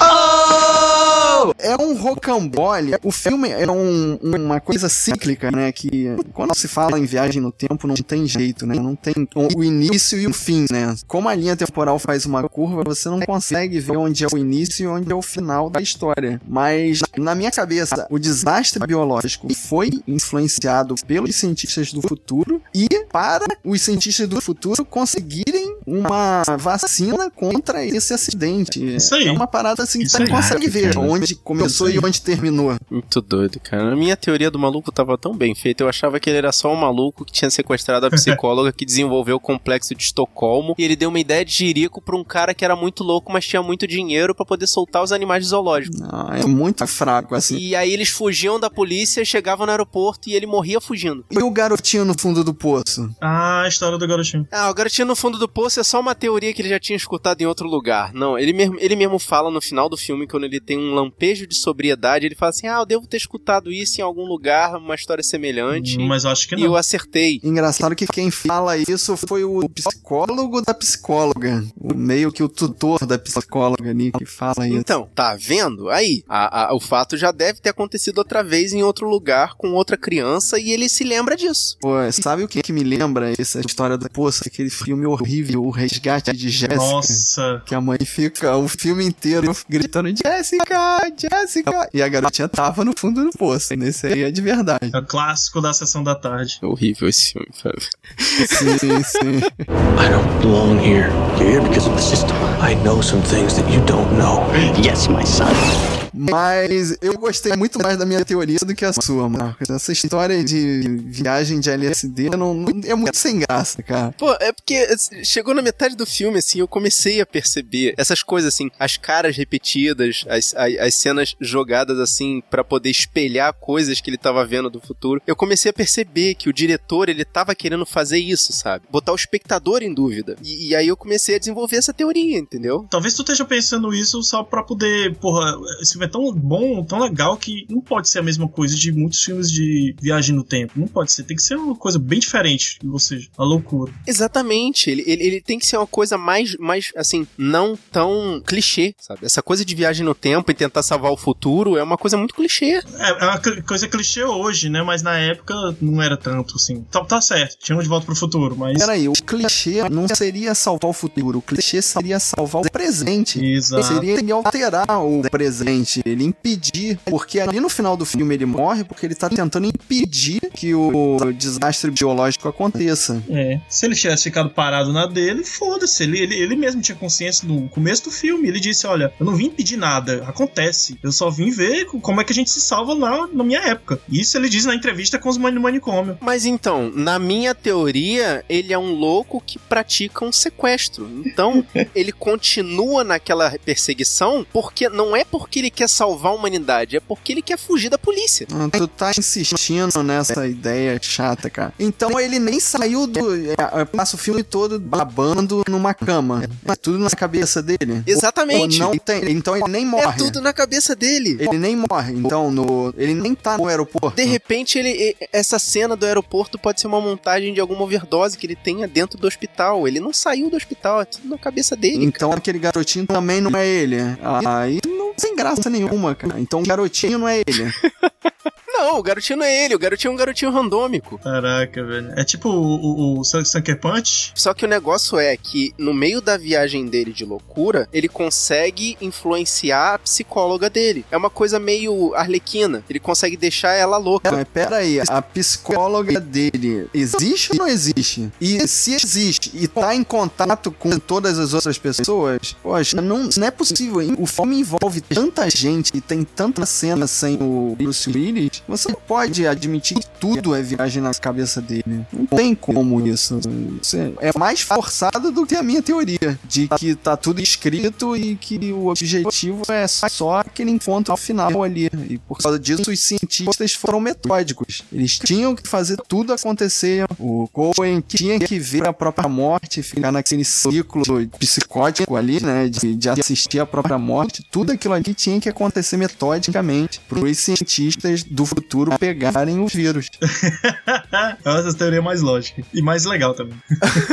É 1.58 1.76
um 1.76 1.96
rocambole. 1.96 2.94
O 3.04 3.12
filme 3.12 3.50
é 3.50 3.70
um- 3.70 4.18
uma 4.22 4.60
coisa 4.60 4.90
cíclica, 4.90 5.52
né? 5.52 5.72
Que 5.72 6.16
quando 6.34 6.56
se 6.56 6.68
fala 6.68 6.98
em 7.00 7.06
viagem 7.06 7.42
no 7.42 7.52
tempo, 7.52 7.88
não 7.88 7.96
tem 7.96 8.26
jeito, 8.28 8.66
né? 8.66 8.76
Não 8.76 8.96
tem 8.96 9.14
o 9.56 9.64
início 9.64 10.20
e 10.20 10.28
o 10.28 10.34
fim, 10.34 10.66
né? 10.72 10.96
Como 11.08 11.28
a 11.30 11.36
linha 11.36 11.56
temporal 11.56 12.00
faz 12.00 12.26
uma 12.26 12.48
curva, 12.48 12.84
você 12.86 13.10
não 13.10 13.20
consegue 13.22 13.80
ver 13.80 13.98
onde 13.98 14.24
é 14.24 14.28
o 14.32 14.38
início 14.38 14.84
e 14.84 14.88
onde 14.88 15.12
é 15.12 15.16
o 15.16 15.22
final 15.22 15.70
da 15.70 15.82
história. 15.82 16.42
Mas, 16.48 17.02
na 17.18 17.36
minha 17.36 17.52
cabeça, 17.52 18.08
o 18.10 18.18
desastre 18.20 18.86
biológico 18.86 19.54
foi 19.54 19.90
influenciado 20.08 20.96
pelos 21.08 21.36
cientistas 21.36 21.92
do 21.94 22.02
futuro 22.02 22.62
e 22.74 22.88
para 23.12 23.46
os 23.64 23.82
cientistas 23.82 24.28
do 24.28 24.42
futuro 24.42 24.84
conseguirem 24.86 25.76
uma 25.86 26.44
vacina 26.58 27.30
contra 27.30 27.86
esse 27.86 28.14
acidente. 28.14 28.96
Isso 28.96 29.14
aí. 29.16 29.28
É 29.28 29.32
uma 29.32 29.48
parada 29.48 29.84
assim 29.84 30.00
que 30.00 30.06
Isso 30.06 30.18
você 30.18 30.24
não 30.24 30.36
consegue 30.36 30.68
ver 30.68 30.94
Caraca, 30.94 31.00
onde 31.36 31.44
começou 31.44 31.90
e 31.90 32.00
onde 32.00 32.22
terminou. 32.22 32.76
Muito 32.90 33.22
doido, 33.22 33.60
cara. 33.60 33.94
A 33.94 33.96
minha 33.96 34.16
teoria 34.16 34.50
do 34.50 34.58
maluco 34.58 34.92
tava 34.92 35.18
tão 35.18 35.36
bem 35.36 35.54
feita. 35.54 35.84
Eu 35.84 35.90
achava 35.90 36.20
que 36.20 36.30
ele 36.30 36.38
era 36.38 36.52
só 36.52 36.72
um 36.72 36.76
maluco 36.76 37.26
que 37.26 37.32
tinha 37.32 37.50
sequestrado 37.50 38.06
a 38.06 38.10
psicóloga 38.10 38.72
que 38.72 38.86
desenvolveu 38.86 39.36
o 39.38 39.40
complexo 39.40 39.94
de 39.94 40.04
Estocolmo. 40.04 40.76
E 40.78 40.84
ele 40.84 40.96
deu 40.96 41.10
uma 41.10 41.20
ideia 41.20 41.46
de 41.46 41.52
jirico 41.52 42.02
pra 42.02 42.16
um 42.16 42.24
cara 42.24 42.54
que 42.54 42.66
era 42.66 42.76
muito 42.76 43.04
louco, 43.04 43.32
mas 43.32 43.46
tinha 43.46 43.62
muito 43.62 43.86
dinheiro 43.88 44.34
pra 44.34 44.46
poder 44.46 44.68
soltar 44.68 45.04
os 45.04 45.12
animais 45.12 45.44
do 45.44 45.50
zoológico. 45.50 45.98
Não, 45.98 46.34
é 46.34 46.46
muito 46.46 46.86
fraco, 46.88 47.36
assim. 47.36 47.58
E 47.58 47.76
aí 47.76 47.92
eles 47.92 48.10
fugiam 48.10 48.60
da 48.60 48.70
polícia, 48.70 49.24
chegavam 49.24 49.66
no 49.66 49.72
aeroporto 49.72 50.30
e 50.30 50.34
ele 50.34 50.46
morria 50.46 50.82
fugindo. 50.82 51.26
E 51.30 51.40
o 51.40 51.50
garotinho 51.52 52.06
no 52.06 52.18
fundo 52.18 52.44
do 52.44 52.54
poço? 52.54 53.10
Ah, 53.22 53.64
a 53.64 53.68
história 53.68 53.98
do 53.98 54.08
garotinho. 54.08 54.48
Ah, 54.52 54.70
o 54.70 54.74
garotinho 54.74 55.08
no 55.08 55.16
fundo 55.16 55.38
do 55.38 55.48
poço 55.48 55.76
ser 55.76 55.84
só 55.84 56.00
uma 56.00 56.16
teoria 56.16 56.54
que 56.54 56.62
ele 56.62 56.70
já 56.70 56.80
tinha 56.80 56.96
escutado 56.96 57.42
em 57.42 57.46
outro 57.46 57.68
lugar. 57.68 58.14
Não, 58.14 58.38
ele 58.38 58.54
mesmo, 58.54 58.78
ele 58.80 58.96
mesmo 58.96 59.20
fala 59.20 59.52
no 59.52 59.60
final 59.60 59.90
do 59.90 59.98
filme, 59.98 60.28
quando 60.28 60.46
ele 60.46 60.60
tem 60.60 60.78
um 60.78 60.94
lampejo 60.94 61.25
de 61.34 61.56
sobriedade, 61.56 62.26
ele 62.26 62.36
fala 62.36 62.50
assim: 62.52 62.68
Ah, 62.68 62.80
eu 62.80 62.86
devo 62.86 63.08
ter 63.08 63.18
escutado 63.18 63.72
isso 63.72 64.00
em 64.00 64.04
algum 64.04 64.26
lugar, 64.26 64.76
uma 64.78 64.96
história 64.96 65.24
semelhante. 65.24 65.98
Mas 66.00 66.24
eu 66.24 66.30
acho 66.32 66.48
que 66.48 66.56
E 66.56 66.60
não. 66.60 66.66
eu 66.66 66.76
acertei. 66.76 67.40
Engraçado 67.44 67.96
que 67.96 68.06
quem 68.08 68.30
fala 68.32 68.78
isso 68.78 69.16
foi 69.28 69.44
o 69.44 69.68
psicólogo 69.70 70.62
da 70.62 70.74
psicóloga. 70.74 71.64
O 71.80 71.94
meio 71.94 72.32
que 72.32 72.44
o 72.44 72.50
tutor 72.50 73.06
da 73.06 73.18
psicóloga 73.18 73.90
ali 73.90 74.12
que 74.12 74.26
fala 74.26 74.68
isso. 74.68 74.78
Então, 74.78 75.10
tá 75.16 75.36
vendo? 75.36 75.90
Aí, 75.90 76.24
a- 76.28 76.66
a- 76.70 76.76
o 76.76 76.80
fato 76.80 77.18
já 77.18 77.32
deve 77.32 77.60
ter 77.60 77.70
acontecido 77.70 78.18
outra 78.20 78.44
vez 78.44 78.74
em 78.74 78.84
outro 78.84 79.08
lugar 79.10 79.56
com 79.56 79.74
outra 79.74 79.98
criança 79.98 80.60
e 80.60 80.72
ele 80.72 80.90
se 80.90 81.04
lembra 81.04 81.36
disso. 81.36 81.78
Pô, 81.82 81.96
sabe 82.12 82.44
o 82.44 82.48
que, 82.48 82.62
que 82.62 82.74
me 82.74 82.84
lembra 82.84 83.32
essa 83.38 83.60
história 83.62 83.98
do 83.98 84.10
Poço? 84.10 84.44
Aquele 84.46 84.70
filme 84.70 85.06
horrível, 85.06 85.64
O 85.64 85.70
Resgate 85.70 86.32
de 86.34 86.50
Jéssica. 86.50 86.76
Nossa. 86.76 87.64
Que 87.66 87.74
a 87.76 87.82
mãe 87.82 87.98
fica 88.06 88.56
o 88.58 88.68
filme 88.68 89.06
inteiro 89.06 89.56
gritando 89.70 90.10
Jéssica, 90.16 91.05
Jéssica. 91.18 91.90
E 91.94 92.02
a 92.02 92.08
garotinha 92.08 92.48
tava 92.48 92.84
no 92.84 92.94
fundo 92.98 93.24
do 93.24 93.32
poço. 93.38 93.76
Nesse 93.76 94.08
aí 94.08 94.24
é 94.24 94.32
de 94.32 94.42
verdade. 94.42 94.92
É 94.94 94.98
o 94.98 95.06
clássico 95.06 95.62
da 95.62 95.74
sessão 95.74 96.04
da 96.04 96.16
tarde. 96.16 96.60
É 96.62 96.66
horrível 96.66 97.10
esse 97.10 97.34
filme, 97.34 97.50
sabe? 97.62 97.82
Sim, 98.20 99.04
sim. 99.04 99.38
I 99.38 100.10
don't 100.10 100.42
belong 100.42 100.78
here. 100.80 101.10
You're 101.40 101.52
here 101.52 101.62
because 101.62 101.88
of 101.88 101.96
the 101.96 102.02
system. 102.02 102.36
I 102.62 102.76
know 102.84 103.02
some 103.02 103.22
things 103.24 103.56
that 103.56 103.70
you 103.72 103.82
don't 103.86 104.12
know. 104.18 104.46
Yes, 104.82 105.08
my 105.08 105.26
son. 105.26 106.05
Mas 106.18 106.98
eu 107.02 107.18
gostei 107.18 107.54
muito 107.56 107.80
mais 107.82 107.98
da 107.98 108.06
minha 108.06 108.24
teoria 108.24 108.58
do 108.60 108.74
que 108.76 108.86
a 108.86 108.94
sua, 108.94 109.28
Marcos. 109.30 109.70
Essa 109.70 109.92
história 109.92 110.44
de 110.44 110.82
viagem 111.06 111.60
de 111.60 111.70
LSD 111.70 112.30
não, 112.30 112.54
não- 112.54 112.82
é 112.86 112.96
muito 112.96 113.18
sem 113.18 113.40
graça, 113.40 113.82
cara. 113.84 114.14
Pô, 114.18 114.32
é 114.40 114.52
porque 114.52 114.76
assim, 114.76 115.24
chegou 115.24 115.54
na 115.54 115.62
metade 115.62 115.96
do 115.96 116.06
filme, 116.06 116.40
assim, 116.40 116.60
eu 116.60 116.68
comecei 116.68 117.22
a 117.22 117.26
perceber 117.26 117.94
essas 117.98 118.24
coisas, 118.24 118.54
assim, 118.54 118.70
as 118.80 118.98
caras 118.98 119.36
repetidas, 119.36 120.24
as, 120.28 120.54
as, 120.56 120.76
as 120.80 120.96
cenas 120.96 121.36
jogadas, 121.40 122.00
assim, 122.00 122.42
pra 122.50 122.64
poder 122.64 122.90
espelhar 122.90 123.54
coisas 123.54 124.00
que 124.02 124.10
ele 124.10 124.18
tava 124.18 124.46
vendo 124.46 124.70
do 124.70 124.80
futuro. 124.80 125.22
Eu 125.28 125.36
comecei 125.36 125.70
a 125.70 125.74
perceber 125.74 126.36
que 126.36 126.50
o 126.50 126.54
diretor, 126.54 127.10
ele 127.10 127.26
tava 127.26 127.54
querendo 127.56 127.86
fazer 127.86 128.18
isso, 128.20 128.54
sabe? 128.54 128.86
Botar 128.90 129.12
o 129.12 129.16
espectador 129.16 129.82
em 129.84 129.94
dúvida. 129.94 130.36
E, 130.44 130.70
e 130.70 130.76
aí 130.76 130.88
eu 130.88 130.98
comecei 130.98 131.36
a 131.36 131.40
desenvolver 131.40 131.78
essa 131.78 131.94
teoria, 131.94 132.38
entendeu? 132.38 132.86
Talvez 132.90 133.14
tu 133.14 133.22
esteja 133.22 133.44
pensando 133.46 133.94
isso 133.94 134.22
só 134.24 134.44
pra 134.44 134.64
poder. 134.64 135.16
Porra, 135.16 135.56
esse 135.82 135.94
filme 135.94 136.05
é 136.06 136.08
tão 136.08 136.32
bom, 136.34 136.84
tão 136.84 137.00
legal 137.00 137.38
que 137.38 137.66
não 137.70 137.82
pode 137.82 138.10
ser 138.10 138.20
a 138.20 138.24
mesma 138.24 138.48
coisa 138.48 138.76
de 138.76 138.92
muitos 138.92 139.22
filmes 139.22 139.52
de 139.52 139.96
viagem 140.02 140.36
no 140.36 140.44
tempo. 140.44 140.74
Não 140.76 140.88
pode 140.88 141.12
ser. 141.12 141.24
Tem 141.24 141.36
que 141.36 141.44
ser 141.44 141.56
uma 141.56 141.76
coisa 141.76 142.00
bem 142.00 142.20
diferente. 142.20 142.80
Ou 142.86 143.00
seja, 143.00 143.28
a 143.38 143.44
loucura. 143.44 143.92
Exatamente. 144.08 144.90
Ele, 144.90 145.04
ele, 145.06 145.24
ele 145.24 145.42
tem 145.42 145.60
que 145.60 145.66
ser 145.66 145.78
uma 145.78 145.88
coisa 145.88 146.18
mais, 146.18 146.56
mais, 146.58 146.92
assim, 146.96 147.28
não 147.38 147.78
tão 147.92 148.42
clichê, 148.46 148.96
sabe? 149.00 149.26
Essa 149.26 149.42
coisa 149.42 149.66
de 149.66 149.76
viagem 149.76 150.06
no 150.06 150.16
tempo 150.16 150.52
e 150.52 150.54
tentar 150.54 150.84
salvar 150.84 151.12
o 151.12 151.18
futuro 151.18 151.78
é 151.78 151.84
uma 151.84 151.98
coisa 151.98 152.18
muito 152.18 152.34
clichê. 152.34 152.82
É, 152.98 153.10
é 153.10 153.26
uma 153.26 153.40
coisa 153.64 153.88
clichê 153.88 154.24
hoje, 154.24 154.70
né? 154.70 154.82
Mas 154.82 155.02
na 155.02 155.18
época 155.18 155.54
não 155.82 156.02
era 156.02 156.18
tanto 156.18 156.56
assim. 156.56 156.82
Tá, 156.92 157.04
tá 157.04 157.22
certo, 157.22 157.58
tinha 157.60 157.78
um 157.78 157.82
de 157.82 157.88
volta 157.88 158.06
pro 158.06 158.16
futuro, 158.16 158.56
mas. 158.58 158.78
Peraí, 158.78 159.08
o 159.08 159.14
clichê 159.14 159.88
não 159.90 160.08
seria 160.08 160.54
salvar 160.54 160.90
o 160.90 160.94
futuro, 160.94 161.40
o 161.40 161.42
clichê 161.42 161.82
seria 161.82 162.20
salvar 162.20 162.62
o 162.62 162.72
presente. 162.72 163.44
Exato. 163.44 163.84
Seria 163.84 164.18
alterar 164.34 164.86
o 165.04 165.22
presente, 165.30 165.95
ele 166.06 166.24
impedir. 166.24 166.98
Porque 167.06 167.40
ali 167.40 167.60
no 167.60 167.70
final 167.70 167.96
do 167.96 168.06
filme 168.06 168.34
ele 168.36 168.46
morre 168.46 168.84
porque 168.84 169.06
ele 169.06 169.16
tá 169.16 169.30
tentando 169.30 169.66
impedir 169.68 170.40
que 170.54 170.74
o 170.74 171.18
desastre 171.34 171.92
biológico 171.92 172.48
aconteça. 172.48 173.22
É. 173.30 173.60
Se 173.70 173.86
ele 173.86 173.96
tivesse 173.96 174.24
ficado 174.24 174.50
parado 174.50 174.92
na 174.92 175.06
dele, 175.06 175.44
foda-se. 175.44 176.04
Ele, 176.04 176.20
ele, 176.20 176.36
ele 176.36 176.56
mesmo 176.56 176.82
tinha 176.82 176.96
consciência 176.96 177.48
no 177.48 177.68
começo 177.70 178.06
do 178.06 178.12
filme. 178.12 178.48
Ele 178.48 178.60
disse: 178.60 178.88
Olha, 178.88 179.14
eu 179.20 179.26
não 179.26 179.36
vim 179.36 179.46
impedir 179.46 179.78
nada, 179.78 180.24
acontece. 180.28 180.98
Eu 181.04 181.12
só 181.12 181.30
vim 181.30 181.50
ver 181.52 181.86
como 181.86 182.22
é 182.22 182.24
que 182.24 182.32
a 182.32 182.36
gente 182.36 182.50
se 182.50 182.62
salva 182.62 182.96
na, 182.96 183.28
na 183.28 183.44
minha 183.44 183.60
época. 183.60 184.00
Isso 184.10 184.38
ele 184.38 184.50
diz 184.50 184.66
na 184.66 184.76
entrevista 184.76 185.18
com 185.20 185.30
os 185.30 185.38
mani- 185.38 185.60
manicômio. 185.60 186.18
Mas 186.22 186.46
então, 186.46 186.92
na 186.94 187.20
minha 187.20 187.54
teoria, 187.54 188.44
ele 188.50 188.74
é 188.74 188.78
um 188.78 188.94
louco 188.94 189.42
que 189.46 189.58
pratica 189.60 190.24
um 190.26 190.32
sequestro. 190.32 191.10
Então, 191.26 191.66
ele 191.96 192.12
continua 192.12 193.04
naquela 193.04 193.52
perseguição 193.64 194.46
porque 194.52 194.90
não 194.90 195.16
é 195.16 195.24
porque 195.24 195.60
ele 195.60 195.70
quer 195.76 195.90
salvar 195.90 196.32
a 196.32 196.36
humanidade, 196.36 196.98
é 196.98 197.00
porque 197.00 197.34
ele 197.34 197.42
quer 197.42 197.58
fugir 197.58 197.90
da 197.90 197.98
polícia. 197.98 198.48
Ah, 198.52 198.70
Tu 198.76 198.88
tá 198.88 199.12
insistindo 199.18 200.02
nessa 200.04 200.48
ideia 200.48 200.98
chata, 201.02 201.50
cara. 201.50 201.74
Então 201.80 202.20
ele 202.20 202.40
nem 202.40 202.60
saiu 202.60 203.06
do. 203.06 203.20
é, 203.52 203.86
passa 203.86 204.16
o 204.16 204.20
filme 204.20 204.44
todo 204.44 204.80
babando 204.80 205.64
numa 205.70 205.94
cama. 205.94 206.44
É 206.66 206.76
tudo 206.76 207.00
na 207.00 207.10
cabeça 207.10 207.62
dele. 207.62 208.04
Exatamente. 208.08 208.82
Ou 208.82 208.90
não 208.90 208.98
tem, 208.98 209.32
então 209.32 209.56
ele 209.56 209.68
nem 209.68 209.86
morre. 209.86 210.06
É 210.06 210.12
tudo 210.14 210.42
na 210.42 210.54
cabeça 210.54 210.96
dele. 210.96 211.38
Ele 211.40 211.58
nem 211.58 211.76
morre. 211.76 212.14
Então 212.14 212.50
no, 212.50 212.94
ele 212.98 213.14
nem 213.14 213.36
tá 213.36 213.58
no 213.58 213.68
aeroporto. 213.68 214.16
De 214.16 214.24
repente, 214.24 214.78
ele, 214.80 215.16
essa 215.32 215.60
cena 215.60 215.96
do 215.96 216.06
aeroporto 216.06 216.58
pode 216.58 216.80
ser 216.82 216.88
uma 216.88 217.02
montagem 217.02 217.54
de 217.54 217.60
alguma 217.60 217.84
overdose 217.84 218.38
que 218.38 218.46
ele 218.48 218.56
tenha 218.56 218.88
dentro 218.88 219.18
do 219.20 219.28
hospital. 219.28 219.88
Ele 219.88 220.00
não 220.00 220.14
saiu 220.14 220.50
do 220.50 220.56
hospital, 220.56 221.02
é 221.02 221.06
tudo 221.06 221.28
na 221.28 221.38
cabeça 221.38 221.76
dele. 221.76 222.06
Então 222.06 222.32
aquele 222.32 222.60
garotinho 222.60 223.06
também 223.06 223.42
não 223.42 223.52
é 223.58 223.68
ele. 223.68 223.98
Aí 224.46 224.80
tem 225.14 225.36
graça 225.36 225.70
nenhuma, 225.70 226.16
cara. 226.16 226.40
Então 226.40 226.64
garotinho 226.64 227.20
não 227.20 227.28
é 227.28 227.40
ele. 227.40 227.74
Não, 228.78 229.00
o 229.00 229.04
garotinho 229.04 229.40
não 229.40 229.46
é 229.46 229.66
ele, 229.66 229.76
o 229.76 229.80
garotinho 229.80 230.12
é 230.12 230.14
um 230.14 230.18
garotinho 230.18 230.52
randômico. 230.52 231.18
Caraca, 231.20 231.84
velho. 231.84 232.12
É 232.18 232.24
tipo 232.24 232.50
o, 232.50 233.16
o, 233.16 233.20
o 233.20 233.24
Sucker 233.24 233.80
Punch. 233.80 234.32
Só 234.36 234.54
que 234.54 234.66
o 234.66 234.68
negócio 234.68 235.18
é 235.18 235.36
que, 235.38 235.74
no 235.78 235.94
meio 235.94 236.22
da 236.22 236.38
viagem 236.38 236.86
dele 236.86 237.14
de 237.14 237.24
loucura, 237.26 237.88
ele 237.94 238.08
consegue 238.10 238.98
influenciar 239.02 239.94
a 239.96 240.00
psicóloga 240.00 240.70
dele. 240.70 241.06
É 241.10 241.18
uma 241.18 241.30
coisa 241.30 241.60
meio 241.60 242.14
arlequina. 242.16 242.84
Ele 242.90 243.00
consegue 243.00 243.38
deixar 243.38 243.74
ela 243.74 243.98
louca. 243.98 244.32
Mas 244.32 244.46
pera 244.54 244.78
aí, 244.78 245.00
a 245.08 245.22
psicóloga 245.22 246.20
dele 246.20 246.88
existe 246.94 247.52
ou 247.54 247.60
não 247.60 247.68
existe? 247.68 248.32
E 248.42 248.68
se 248.68 248.94
existe 248.94 249.52
e 249.54 249.68
tá 249.68 249.96
em 249.96 250.04
contato 250.04 250.72
com 250.72 250.98
todas 251.00 251.40
as 251.40 251.54
outras 251.54 251.78
pessoas, 251.78 252.56
poxa, 252.62 253.02
não, 253.02 253.30
não 253.38 253.48
é 253.48 253.52
possível. 253.52 254.02
hein? 254.02 254.16
O 254.20 254.26
filme 254.26 254.60
envolve 254.60 255.02
tanta 255.02 255.50
gente 255.50 255.92
e 255.94 256.02
tem 256.02 256.24
tanta 256.24 256.66
cena 256.66 257.08
sem 257.08 257.38
o 257.42 257.76
Bruce 257.78 258.10
Willis, 258.10 258.64
você 258.68 258.90
não 258.90 259.00
pode 259.08 259.48
admitir 259.48 260.00
que 260.00 260.08
tudo 260.20 260.56
é 260.56 260.62
viagem 260.62 261.02
na 261.02 261.14
cabeça 261.14 261.62
dele. 261.62 262.06
Não 262.12 262.26
tem 262.26 262.56
como 262.56 263.06
isso. 263.06 263.40
Isso 263.82 263.98
é 264.20 264.38
mais 264.38 264.62
forçado 264.62 265.32
do 265.32 265.46
que 265.46 265.56
a 265.56 265.64
minha 265.64 265.82
teoria, 265.82 266.40
de 266.44 266.68
que 266.68 266.96
tá 266.96 267.16
tudo 267.16 267.42
escrito 267.42 268.16
e 268.16 268.36
que 268.36 268.72
o 268.72 268.88
objetivo 268.88 269.64
é 269.70 269.88
só 269.88 270.40
aquele 270.40 270.72
encontro 270.72 271.16
final 271.16 271.64
ali. 271.64 271.90
E 272.10 272.18
por 272.18 272.38
causa 272.38 272.60
disso, 272.60 272.92
os 272.92 273.00
cientistas 273.00 273.74
foram 273.74 274.00
metódicos. 274.00 274.84
Eles 274.92 275.18
tinham 275.18 275.56
que 275.56 275.68
fazer 275.68 275.98
tudo 276.08 276.34
acontecer. 276.34 277.06
O 277.20 277.48
Cohen 277.50 278.02
tinha 278.02 278.40
que 278.40 278.60
ver 278.60 278.88
a 278.88 278.94
própria 278.94 279.30
morte, 279.30 279.84
ficar 279.84 280.12
naquele 280.12 280.44
ciclo 280.44 281.04
psicótico 281.40 282.16
ali, 282.16 282.44
né? 282.44 282.68
De, 282.68 282.96
de 282.96 283.10
assistir 283.10 283.60
a 283.60 283.66
própria 283.66 283.98
morte. 283.98 284.46
Tudo 284.52 284.72
aquilo 284.72 284.94
ali 284.94 285.14
tinha 285.14 285.40
que 285.40 285.50
acontecer 285.50 285.98
metodicamente 285.98 287.00
para 287.08 287.20
os 287.20 287.38
cientistas 287.38 288.24
do 288.24 288.46
futuro 288.56 288.98
pegarem 288.98 289.60
o 289.60 289.68
vírus. 289.68 290.10
Essa 291.46 291.74
teoria 291.74 292.00
é 292.00 292.02
mais 292.02 292.22
lógica. 292.22 292.64
E 292.74 292.82
mais 292.82 293.06
legal 293.06 293.34
também. 293.34 293.58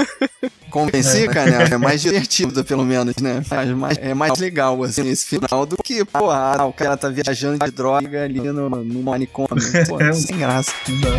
Convenci, 0.70 1.28
cara, 1.28 1.64
é 1.64 1.76
mais 1.76 2.00
divertido, 2.00 2.64
pelo 2.64 2.84
menos, 2.84 3.16
né? 3.16 3.42
Faz 3.42 3.68
mais, 3.70 3.98
é 3.98 4.14
mais 4.14 4.38
legal, 4.38 4.82
assim, 4.82 5.06
esse 5.08 5.26
final 5.26 5.66
do 5.66 5.76
que, 5.76 6.02
pô, 6.02 6.30
ah, 6.30 6.64
o 6.64 6.72
cara 6.72 6.96
tá 6.96 7.10
viajando 7.10 7.62
de 7.62 7.70
droga 7.70 8.24
ali 8.24 8.40
no, 8.40 8.70
no 8.70 9.02
manicômio. 9.02 9.50
Pô, 9.86 10.00
É 10.00 10.12
sem 10.14 10.38
graça. 10.38 10.72
Então, 10.88 11.12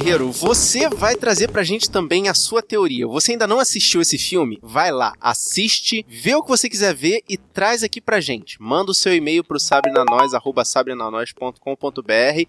guerreiro, 0.00 0.32
você 0.32 0.88
vai 0.88 1.14
trazer 1.14 1.48
pra 1.48 1.62
gente 1.62 1.90
também 1.90 2.28
a 2.28 2.34
sua 2.34 2.62
teoria. 2.62 3.06
Você 3.06 3.32
ainda 3.32 3.46
não 3.46 3.60
assistiu 3.60 4.00
esse 4.00 4.16
filme? 4.16 4.58
Vai 4.62 4.90
lá, 4.90 5.12
assiste, 5.20 6.04
vê 6.08 6.34
o 6.34 6.42
que 6.42 6.48
você 6.48 6.68
quiser 6.68 6.94
ver 6.94 7.22
e 7.28 7.36
traz 7.36 7.82
aqui 7.82 8.00
pra 8.00 8.20
gente. 8.20 8.60
Manda 8.60 8.90
o 8.90 8.94
seu 8.94 9.14
e-mail 9.14 9.44
pro 9.44 9.60
sabrenanois, 9.60 10.32
arroba 10.32 10.62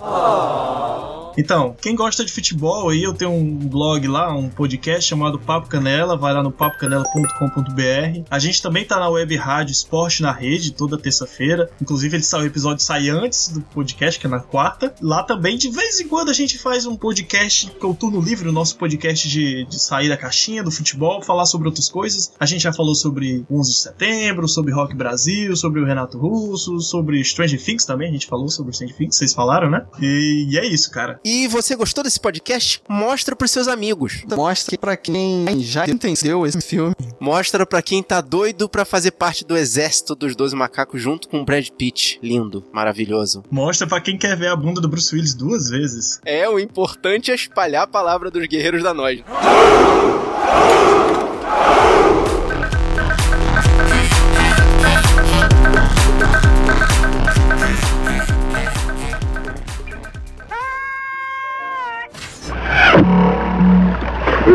Então, 1.39 1.73
quem 1.81 1.95
gosta 1.95 2.25
de 2.25 2.33
futebol 2.33 2.89
aí, 2.89 3.01
eu 3.01 3.13
tenho 3.13 3.31
um 3.31 3.55
blog 3.55 4.05
lá, 4.09 4.35
um 4.35 4.49
podcast 4.49 5.09
chamado 5.09 5.39
Papo 5.39 5.69
Canela, 5.69 6.17
vai 6.17 6.33
lá 6.33 6.43
no 6.43 6.51
papocanela.com.br. 6.51 8.25
A 8.29 8.39
gente 8.39 8.61
também 8.61 8.83
tá 8.83 8.99
na 8.99 9.07
web 9.07 9.33
rádio 9.37 9.71
Esporte 9.71 10.21
na 10.21 10.33
Rede, 10.33 10.73
toda 10.73 10.97
terça-feira. 10.97 11.71
Inclusive, 11.81 12.17
ele 12.17 12.23
sai, 12.23 12.41
o 12.41 12.45
episódio 12.45 12.83
sai 12.83 13.07
antes 13.07 13.47
do 13.47 13.61
podcast, 13.61 14.19
que 14.19 14.27
é 14.27 14.29
na 14.29 14.41
quarta. 14.41 14.93
Lá 15.01 15.23
também, 15.23 15.57
de 15.57 15.69
vez 15.69 16.01
em 16.01 16.09
quando, 16.09 16.27
a 16.27 16.33
gente 16.33 16.57
faz 16.57 16.85
um 16.85 16.97
podcast, 16.97 17.71
que 17.71 17.85
é 17.85 17.87
o 17.87 17.93
Turno 17.93 18.19
Livre, 18.19 18.49
o 18.49 18.51
nosso 18.51 18.75
podcast 18.75 19.25
de, 19.29 19.63
de 19.63 19.79
sair 19.81 20.09
da 20.09 20.17
caixinha 20.17 20.61
do 20.61 20.69
futebol, 20.69 21.21
falar 21.21 21.45
sobre 21.45 21.69
outras 21.69 21.87
coisas. 21.87 22.33
A 22.37 22.45
gente 22.45 22.63
já 22.63 22.73
falou 22.73 22.93
sobre 22.93 23.45
11 23.49 23.71
de 23.71 23.77
setembro, 23.77 24.45
sobre 24.45 24.73
Rock 24.73 24.93
Brasil, 24.93 25.55
sobre 25.55 25.79
o 25.79 25.85
Renato 25.85 26.17
Russo, 26.17 26.81
sobre 26.81 27.23
Stranger 27.23 27.63
Things 27.63 27.85
também, 27.85 28.09
a 28.09 28.11
gente 28.11 28.27
falou 28.27 28.49
sobre 28.49 28.73
Stranger 28.73 28.97
Things, 28.97 29.15
vocês 29.15 29.33
falaram, 29.33 29.69
né? 29.69 29.85
E, 30.01 30.49
e 30.49 30.57
é 30.57 30.65
isso, 30.65 30.91
cara. 30.91 31.17
E 31.32 31.47
você 31.47 31.75
gostou 31.75 32.03
desse 32.03 32.19
podcast? 32.19 32.82
Mostra 32.89 33.36
pros 33.36 33.51
seus 33.51 33.67
amigos. 33.67 34.23
Mostra 34.36 34.75
pra 34.80 34.97
quem 34.97 35.45
já 35.59 35.88
entendeu 35.88 36.43
esse 36.43 36.59
filme. 36.59 36.95
Mostra 37.19 37.67
pra 37.67 37.84
quem 37.84 38.01
tá 38.01 38.19
doido 38.19 38.67
pra 38.67 38.84
fazer 38.84 39.11
parte 39.11 39.45
do 39.45 39.55
exército 39.55 40.15
dos 40.15 40.36
12 40.36 40.55
macacos 40.55 40.99
junto 40.99 41.30
com 41.30 41.41
o 41.41 41.45
Brad 41.45 41.69
Pitt. 41.69 42.17
Lindo, 42.23 42.65
maravilhoso. 42.73 43.43
Mostra 43.51 43.86
pra 43.86 44.01
quem 44.01 44.17
quer 44.17 44.36
ver 44.36 44.47
a 44.47 44.55
bunda 44.55 44.82
do 44.82 44.89
Bruce 44.89 45.13
Willis 45.13 45.36
duas 45.36 45.69
vezes. 45.69 46.19
É, 46.25 46.49
o 46.49 46.57
importante 46.57 47.30
é 47.30 47.36
espalhar 47.36 47.84
a 47.84 47.88
palavra 47.88 48.32
dos 48.32 48.47
guerreiros 48.47 48.82
da 48.82 48.91
nós. 48.91 49.23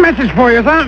Message 0.04 0.34
for 0.34 0.52
you, 0.52 0.62
son. 0.62 0.86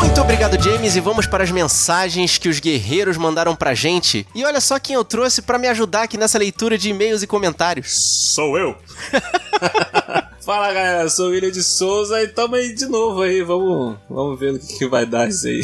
Muito 0.00 0.18
obrigado, 0.22 0.58
James, 0.62 0.96
e 0.96 1.00
vamos 1.00 1.26
para 1.26 1.44
as 1.44 1.50
mensagens 1.50 2.38
que 2.38 2.48
os 2.48 2.58
guerreiros 2.58 3.18
mandaram 3.18 3.54
pra 3.54 3.74
gente. 3.74 4.26
E 4.34 4.46
olha 4.46 4.62
só 4.62 4.78
quem 4.78 4.94
eu 4.94 5.04
trouxe 5.04 5.42
pra 5.42 5.58
me 5.58 5.68
ajudar 5.68 6.04
aqui 6.04 6.16
nessa 6.16 6.38
leitura 6.38 6.78
de 6.78 6.88
e-mails 6.88 7.22
e 7.22 7.26
comentários. 7.26 7.92
Sou 8.34 8.56
eu. 8.56 8.74
Fala 10.40 10.72
galera, 10.72 11.10
sou 11.10 11.26
o 11.26 11.30
William 11.32 11.50
de 11.50 11.62
Souza 11.62 12.22
e 12.22 12.28
tamo 12.28 12.54
aí 12.54 12.74
de 12.74 12.86
novo 12.86 13.20
aí, 13.20 13.42
vamos, 13.42 13.98
vamos 14.08 14.40
ver 14.40 14.54
o 14.54 14.58
que, 14.58 14.78
que 14.78 14.88
vai 14.88 15.04
dar 15.04 15.28
isso 15.28 15.46
aí. 15.46 15.60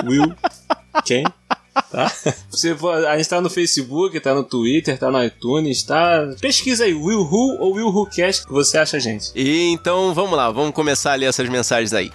Will, 0.06 0.36
quem? 1.06 1.24
Tá? 1.92 2.12
Você, 2.50 2.76
a 3.08 3.18
gente 3.18 3.30
tá 3.30 3.42
no 3.42 3.50
Facebook, 3.50 4.20
tá 4.20 4.34
no 4.34 4.44
Twitter, 4.44 4.98
tá 4.98 5.10
no 5.10 5.24
iTunes, 5.24 5.84
tá? 5.84 6.34
Pesquisa 6.40 6.84
aí, 6.84 6.94
Will 6.94 7.22
Who 7.22 7.58
ou 7.60 7.74
Will 7.74 7.88
Who 7.88 8.06
Cast, 8.08 8.46
que 8.46 8.52
você 8.52 8.78
acha 8.78 9.00
gente. 9.00 9.32
E 9.36 9.72
então 9.72 10.14
vamos 10.14 10.38
lá, 10.38 10.52
vamos 10.52 10.74
começar 10.74 11.14
a 11.14 11.16
ler 11.16 11.28
essas 11.28 11.48
mensagens 11.50 11.94
aí. 11.94 12.12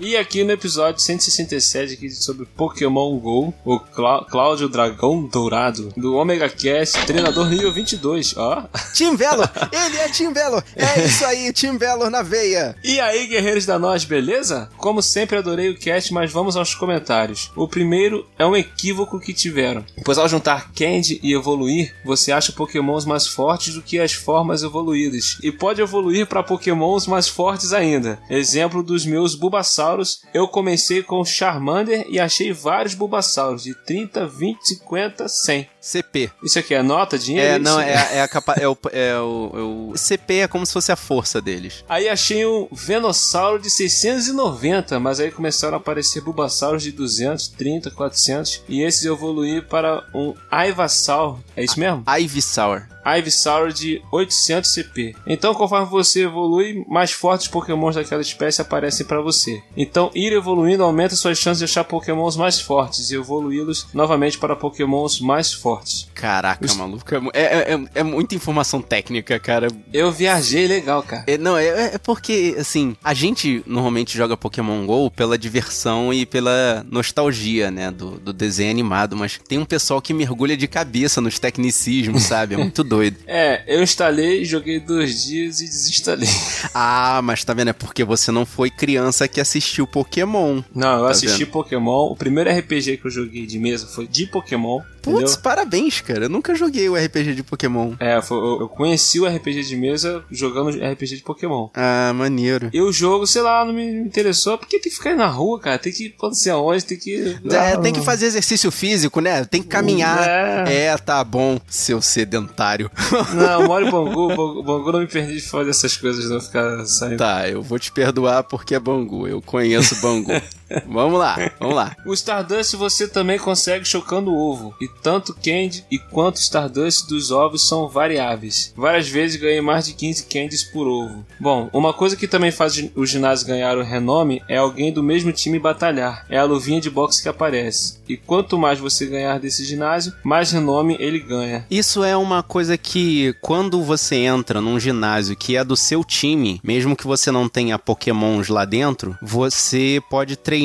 E 0.00 0.16
aqui 0.16 0.44
no 0.44 0.52
episódio 0.52 1.00
167 1.02 1.94
aqui 1.94 2.08
sobre 2.10 2.46
Pokémon 2.46 3.18
GO, 3.18 3.52
o 3.64 3.80
Clá 3.80 4.24
Cláudio 4.24 4.68
Dragão 4.68 5.24
Dourado, 5.24 5.92
do 5.96 6.14
Omega 6.14 6.48
Cast, 6.48 7.04
treinador 7.04 7.48
nível 7.50 7.72
22, 7.72 8.36
ó. 8.36 8.68
Tim 8.94 9.16
Velo, 9.16 9.42
ele 9.72 9.96
é 9.96 10.08
Tim 10.08 10.32
Velo, 10.32 10.62
é 10.76 11.02
isso 11.04 11.24
aí, 11.24 11.52
Tim 11.52 11.76
Velo 11.76 12.08
na 12.10 12.22
veia. 12.22 12.76
E 12.84 13.00
aí, 13.00 13.26
guerreiros 13.26 13.66
da 13.66 13.76
nós, 13.76 14.04
beleza? 14.04 14.70
Como 14.76 15.02
sempre, 15.02 15.36
adorei 15.36 15.68
o 15.70 15.76
cast, 15.76 16.14
mas 16.14 16.30
vamos 16.30 16.56
aos 16.56 16.76
comentários. 16.76 17.50
O 17.56 17.66
primeiro 17.66 18.24
é 18.38 18.46
um 18.46 18.56
equívoco 18.56 19.18
que 19.18 19.34
tiveram, 19.34 19.84
pois 20.04 20.16
ao 20.16 20.28
juntar 20.28 20.70
Candy 20.74 21.18
e 21.24 21.34
evoluir, 21.34 21.92
você 22.04 22.30
acha 22.30 22.52
Pokémons 22.52 23.04
mais 23.04 23.26
fortes 23.26 23.74
do 23.74 23.82
que 23.82 23.98
as 23.98 24.12
formas 24.12 24.62
evoluídas, 24.62 25.38
e 25.42 25.50
pode 25.50 25.82
evoluir 25.82 26.28
para 26.28 26.44
Pokémons 26.44 27.08
mais 27.08 27.26
fortes 27.26 27.72
ainda. 27.72 28.20
Exemplo 28.30 28.80
dos 28.80 29.04
meus 29.04 29.34
Bulbasaur 29.34 29.87
eu 30.34 30.46
comecei 30.48 31.02
com 31.02 31.24
Charmander 31.24 32.06
e 32.08 32.20
achei 32.20 32.52
vários 32.52 32.94
Bulbasauros 32.94 33.64
de 33.64 33.74
30, 33.84 34.26
20, 34.26 34.60
50, 34.62 35.28
100. 35.28 35.68
CP. 35.80 36.30
Isso 36.42 36.58
aqui 36.58 36.74
é 36.74 36.82
nota, 36.82 37.18
dinheiro? 37.18 37.54
É, 37.54 37.58
não, 37.58 37.80
é, 37.80 38.16
é 38.18 38.22
a 38.22 38.28
capa, 38.28 38.54
é, 38.54 38.68
o, 38.68 38.76
é 38.92 39.18
o, 39.18 39.50
é 39.54 39.60
o 39.60 39.92
CP 39.96 40.34
é 40.40 40.48
como 40.48 40.66
se 40.66 40.72
fosse 40.72 40.92
a 40.92 40.96
força 40.96 41.40
deles. 41.40 41.84
Aí 41.88 42.08
achei 42.08 42.44
um 42.44 42.68
Venossauro 42.72 43.60
de 43.60 43.70
690, 43.70 44.98
mas 44.98 45.20
aí 45.20 45.30
começaram 45.30 45.74
a 45.74 45.80
aparecer 45.80 46.20
Bulbasauros 46.20 46.82
de 46.82 46.92
200, 46.92 47.48
30, 47.48 47.90
400 47.90 48.62
e 48.68 48.82
esses 48.82 49.04
evoluí 49.04 49.62
para 49.62 50.04
um 50.14 50.34
Ivysaur. 50.52 51.38
É 51.56 51.64
isso 51.64 51.78
mesmo? 51.78 52.04
Ivysaur. 52.18 52.82
Ivysaur 53.16 53.72
de 53.72 54.02
800 54.12 54.70
CP. 54.70 55.16
Então, 55.26 55.54
conforme 55.54 55.86
você 55.86 56.24
evolui, 56.24 56.84
mais 56.88 57.10
fortes 57.10 57.48
pokémons 57.48 57.94
daquela 57.94 58.20
espécie 58.20 58.60
aparecem 58.60 59.06
para 59.06 59.22
você. 59.22 59.62
Então, 59.76 60.10
ir 60.14 60.32
evoluindo 60.32 60.82
aumenta 60.82 61.16
suas 61.16 61.38
chances 61.38 61.58
de 61.58 61.64
achar 61.64 61.84
pokémons 61.84 62.36
mais 62.36 62.60
fortes 62.60 63.10
e 63.10 63.14
evoluí-los 63.14 63.86
novamente 63.94 64.36
para 64.36 64.54
pokémons 64.54 65.20
mais 65.20 65.52
fortes 65.52 65.67
fortes. 65.68 66.08
Caraca, 66.14 66.66
maluco. 66.74 67.04
É, 67.34 67.40
é, 67.42 67.74
é, 67.74 67.80
é 67.96 68.02
muita 68.02 68.34
informação 68.34 68.80
técnica, 68.80 69.38
cara. 69.38 69.68
Eu 69.92 70.10
viajei 70.10 70.66
legal, 70.66 71.02
cara. 71.02 71.24
É, 71.26 71.36
não, 71.36 71.56
é, 71.58 71.94
é 71.94 71.98
porque, 71.98 72.56
assim, 72.58 72.96
a 73.04 73.12
gente 73.12 73.62
normalmente 73.66 74.16
joga 74.16 74.36
Pokémon 74.36 74.86
GO 74.86 75.10
pela 75.10 75.36
diversão 75.36 76.12
e 76.12 76.24
pela 76.24 76.84
nostalgia, 76.90 77.70
né, 77.70 77.90
do, 77.90 78.12
do 78.18 78.32
desenho 78.32 78.70
animado, 78.70 79.14
mas 79.16 79.38
tem 79.46 79.58
um 79.58 79.64
pessoal 79.64 80.00
que 80.00 80.14
mergulha 80.14 80.56
de 80.56 80.66
cabeça 80.66 81.20
nos 81.20 81.38
tecnicismos, 81.38 82.22
sabe? 82.22 82.54
É 82.54 82.56
muito 82.56 82.82
doido. 82.84 83.18
É, 83.26 83.62
eu 83.66 83.82
instalei, 83.82 84.44
joguei 84.44 84.80
dois 84.80 85.24
dias 85.24 85.60
e 85.60 85.64
desinstalei. 85.66 86.28
Ah, 86.74 87.20
mas 87.22 87.42
tá 87.44 87.52
vendo? 87.54 87.68
É 87.68 87.72
porque 87.72 88.04
você 88.04 88.30
não 88.30 88.44
foi 88.46 88.70
criança 88.70 89.26
que 89.26 89.40
assistiu 89.40 89.86
Pokémon. 89.86 90.62
Não, 90.74 90.98
eu 90.98 91.04
Tá 91.04 91.10
assisti 91.10 91.44
vendo? 91.44 91.52
Pokémon. 91.52 92.12
O 92.12 92.16
primeiro 92.16 92.50
RPG 92.50 92.98
que 92.98 93.06
eu 93.06 93.10
joguei 93.10 93.46
de 93.46 93.58
mesa 93.58 93.86
foi 93.86 94.06
de 94.06 94.26
Pokémon. 94.26 94.80
Putz, 95.02 95.36
parabéns, 95.36 96.00
cara. 96.00 96.24
Eu 96.24 96.28
nunca 96.28 96.54
joguei 96.54 96.88
o 96.88 96.96
RPG 96.96 97.34
de 97.34 97.42
Pokémon. 97.42 97.94
É, 98.00 98.20
foi- 98.20 98.38
eu, 98.38 98.60
eu 98.60 98.68
conheci 98.68 99.18
o 99.20 99.26
RPG 99.26 99.62
de 99.64 99.76
mesa 99.76 100.22
jogando 100.30 100.70
RPG 100.70 101.16
de 101.16 101.22
Pokémon. 101.22 101.68
Ah, 101.74 102.12
maneiro. 102.14 102.70
E 102.72 102.80
o 102.80 102.92
jogo, 102.92 103.26
sei 103.26 103.42
lá, 103.42 103.64
não 103.64 103.72
me 103.72 103.84
interessou, 103.86 104.58
porque 104.58 104.78
tem 104.78 104.90
que 104.90 104.96
ficar 104.98 105.10
aí 105.10 105.16
na 105.16 105.26
rua, 105.26 105.58
cara. 105.60 105.78
Tem 105.78 105.92
que 105.92 106.06
ir 106.06 106.10
quando 106.18 106.34
sei 106.34 106.52
aonde, 106.52 106.84
tem 106.84 106.98
que. 106.98 107.38
É, 107.50 107.76
tem 107.76 107.92
que 107.92 108.00
fazer 108.02 108.26
exercício 108.26 108.70
físico, 108.70 109.20
né? 109.20 109.44
Tem 109.44 109.62
que 109.62 109.68
caminhar. 109.68 110.26
É. 110.68 110.88
É, 110.88 110.96
tá 110.98 111.22
bom, 111.24 111.58
seu 111.68 112.00
sedentário. 112.02 112.90
Não, 113.34 113.60
eu 113.62 113.66
moro 113.66 113.86
em 113.86 113.90
Bangu, 113.90 114.28
Bangu, 114.36 114.62
Bangu 114.62 114.92
não 114.92 115.00
me 115.00 115.06
permite 115.06 115.42
fazer 115.42 115.70
essas 115.70 115.96
coisas, 115.96 116.28
não 116.30 116.40
ficar 116.40 116.84
saindo. 116.86 117.18
Tá, 117.18 117.48
eu 117.48 117.62
vou 117.62 117.78
te 117.78 117.90
perdoar 117.92 118.42
porque 118.44 118.74
é 118.74 118.80
Bangu. 118.80 119.26
Eu 119.26 119.40
conheço 119.42 119.96
Bangu. 120.00 120.30
vamos 120.86 121.18
lá, 121.18 121.52
vamos 121.58 121.74
lá. 121.74 121.96
O 122.04 122.12
Stardust 122.12 122.76
você 122.76 123.08
também 123.08 123.38
consegue 123.38 123.84
chocando 123.84 124.30
o 124.30 124.36
ovo. 124.36 124.74
E 124.80 124.88
tanto 125.02 125.34
Candy 125.34 125.84
e 125.90 125.98
quanto 125.98 126.36
o 126.36 126.40
Stardust 126.40 127.08
dos 127.08 127.30
ovos 127.30 127.66
são 127.66 127.88
variáveis. 127.88 128.72
Várias 128.76 129.08
vezes 129.08 129.40
ganhei 129.40 129.60
mais 129.60 129.86
de 129.86 129.94
15 129.94 130.26
Candies 130.26 130.64
por 130.64 130.86
ovo. 130.86 131.24
Bom, 131.40 131.70
uma 131.72 131.92
coisa 131.92 132.16
que 132.16 132.28
também 132.28 132.50
faz 132.50 132.82
o 132.94 133.06
ginásio 133.06 133.46
ganhar 133.46 133.76
o 133.78 133.82
renome 133.82 134.42
é 134.48 134.58
alguém 134.58 134.92
do 134.92 135.02
mesmo 135.02 135.32
time 135.32 135.58
batalhar. 135.58 136.26
É 136.28 136.38
a 136.38 136.44
luvinha 136.44 136.80
de 136.80 136.90
boxe 136.90 137.22
que 137.22 137.28
aparece. 137.28 137.98
E 138.08 138.16
quanto 138.16 138.58
mais 138.58 138.78
você 138.78 139.06
ganhar 139.06 139.38
desse 139.38 139.64
ginásio, 139.64 140.12
mais 140.22 140.52
renome 140.52 140.96
ele 140.98 141.18
ganha. 141.18 141.66
Isso 141.70 142.04
é 142.04 142.16
uma 142.16 142.42
coisa 142.42 142.76
que, 142.76 143.34
quando 143.40 143.82
você 143.82 144.16
entra 144.16 144.60
num 144.60 144.78
ginásio 144.78 145.36
que 145.36 145.56
é 145.56 145.64
do 145.64 145.76
seu 145.76 146.04
time, 146.04 146.60
mesmo 146.62 146.96
que 146.96 147.06
você 147.06 147.30
não 147.30 147.48
tenha 147.48 147.78
pokémons 147.78 148.48
lá 148.48 148.64
dentro, 148.64 149.16
você 149.22 150.00
pode 150.10 150.36
treinar 150.36 150.57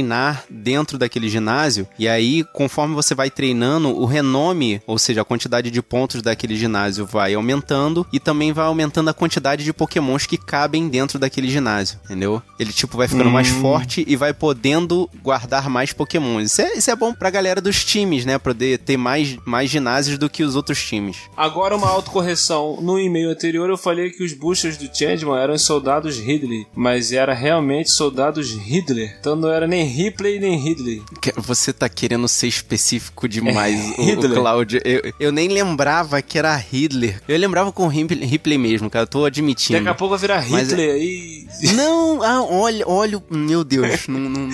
dentro 0.50 0.98
daquele 0.98 1.30
ginásio, 1.30 1.88
e 2.00 2.08
aí, 2.08 2.44
conforme 2.54 2.96
você 2.96 3.14
vai 3.14 3.30
treinando, 3.30 3.90
o 3.90 4.06
renome, 4.06 4.82
ou 4.88 4.98
seja, 4.98 5.22
a 5.22 5.26
quantidade 5.26 5.70
de 5.70 5.82
pontos 5.82 6.22
daquele 6.22 6.56
ginásio 6.56 7.06
vai 7.06 7.34
aumentando, 7.34 8.06
e 8.12 8.20
também 8.20 8.52
vai 8.52 8.66
aumentando 8.66 9.10
a 9.10 9.14
quantidade 9.14 9.64
de 9.64 9.74
pokémons 9.74 10.26
que 10.26 10.38
cabem 10.38 10.88
dentro 10.88 11.20
daquele 11.20 11.50
ginásio, 11.50 12.00
entendeu? 12.06 12.42
Ele, 12.60 12.72
tipo, 12.72 12.98
vai 12.98 13.08
ficando 13.08 13.30
mais 13.30 13.50
forte 13.50 14.04
e 14.08 14.16
vai 14.16 14.34
podendo 14.34 15.10
guardar 15.22 15.70
mais 15.70 15.92
pokémons. 15.94 16.46
Isso 16.46 16.62
é, 16.62 16.78
isso 16.78 16.92
é 16.92 16.96
bom 16.96 17.14
pra 17.14 17.30
galera 17.30 17.62
dos 17.62 17.84
times, 17.84 18.26
né? 18.26 18.38
Poder 18.38 18.80
ter 18.80 18.98
mais, 18.98 19.38
mais 19.46 19.70
ginásios 19.70 20.18
do 20.18 20.30
que 20.30 20.44
os 20.44 20.56
outros 20.56 20.82
times. 20.84 21.18
Agora 21.36 21.76
uma 21.76 21.90
autocorreção. 21.90 22.80
No 22.82 23.00
e-mail 23.00 23.30
anterior 23.30 23.70
eu 23.70 23.78
falei 23.78 24.10
que 24.10 24.24
os 24.24 24.34
boosters 24.34 24.78
do 24.78 24.90
Changeman 24.96 25.38
eram 25.38 25.58
soldados 25.58 26.18
Ridley, 26.18 26.68
mas 26.76 27.12
era 27.12 27.34
realmente 27.34 27.92
soldados 27.92 28.52
Hitler. 28.52 29.16
Então 29.20 29.36
não 29.36 29.50
era 29.50 29.68
nem 29.68 29.83
Ripley 29.86 30.40
nem 30.40 30.58
Ridley. 30.58 31.02
Você 31.38 31.72
tá 31.74 31.88
querendo 31.90 32.28
ser 32.28 32.48
específico 32.48 33.28
demais, 33.28 33.80
É, 33.80 34.02
o, 34.02 34.06
Hitler. 34.06 34.32
o 34.32 34.36
Cláudio. 34.36 34.82
Eu, 34.84 35.14
eu 35.20 35.32
nem 35.32 35.48
lembrava 35.48 36.22
que 36.22 36.38
era 36.38 36.56
Hitler. 36.56 37.22
Eu 37.28 37.38
lembrava 37.38 37.72
com 37.72 37.88
Ripley, 37.88 38.26
Ripley 38.26 38.58
mesmo, 38.58 38.90
cara. 38.90 39.04
Eu 39.04 39.08
tô 39.08 39.26
admitindo. 39.26 39.80
Daqui 39.80 39.90
a 39.90 39.94
pouco 39.96 40.12
vai 40.12 40.20
virar 40.20 40.50
Mas 40.50 40.70
é- 40.70 40.72
Hitler 40.72 40.96
aí. 40.96 41.48
Não, 41.76 42.24
ah, 42.24 42.42
olha, 42.44 42.84
olha, 42.88 43.24
meu 43.30 43.64
Deus, 43.64 44.08
não, 44.08 44.20
não, 44.20 44.50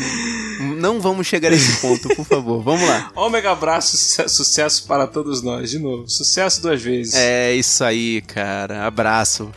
não 0.75 0.99
vamos 0.99 1.25
chegar 1.27 1.51
a 1.51 1.55
esse 1.55 1.79
ponto, 1.79 2.09
por 2.15 2.25
favor. 2.25 2.61
Vamos 2.61 2.87
lá. 2.87 3.09
Ômega 3.15 3.51
abraço, 3.51 3.95
suce- 3.97 4.27
sucesso 4.29 4.85
para 4.85 5.07
todos 5.07 5.41
nós. 5.41 5.69
De 5.71 5.79
novo, 5.79 6.07
sucesso 6.09 6.61
duas 6.61 6.81
vezes. 6.81 7.13
É 7.15 7.53
isso 7.55 7.83
aí, 7.83 8.21
cara. 8.21 8.85
Abraço. 8.85 9.49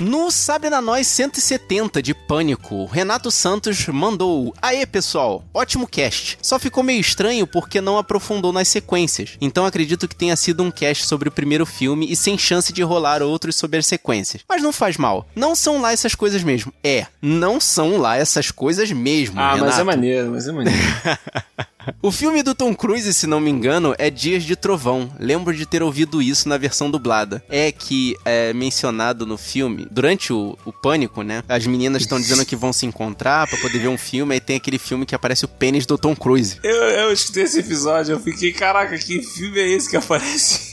No 0.00 0.30
Sabre 0.30 0.70
na 0.70 0.80
Nós 0.80 1.06
170 1.08 2.02
de 2.02 2.14
Pânico, 2.14 2.86
Renato 2.86 3.30
Santos 3.30 3.86
mandou: 3.88 4.54
Aê 4.62 4.86
pessoal, 4.86 5.44
ótimo 5.52 5.86
cast. 5.86 6.38
Só 6.40 6.58
ficou 6.58 6.82
meio 6.82 7.00
estranho 7.00 7.46
porque 7.46 7.82
não 7.82 7.98
aprofundou 7.98 8.50
nas 8.50 8.68
sequências. 8.68 9.36
Então 9.42 9.66
acredito 9.66 10.08
que 10.08 10.16
tenha 10.16 10.34
sido 10.36 10.62
um 10.62 10.70
cast 10.70 11.06
sobre 11.06 11.28
o 11.28 11.32
primeiro 11.32 11.66
filme 11.66 12.10
e 12.10 12.16
sem 12.16 12.38
chance 12.38 12.72
de 12.72 12.82
rolar 12.82 13.22
outros 13.22 13.56
sobre 13.56 13.78
as 13.78 13.86
sequências. 13.86 14.42
Mas 14.48 14.62
não 14.62 14.72
faz 14.72 14.96
mal. 14.96 15.28
Não 15.36 15.54
são 15.54 15.82
lá 15.82 15.92
essas 15.92 16.14
coisas 16.14 16.42
mesmo. 16.42 16.72
É, 16.82 17.06
não 17.20 17.60
são 17.60 17.98
lá 17.98 18.16
essas 18.16 18.50
coisas 18.50 18.90
mesmo. 18.90 19.38
Ah, 19.38 19.50
mas 19.50 19.60
é 19.60 19.64
Renato. 19.64 19.84
maneiro, 19.84 20.30
mas 20.30 20.48
é 20.48 20.52
maneiro. 20.52 20.80
O 22.02 22.10
filme 22.10 22.42
do 22.42 22.54
Tom 22.54 22.74
Cruise, 22.74 23.12
se 23.12 23.26
não 23.26 23.40
me 23.40 23.50
engano, 23.50 23.94
é 23.98 24.10
Dias 24.10 24.42
de 24.44 24.56
Trovão. 24.56 25.12
Lembro 25.18 25.54
de 25.54 25.66
ter 25.66 25.82
ouvido 25.82 26.22
isso 26.22 26.48
na 26.48 26.56
versão 26.56 26.90
dublada. 26.90 27.42
É 27.48 27.70
que 27.70 28.16
é 28.24 28.52
mencionado 28.52 29.26
no 29.26 29.36
filme, 29.36 29.86
durante 29.90 30.32
o, 30.32 30.56
o 30.64 30.72
pânico, 30.72 31.22
né? 31.22 31.42
As 31.48 31.66
meninas 31.66 32.02
estão 32.02 32.18
dizendo 32.18 32.44
que 32.44 32.56
vão 32.56 32.72
se 32.72 32.86
encontrar 32.86 33.46
pra 33.46 33.58
poder 33.58 33.78
ver 33.78 33.88
um 33.88 33.98
filme, 33.98 34.34
aí 34.34 34.40
tem 34.40 34.56
aquele 34.56 34.78
filme 34.78 35.04
que 35.04 35.14
aparece 35.14 35.44
o 35.44 35.48
pênis 35.48 35.86
do 35.86 35.98
Tom 35.98 36.16
Cruise. 36.16 36.58
eu, 36.62 36.74
eu 36.74 37.12
escutei 37.12 37.44
esse 37.44 37.60
episódio, 37.60 38.12
eu 38.12 38.20
fiquei, 38.20 38.52
caraca, 38.52 38.96
que 38.98 39.22
filme 39.22 39.58
é 39.60 39.68
esse 39.68 39.88
que 39.88 39.96
aparece? 39.96 40.70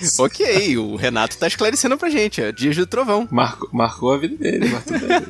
isso? 0.00 0.22
ok, 0.22 0.78
o 0.78 0.96
Renato 0.96 1.36
tá 1.36 1.46
esclarecendo 1.46 1.96
pra 1.96 2.10
gente, 2.10 2.40
é 2.40 2.52
Dias 2.52 2.74
de 2.74 2.86
Trovão. 2.86 3.28
Marcou, 3.30 3.68
marcou 3.72 4.12
a 4.12 4.18
vida 4.18 4.36
dele, 4.36 4.68
mas 4.68 4.84
tudo 4.84 5.06
bem. 5.06 5.20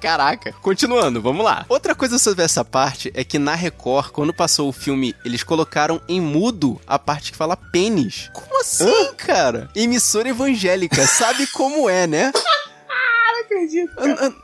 Caraca. 0.00 0.52
Continuando, 0.60 1.20
vamos 1.20 1.44
lá. 1.44 1.64
Outra 1.68 1.94
coisa 1.94 2.18
sobre 2.18 2.44
essa 2.44 2.64
parte 2.64 3.10
é 3.14 3.24
que 3.24 3.38
na 3.38 3.54
Record, 3.54 4.10
quando 4.12 4.34
passou 4.34 4.68
o 4.68 4.72
filme, 4.72 5.14
eles 5.24 5.42
colocaram 5.42 6.00
em 6.08 6.20
mudo 6.20 6.80
a 6.86 6.98
parte 6.98 7.32
que 7.32 7.36
fala 7.36 7.56
pênis. 7.56 8.30
Como 8.32 8.60
assim, 8.60 9.14
cara? 9.16 9.68
Emissora 9.74 10.28
evangélica, 10.28 11.06
sabe 11.06 11.46
como 11.48 11.88
é, 11.88 12.06
né? 12.06 12.32
acredito. 13.54 13.92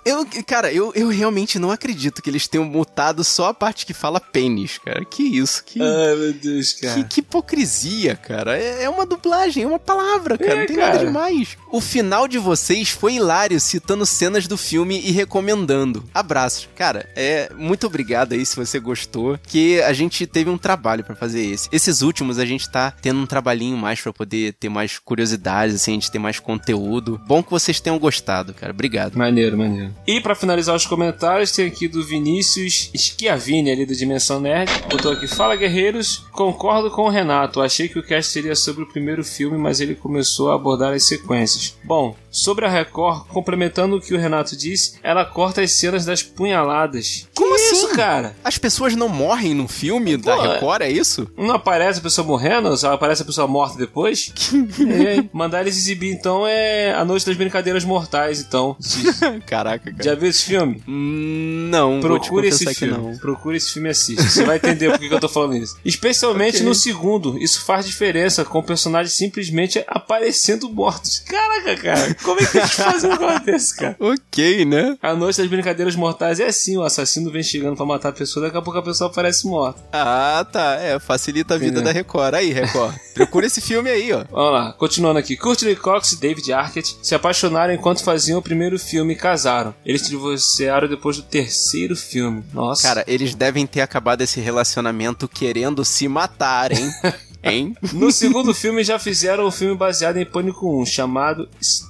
Eu, 0.05 0.25
eu- 0.25 0.45
cara, 0.47 0.73
eu, 0.73 0.93
eu 0.95 1.09
realmente 1.09 1.59
não 1.59 1.71
acredito 1.71 2.23
que 2.23 2.31
eles 2.31 2.47
tenham 2.47 2.65
mutado 2.65 3.23
só 3.25 3.49
a 3.49 3.55
parte 3.55 3.85
que 3.87 3.95
fala 3.95 4.21
pênis, 4.21 4.79
cara. 4.79 5.05
Que 5.05 5.23
isso, 5.23 5.63
que. 5.65 5.81
Ai, 5.81 6.15
meu 6.15 6.33
Deus, 6.33 6.73
cara. 6.75 6.95
Que, 6.95 7.05
que 7.05 7.21
hipocrisia, 7.21 8.17
cara. 8.17 8.57
É, 8.59 8.85
é 8.85 8.89
uma 8.89 9.07
dublagem, 9.07 9.63
é 9.63 9.67
uma 9.67 9.79
palavra, 9.79 10.37
cara. 10.39 10.53
É, 10.53 10.61
não 10.61 10.67
tem 10.67 10.77
cara. 10.77 10.93
nada 10.95 11.07
demais. 11.07 11.57
O 11.71 11.81
final 11.81 12.27
de 12.29 12.39
vocês 12.39 12.91
foi 12.91 13.15
hilário, 13.15 13.61
citando 13.61 14.05
cenas 14.07 14.47
do 14.47 14.57
filme 14.57 15.01
e 15.01 15.11
recomendando. 15.11 16.05
Abraços. 16.15 16.69
Cara, 16.77 17.09
é 17.17 17.51
muito 17.57 17.87
obrigado 17.87 18.33
aí 18.33 18.45
se 18.45 18.57
você 18.57 18.79
gostou. 18.79 19.39
Que 19.47 19.81
a 19.83 19.93
gente 19.93 20.27
teve 20.27 20.51
um 20.51 20.59
trabalho 20.59 21.05
pra 21.05 21.15
fazer 21.17 21.43
esse. 21.45 21.69
Esses 21.73 22.03
últimos 22.03 22.39
a 22.39 22.45
gente 22.45 22.69
tá 22.71 22.91
tendo 22.91 23.21
um 23.21 23.27
trabalhinho 23.27 23.77
mais 23.77 24.01
pra 24.01 24.13
poder 24.13 24.55
ter 24.55 24.69
mais 24.69 24.99
curiosidades, 24.99 25.75
assim, 25.75 25.93
a 25.93 25.95
gente 25.95 26.11
ter 26.11 26.19
mais 26.19 26.39
conteúdo. 26.39 27.21
Bom 27.27 27.43
que 27.43 27.51
vocês 27.51 27.81
tenham 27.81 27.99
gostado, 27.99 28.55
cara. 28.55 28.73
Obrigado. 28.73 28.98
Maneiro, 29.17 29.57
maneiro. 29.57 29.95
E 30.07 30.21
pra 30.21 30.35
finalizar 30.35 30.75
os 30.75 30.87
comentários, 30.87 31.53
tem 31.53 31.67
aqui 31.67 31.87
do 31.89 32.05
Vinícius 32.05 32.91
Schiavini, 32.95 33.71
ali 33.71 33.87
do 33.87 33.95
Dimensão 33.95 34.41
Nerd. 34.41 34.71
Botou 34.91 35.13
aqui: 35.13 35.27
Fala 35.27 35.57
guerreiros, 35.57 36.25
concordo 36.33 36.91
com 36.91 37.03
o 37.03 37.09
Renato. 37.09 37.61
Achei 37.61 37.89
que 37.89 37.99
o 37.99 38.03
cast 38.03 38.33
seria 38.33 38.55
sobre 38.55 38.83
o 38.83 38.89
primeiro 38.89 39.25
filme, 39.25 39.59
mas 39.59 39.81
ele 39.81 39.95
começou 39.95 40.51
a 40.51 40.55
abordar 40.55 40.95
as 40.95 41.05
sequências. 41.05 41.77
Bom, 41.85 42.17
sobre 42.31 42.65
a 42.65 42.69
Record, 42.69 43.27
complementando 43.29 43.97
o 43.97 44.01
que 44.01 44.15
o 44.15 44.19
Renato 44.19 44.57
disse, 44.57 44.99
ela 45.03 45.25
corta 45.25 45.63
as 45.63 45.73
cenas 45.73 46.05
das 46.05 46.23
punhaladas. 46.23 47.27
Como 47.35 47.55
que 47.57 47.63
assim? 47.63 47.89
cara? 47.95 48.37
As 48.45 48.59
pessoas 48.59 48.95
não 48.95 49.09
morrem 49.09 49.55
no 49.55 49.67
filme 49.67 50.17
da 50.17 50.37
Pô, 50.37 50.43
Record, 50.43 50.83
é 50.83 50.91
isso? 50.91 51.29
Não 51.37 51.55
aparece 51.55 51.99
a 51.99 52.03
pessoa 52.03 52.27
morrendo, 52.27 52.77
só 52.77 52.93
aparece 52.93 53.23
a 53.23 53.25
pessoa 53.25 53.47
morta 53.47 53.79
depois? 53.79 54.33
É, 54.89 55.25
mandar 55.33 55.61
eles 55.61 55.77
exibir 55.77 56.13
então 56.13 56.47
é 56.47 56.93
A 56.95 57.05
Noite 57.05 57.27
das 57.27 57.37
Brincadeiras 57.37 57.85
Mortais, 57.85 58.41
então. 58.41 58.77
Caraca, 59.47 59.91
cara. 59.91 60.03
Já 60.03 60.15
viu 60.15 60.29
esse 60.31 60.45
filme? 60.45 60.83
Hum, 60.89 61.69
Não, 61.71 62.01
Procure 62.01 62.49
esse 62.49 62.73
filme. 62.75 62.95
não. 62.97 63.17
Procure 63.19 63.57
esse 63.57 63.73
filme 63.73 63.89
e 63.89 63.91
assista. 63.93 64.23
Você 64.23 64.45
vai 64.45 64.57
entender 64.57 64.91
por 64.91 64.99
que 64.99 65.09
que 65.09 65.15
eu 65.15 65.21
tô 65.21 65.29
falando 65.29 65.57
isso. 65.57 65.77
Especialmente 65.85 66.57
Ok. 66.57 66.67
no 66.67 66.75
segundo. 66.75 67.39
Isso 67.39 67.63
faz 67.65 67.87
diferença 67.87 68.45
com 68.45 68.63
personagens 68.63 69.13
simplesmente 69.15 69.83
aparecendo 69.87 70.69
mortos. 70.71 71.21
Caraca, 71.21 71.77
cara. 71.77 72.15
Como 72.23 72.41
é 72.41 72.47
que 72.47 72.59
eles 72.59 72.73
fazem 72.73 73.11
um 73.11 73.13
negócio 73.13 73.45
desse, 73.45 73.77
cara? 73.77 73.97
Ok, 74.29 74.65
né? 74.65 74.97
A 75.03 75.15
Noite 75.15 75.39
das 75.39 75.47
Brincadeiras 75.49 75.95
Mortais 75.97 76.41
é 76.41 76.47
assim: 76.47 76.77
o 76.77 76.83
assassino 76.83 77.31
vem 77.31 77.43
chegando 77.43 77.77
pra 77.77 77.85
matar 77.87 78.09
a 78.11 78.13
pessoa, 78.13 78.47
daqui 78.47 78.57
a 78.59 78.63
pouco 78.63 78.79
a 78.79 78.83
pessoa 78.83 79.11
aparece 79.11 79.47
morta. 79.47 79.83
Ah, 79.93 80.47
tá. 80.51 80.75
É, 80.81 80.99
facilita 80.99 81.55
a 81.55 81.59
vida 81.59 81.81
da 81.83 81.93
Record. 81.93 82.35
Aí, 82.35 82.53
Record. 82.53 82.95
Procura 83.15 83.47
esse 83.47 83.61
filme 83.61 83.91
aí, 83.91 84.13
ó. 84.13 84.25
Vamos 84.31 84.53
lá, 84.53 84.73
continuando 84.73 85.19
aqui. 85.19 85.37
Courtney 85.37 85.75
Cox 85.77 86.13
e 86.13 86.21
David 86.21 86.53
Arquette 86.53 86.97
se 87.03 87.15
apaixonaram 87.15 87.73
enquanto 87.75 88.03
faziam 88.05 88.39
o 88.39 88.43
primeiro 88.43 88.68
filme 88.77 89.13
e 89.13 89.17
casaram. 89.17 89.73
Eles 89.87 90.03
se 90.03 90.11
divorciaram 90.11 90.89
depois 90.89 91.17
do 91.17 91.23
terceiro 91.23 91.95
filme. 91.95 92.43
Nossa. 92.53 92.83
Cara, 92.83 93.05
eles 93.07 93.37
devem 93.37 93.65
ter 93.65 93.83
acabado 93.83 94.23
esse 94.23 94.41
relacionamento 94.41 95.29
querendo 95.29 95.85
se 95.85 96.09
matar, 96.09 96.73
hein? 96.73 96.91
Hein? 97.41 97.77
No 97.93 98.11
segundo 98.11 98.53
filme 98.53 98.83
já 98.83 98.99
fizeram 98.99 99.47
um 99.47 99.51
filme 99.51 99.77
baseado 99.77 100.17
em 100.17 100.27
Pânico 100.27 100.83
1, 100.83 100.87
chamado 100.87 101.49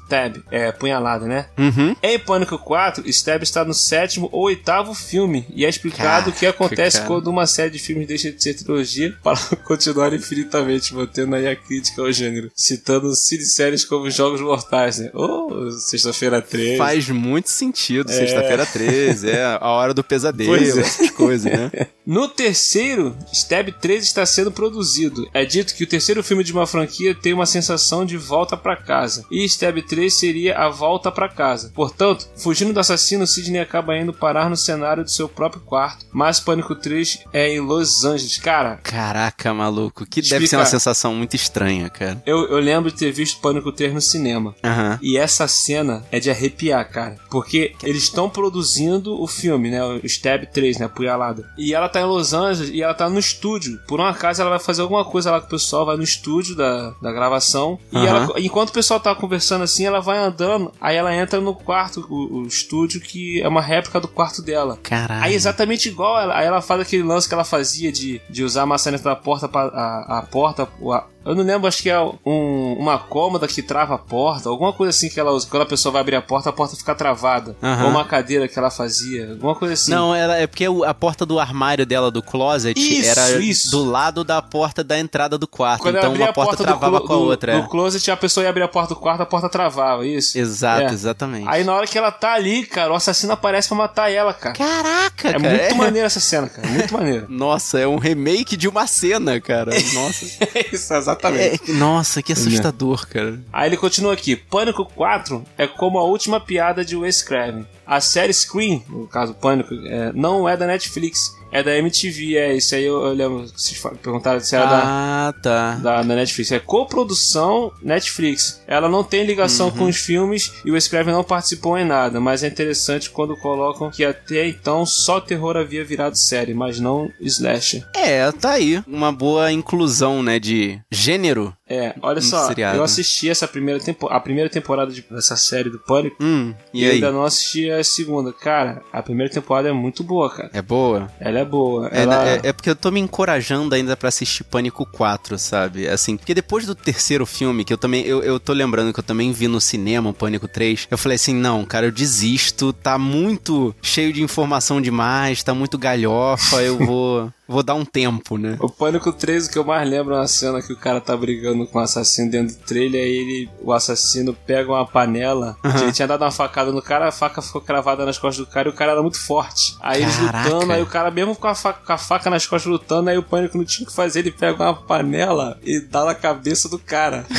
Stab, 0.09 0.43
é, 0.51 0.73
punhalada, 0.73 1.27
né? 1.27 1.47
Uhum. 1.59 1.95
Em 2.03 2.19
Pânico 2.19 2.59
4, 2.59 3.07
Stab 3.11 3.43
está 3.43 3.63
no 3.63 3.75
sétimo 3.75 4.29
ou 4.33 4.45
oitavo 4.45 4.95
filme 4.95 5.47
e 5.55 5.67
é 5.67 5.69
explicado 5.69 6.31
o 6.31 6.33
que 6.33 6.47
acontece 6.47 6.97
cara. 6.97 7.09
quando 7.09 7.29
uma 7.29 7.47
série 7.47 7.71
de 7.71 7.79
filmes 7.79 8.09
deixa 8.09 8.33
de 8.33 8.43
ser 8.43 8.55
trilogia 8.55 9.15
para 9.23 9.39
continuar 9.65 10.15
infinitamente, 10.15 10.95
mantendo 10.95 11.37
aí 11.37 11.47
a 11.47 11.55
crítica 11.55 12.01
ao 12.01 12.11
gênero, 12.11 12.51
citando 12.57 13.15
séries 13.15 13.85
como 13.85 14.11
Jogos 14.11 14.41
Mortais, 14.41 14.99
né? 14.99 15.11
Ou 15.13 15.71
Sexta-feira 15.73 16.41
13. 16.41 16.79
Faz 16.79 17.09
muito 17.11 17.51
sentido. 17.51 18.11
É. 18.11 18.15
Sexta-feira 18.15 18.65
13, 18.65 19.31
é 19.31 19.59
a 19.61 19.69
hora 19.69 19.93
do 19.93 20.03
pesadelo, 20.03 20.57
Pois 20.57 20.77
é. 20.77 20.81
essas 20.81 21.11
coisas, 21.11 21.53
né? 21.53 21.71
No 22.09 22.27
terceiro, 22.27 23.15
Stab 23.31 23.71
3 23.71 24.03
está 24.03 24.25
sendo 24.25 24.51
produzido. 24.51 25.29
É 25.35 25.45
dito 25.45 25.75
que 25.75 25.85
o 25.85 25.87
terceiro 25.87 26.23
filme 26.23 26.43
de 26.43 26.55
uma 26.55 26.67
franquia 26.67 27.15
tem 27.15 27.35
uma 27.35 27.45
sensação 27.45 28.03
de 28.03 28.17
volta 28.17 28.57
pra 28.57 28.77
casa. 28.77 29.27
E 29.31 29.45
Stab 29.45 29.77
3 29.83 29.98
seria 30.11 30.57
a 30.59 30.69
volta 30.69 31.11
pra 31.11 31.29
casa. 31.29 31.71
Portanto, 31.75 32.29
fugindo 32.37 32.73
do 32.73 32.81
assassino, 32.81 33.27
Sidney 33.27 33.61
acaba 33.61 33.97
indo 33.97 34.13
parar 34.13 34.49
no 34.51 34.57
cenário 34.57 35.05
do 35.05 35.11
seu 35.11 35.29
próprio 35.29 35.63
quarto. 35.63 36.07
Mas 36.13 36.41
Pânico 36.41 36.75
3 36.75 37.25
é 37.33 37.55
em 37.55 37.61
Los 37.61 38.05
Angeles. 38.05 38.39
Cara, 38.39 38.77
Caraca, 38.83 39.53
maluco. 39.55 40.07
Que 40.07 40.21
deve 40.23 40.47
ser 40.47 40.57
uma 40.57 40.65
sensação 40.67 41.15
muito 41.15 41.35
estranha, 41.37 41.89
cara. 41.91 42.23
eu, 42.27 42.49
eu 42.49 42.59
lembro 42.59 42.91
de 42.91 42.97
ter 42.99 43.13
visto 43.13 43.41
Pânico 43.41 43.73
3 43.73 43.93
no 43.95 44.01
cinema. 44.01 44.55
Aham. 44.65 44.99
E 45.03 45.17
essa 45.19 45.47
cena 45.49 46.05
é 46.11 46.19
de 46.21 46.31
arrepiar, 46.31 46.89
cara. 46.91 47.17
Porque 47.31 47.75
eles 47.83 48.05
estão 48.05 48.29
produzindo 48.31 49.21
o 49.21 49.27
filme, 49.27 49.71
né? 49.71 49.83
O 49.85 50.05
Stab 50.07 50.47
3, 50.53 50.79
né? 50.79 50.87
A 50.87 50.89
punhalada. 50.89 51.49
E 51.57 51.75
ela 51.75 51.89
tá 51.89 52.01
em 52.01 52.05
Los 52.05 52.33
Angeles 52.33 52.71
e 52.73 52.83
ela 52.83 52.95
tá 52.95 53.09
no 53.09 53.19
estúdio. 53.19 53.79
Por 53.87 54.01
um 54.01 54.05
acaso 54.05 54.41
ela 54.41 54.51
vai 54.51 54.59
fazer 54.59 54.83
alguma 54.83 55.05
coisa 55.05 55.31
lá 55.31 55.41
com 55.41 55.47
o 55.47 55.51
pessoal, 55.51 55.87
vai 55.87 55.97
no 55.97 56.03
estúdio 56.03 56.55
da, 56.57 56.91
da 57.03 57.13
gravação. 57.13 57.79
E 57.93 57.97
Aham. 57.97 58.07
ela, 58.07 58.41
enquanto 58.41 58.71
o 58.71 58.73
pessoal 58.73 58.99
tá 59.01 59.15
conversando 59.15 59.63
assim, 59.65 59.87
ela 59.89 60.01
vai 60.01 60.19
andando. 60.19 60.73
Aí 60.81 60.97
ela 60.97 61.15
entra 61.15 61.41
no 61.41 61.55
quarto, 61.55 62.07
o, 62.09 62.43
o 62.43 62.47
estúdio, 62.47 63.01
que 63.01 63.41
é 63.43 63.49
uma 63.49 63.61
réplica 63.61 63.99
do 64.01 64.07
quarto 64.09 64.41
dela. 64.43 64.79
Caralho. 64.83 65.25
Aí 65.25 65.35
exatamente 65.35 65.89
igual, 65.89 66.19
ela, 66.21 66.37
aí 66.39 66.47
ela 66.47 66.61
faz 66.63 66.81
aquele 66.81 67.03
lance 67.03 67.27
que 67.27 67.35
ela 67.35 67.45
fazia 67.45 67.91
de, 67.91 68.21
de 68.31 68.45
usar 68.45 68.63
a 68.63 68.67
maçaneta 68.67 69.05
da 69.05 69.17
porta 69.17 69.49
para 69.49 69.69
a, 69.69 70.19
a 70.19 70.23
porta. 70.23 70.69
o- 70.81 70.93
a- 70.93 71.07
eu 71.25 71.35
não 71.35 71.43
lembro, 71.45 71.67
acho 71.69 71.83
que 71.83 71.91
é 71.91 72.01
um- 72.01 72.77
uma 72.79 72.99
cômoda 72.99 73.47
que 73.47 73.63
trava 73.63 73.95
a 73.95 73.99
porta, 73.99 74.49
alguma 74.49 74.73
coisa 74.73 74.91
assim 74.91 75.09
que 75.09 75.19
ela 75.21 75.31
usa. 75.33 75.47
Quando 75.51 75.63
a 75.63 75.67
pessoa 75.67 75.93
vai 75.93 76.01
abrir 76.01 76.17
a 76.17 76.23
porta, 76.23 76.49
a 76.51 76.53
porta 76.53 76.75
fica 76.77 76.95
travada. 76.95 77.55
Aham. 77.63 77.85
Ou 77.85 77.91
uma 77.91 78.05
cadeira 78.05 78.49
que 78.49 78.59
ela 78.59 78.71
fazia, 78.71 79.31
alguma 79.33 79.55
coisa 79.55 79.75
assim. 79.75 79.91
Não, 79.91 80.15
ela, 80.15 80.37
é 80.37 80.47
porque 80.47 80.65
a 80.87 80.95
porta 80.95 81.27
do 81.27 81.39
armário 81.39 81.85
dela, 81.85 82.11
do 82.11 82.23
closet, 82.23 82.79
Isso, 82.79 83.11
era 83.11 83.39
isso. 83.41 83.71
do 83.71 83.85
lado 83.85 84.25
da 84.25 84.41
porta 84.41 84.83
da 84.83 84.99
entrada 84.99 85.37
do 85.37 85.47
quarto. 85.47 85.83
Quando 85.83 85.99
então 85.99 86.13
uma 86.15 86.29
a 86.29 86.33
porta, 86.33 86.51
porta 86.57 86.65
travava 86.65 87.01
do, 87.01 87.07
com 87.07 87.13
a 87.13 87.17
do- 87.17 87.23
outra. 87.23 87.53
é. 87.53 87.61
do 87.61 87.69
closet, 87.69 88.11
a 88.11 88.17
pessoa 88.17 88.45
ia 88.45 88.51
abrir 88.51 88.63
a 88.63 88.69
porta 88.69 88.95
do 88.95 89.01
quarto, 89.01 89.21
a 89.23 89.27
porta 89.27 89.49
travava, 89.49 90.07
isso. 90.07 90.39
Exato, 90.39 90.83
É. 90.83 90.93
exatamente. 90.93 91.47
Aí 91.49 91.65
na 91.65 91.75
hora 91.75 91.87
que 91.87 91.99
ela 91.99 92.11
tá 92.11 92.33
ali, 92.35 92.65
cara, 92.65 92.93
o 92.93 92.97
assassino 92.97 93.33
aparece 93.33 93.69
pra 93.69 93.77
matar 93.77 94.11
ela, 94.11 94.33
cara. 94.33 94.55
Caraca, 94.55 95.29
É 95.29 95.33
cara. 95.33 95.39
muito 95.41 95.61
é- 95.63 95.75
maneiro 95.75 96.07
essa 96.07 96.21
cena, 96.21 96.49
cara. 96.49 96.67
Muito 96.69 96.93
maneiro. 96.95 97.27
Nossa, 97.31 97.79
é 97.79 97.87
um 97.87 97.97
remake 97.99 98.57
de 98.57 98.67
uma 98.69 98.87
cena, 98.87 99.41
cara. 99.41 99.71
Nossa. 99.93 100.25
Isso, 100.73 100.95
exatamente. 100.95 101.18
É, 101.23 101.73
nossa, 101.73 102.23
que 102.23 102.33
assustador, 102.33 103.07
cara. 103.09 103.41
Aí 103.53 103.69
ele 103.69 103.77
continua 103.77 104.13
aqui: 104.13 104.37
Pânico 104.37 104.85
4 104.85 105.45
é 105.57 105.67
como 105.67 105.99
a 105.99 106.05
última 106.05 106.41
piada 106.41 106.85
de 106.85 106.97
Wes 106.97 107.23
Craven. 107.23 107.67
A 107.87 108.01
série 108.01 108.33
Scream, 108.33 108.83
no 108.89 109.07
caso 109.07 109.35
Pânico, 109.35 109.75
é, 109.75 110.13
não 110.13 110.49
é 110.49 110.57
da 110.57 110.67
Netflix, 110.67 111.38
é 111.53 111.63
da 111.63 111.77
MTV. 111.77 112.37
É 112.37 112.55
isso 112.55 112.75
aí 112.75 112.85
eu, 112.85 113.03
eu 113.05 113.13
lembro. 113.13 113.45
que 113.45 113.61
Vocês 113.61 113.81
perguntaram 114.03 114.41
se 114.41 114.55
era 114.55 114.67
da, 114.67 114.83
Ah, 114.85 115.35
tá. 115.43 115.75
da, 115.77 116.03
da 116.03 116.15
Netflix. 116.17 116.53
É 116.53 116.59
coprodução 116.59 117.73
Netflix. 117.83 118.63
Ela 118.67 118.89
não 118.89 119.03
tem 119.05 119.25
ligação 119.25 119.71
com 119.71 119.85
os 119.85 119.97
filmes 119.97 120.53
e 120.65 120.71
o 120.71 120.75
Wes 120.75 120.89
Craven 120.89 121.15
não 121.15 121.25
participou 121.25 121.79
em 121.79 121.85
nada, 121.85 122.21
mas 122.21 122.43
é 122.43 122.49
interessante 122.49 123.11
quando 123.11 123.37
colocam 123.37 123.91
que 123.91 124.05
até 124.05 124.47
então 124.49 124.85
só 124.85 125.21
terror 125.21 125.57
havia 125.57 125.85
virado 125.85 126.17
série, 126.17 126.55
mas 126.55 126.79
não 126.81 127.11
slasher. 127.21 127.87
É, 127.95 128.31
tá 128.33 128.53
aí. 128.53 128.83
Uma 128.87 129.13
boa 129.13 129.51
inclusão, 129.53 130.23
né, 130.23 130.39
de 130.39 130.81
gênero. 130.91 131.55
É, 131.69 131.95
olha 132.01 132.19
Um 132.19 132.23
só, 132.23 132.47
seriado. 132.47 132.77
eu 132.79 132.83
assisti 132.83 133.29
essa 133.29 133.47
primeira 133.47 133.79
tempo, 133.81 134.07
a 134.09 134.19
primeira 134.21 134.49
temporada 134.49 134.91
de- 134.91 135.03
dessa 135.11 135.37
série 135.37 135.69
do 135.69 135.79
Pânico. 135.79 136.17
Hum, 136.21 136.55
E, 136.73 136.83
e 136.85 136.91
ainda 136.91 137.11
não 137.13 137.23
assisti 137.25 137.71
a 137.71 137.83
segunda. 137.85 138.33
Cara, 138.33 138.83
a 138.93 139.03
primeira 139.03 139.33
temporada 139.33 139.69
é 139.69 139.73
muito 139.73 140.03
boa, 140.03 140.31
cara. 140.31 140.51
É 140.53 140.63
boa? 140.63 141.11
Ela 141.21 141.41
é 141.41 141.45
boa. 141.45 141.89
É, 141.93 142.03
Ela... 142.03 142.29
é- 142.29 142.41
é 142.45 142.53
porque 142.53 142.71
eu 142.71 142.77
tô 142.77 142.91
me 142.91 143.01
encorajando 143.01 143.75
ainda 143.75 143.97
pra 143.97 144.09
assistir 144.09 144.45
Pânico 144.45 144.87
4, 144.87 145.39
sabe? 145.39 145.87
Assim, 145.89 146.17
porque 146.17 146.33
depois 146.35 146.65
do 146.67 146.75
terceiro 146.75 147.27
filme, 147.27 147.65
que 147.65 147.73
eu 147.73 147.79
também. 147.79 148.05
Eu, 148.07 148.23
eu 148.23 148.41
tô 148.41 148.53
lembrando 148.53 148.93
que 148.93 149.01
eu 149.01 149.05
também 149.05 149.31
vi 149.33 149.47
no 149.49 149.61
cinema 149.61 150.11
o 150.11 150.15
Pânico 150.15 150.49
3, 150.49 150.89
eu 150.91 150.97
falei 150.99 151.17
assim: 151.17 151.35
não, 151.35 151.65
cara, 151.65 151.87
eu 151.87 151.93
desisto, 151.93 152.73
tá 152.73 152.97
muito 152.99 153.75
cheio 153.83 154.13
de 154.13 154.23
informação 154.23 154.81
demais, 154.81 155.43
tá 155.43 155.53
muito 155.55 155.77
galhofa, 155.77 156.63
eu 156.63 156.79
vou. 156.79 157.33
vou 157.49 157.63
dar 157.63 157.75
um 157.75 157.85
tempo, 157.85 158.37
né? 158.37 158.57
O 158.61 158.69
Pânico 158.69 159.11
3, 159.13 159.47
o 159.47 159.51
que 159.51 159.59
eu 159.59 159.65
mais 159.65 159.89
lembro 159.89 160.15
é 160.15 160.19
uma 160.19 160.29
cena 160.29 160.61
que 160.63 160.73
o 160.73 160.77
cara 160.77 161.01
tá 161.01 161.17
brigando 161.17 161.67
com 161.67 161.79
o 161.79 161.83
assassino 161.83 162.31
dentro 162.31 162.55
do 162.57 162.63
trailer, 162.65 163.03
aí 163.03 163.11
ele, 163.17 163.51
o 163.63 163.73
assassino 163.73 164.35
pega 164.47 164.71
uma 164.71 164.87
panela, 164.87 165.57
ele 165.83 165.93
tinha 165.93 166.07
dado 166.07 166.23
uma 166.23 166.31
facada 166.31 166.71
no 166.71 166.83
cara, 166.83 167.09
a 167.09 167.13
faca 167.13 167.41
ficou 167.43 167.61
cravada 167.61 168.05
nas 168.05 168.19
costas 168.19 168.45
do 168.47 168.51
cara 168.53 168.69
e 168.69 168.71
o 168.71 168.75
cara 168.75 168.93
era 168.93 169.03
muito 169.03 169.19
forte. 169.21 169.77
Aí 169.81 170.03
eles 170.03 170.19
lutando, 170.19 170.73
aí 170.73 170.83
o 170.83 170.87
cara 170.87 171.11
mesmo 171.11 171.35
com 171.35 171.49
a, 171.49 171.55
faca, 171.55 171.81
com 171.85 171.93
a 171.93 171.99
faca 171.99 172.29
nas 172.31 172.47
costas 172.47 172.71
lutando, 172.71 173.09
aí 173.11 173.17
o 173.19 173.23
Pânico 173.23 173.57
não 173.57 173.65
tinha 173.65 173.87
o 173.87 173.91
que 173.91 173.97
fazer, 173.97 174.21
ele 174.21 174.31
pega 174.31 174.63
uma 174.63 174.75
panela 174.75 175.59
e 175.65 175.81
dá 175.81 176.05
na 176.05 176.15
cabeça 176.15 176.69
do 176.69 176.79
cara. 176.79 177.25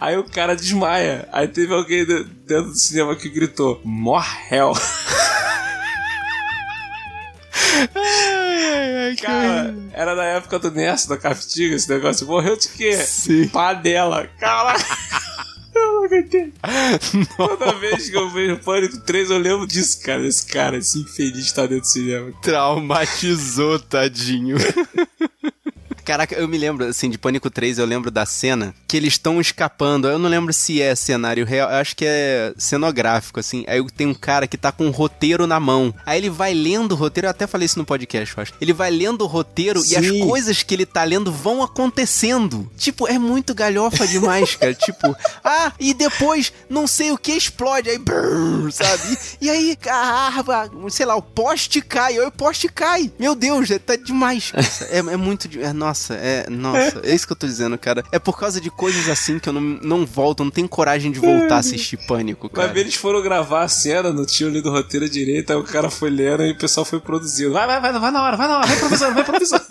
Aí 0.00 0.16
o 0.16 0.24
cara 0.24 0.56
desmaia. 0.56 1.28
Aí 1.32 1.46
teve 1.46 1.72
alguém 1.72 2.04
de- 2.04 2.24
dentro 2.24 2.72
do 2.72 2.76
cinema 2.76 3.14
que 3.14 3.28
gritou: 3.28 3.80
Cara, 9.20 9.74
era 9.92 10.14
na 10.14 10.24
época 10.24 10.58
do 10.58 10.70
Nerso, 10.70 11.08
da 11.08 11.16
Cafetiga, 11.16 11.74
esse 11.76 11.88
negócio. 11.88 12.26
Morreu 12.26 12.56
de 12.56 12.68
quê? 12.68 12.96
Sim. 12.96 13.48
Panela. 13.48 14.28
Caraca. 14.38 14.84
Eu 15.74 15.92
não 15.92 16.04
aguentei. 16.04 16.52
Toda 17.36 17.72
vez 17.74 18.10
que 18.10 18.16
eu 18.16 18.28
vejo 18.30 18.58
Pânico 18.58 19.00
3, 19.00 19.30
eu 19.30 19.38
lembro 19.38 19.66
disso, 19.66 20.02
cara. 20.02 20.26
Esse 20.26 20.46
cara, 20.46 20.76
esse 20.76 21.00
infeliz 21.00 21.50
tá 21.50 21.62
dentro 21.62 21.80
do 21.80 21.86
cinema. 21.86 22.32
Traumatizou, 22.42 23.78
tadinho. 23.78 24.56
Caraca, 26.04 26.34
eu 26.34 26.48
me 26.48 26.58
lembro, 26.58 26.84
assim, 26.86 27.08
de 27.08 27.18
Pânico 27.18 27.50
3, 27.50 27.78
eu 27.78 27.86
lembro 27.86 28.10
da 28.10 28.26
cena 28.26 28.74
que 28.86 28.96
eles 28.96 29.14
estão 29.14 29.40
escapando. 29.40 30.08
Eu 30.08 30.18
não 30.18 30.28
lembro 30.28 30.52
se 30.52 30.80
é 30.82 30.94
cenário 30.94 31.44
real, 31.44 31.70
eu 31.70 31.76
acho 31.76 31.96
que 31.96 32.04
é 32.06 32.52
cenográfico, 32.56 33.40
assim. 33.40 33.64
Aí 33.66 33.84
tem 33.92 34.06
um 34.06 34.14
cara 34.14 34.46
que 34.46 34.56
tá 34.56 34.72
com 34.72 34.86
um 34.86 34.90
roteiro 34.90 35.46
na 35.46 35.60
mão. 35.60 35.94
Aí 36.04 36.18
ele 36.18 36.30
vai 36.30 36.52
lendo 36.54 36.92
o 36.92 36.94
roteiro, 36.94 37.26
eu 37.26 37.30
até 37.30 37.46
falei 37.46 37.66
isso 37.66 37.78
no 37.78 37.84
podcast, 37.84 38.36
eu 38.36 38.42
acho. 38.42 38.52
Ele 38.60 38.72
vai 38.72 38.90
lendo 38.90 39.22
o 39.22 39.26
roteiro 39.26 39.82
e 39.86 39.96
as 39.96 40.06
Sim. 40.06 40.26
coisas 40.26 40.62
que 40.62 40.74
ele 40.74 40.86
tá 40.86 41.04
lendo 41.04 41.30
vão 41.32 41.62
acontecendo. 41.62 42.70
Tipo, 42.76 43.06
é 43.08 43.18
muito 43.18 43.54
galhofa 43.54 44.06
demais, 44.06 44.56
cara. 44.56 44.74
tipo, 44.74 45.14
ah, 45.44 45.72
e 45.78 45.94
depois 45.94 46.52
não 46.68 46.86
sei 46.86 47.12
o 47.12 47.18
que 47.18 47.32
explode, 47.32 47.88
aí, 47.90 47.98
brrr, 47.98 48.70
sabe? 48.72 49.18
E, 49.40 49.46
e 49.46 49.50
aí, 49.50 49.78
a 49.88 50.26
árvore, 50.26 50.70
sei 50.90 51.06
lá, 51.06 51.14
o 51.16 51.22
poste 51.22 51.80
cai, 51.80 52.18
aí 52.18 52.26
o 52.26 52.30
poste 52.32 52.68
cai. 52.68 53.12
Meu 53.18 53.34
Deus, 53.34 53.70
é- 53.70 53.78
tá 53.78 53.96
demais. 53.96 54.52
É, 54.90 54.98
é 54.98 55.16
muito. 55.16 55.48
É, 55.60 55.72
nossa, 55.72 55.91
é. 56.14 56.46
Nossa, 56.50 57.00
é 57.04 57.14
isso 57.14 57.26
que 57.26 57.32
eu 57.32 57.36
tô 57.36 57.46
dizendo, 57.46 57.76
cara. 57.78 58.04
É 58.10 58.18
por 58.18 58.38
causa 58.38 58.60
de 58.60 58.70
coisas 58.70 59.08
assim 59.08 59.38
que 59.38 59.48
eu 59.48 59.52
não, 59.52 59.60
não 59.60 60.06
volto, 60.06 60.44
não 60.44 60.50
tenho 60.50 60.68
coragem 60.68 61.10
de 61.10 61.18
voltar 61.20 61.56
a 61.56 61.58
assistir 61.58 61.96
Pânico, 62.06 62.48
cara. 62.48 62.72
ver, 62.72 62.80
eles 62.80 62.94
foram 62.94 63.22
gravar 63.22 63.62
a 63.62 63.68
cena, 63.68 64.12
não 64.12 64.26
tinha 64.26 64.48
lido 64.48 64.68
o 64.68 64.72
roteiro 64.72 65.08
direito, 65.08 65.50
aí 65.50 65.56
o 65.56 65.64
cara 65.64 65.90
foi 65.90 66.10
lendo 66.10 66.44
e 66.44 66.52
o 66.52 66.58
pessoal 66.58 66.84
foi 66.84 67.00
produzindo. 67.00 67.52
Vai, 67.52 67.66
vai, 67.66 67.80
vai, 67.80 67.92
vai 67.92 68.10
na 68.10 68.22
hora, 68.22 68.36
vai 68.36 68.48
na 68.48 68.58
hora, 68.58 68.66
vai 68.66 68.78
professor, 68.78 69.14
vai 69.14 69.24
professor. 69.24 69.60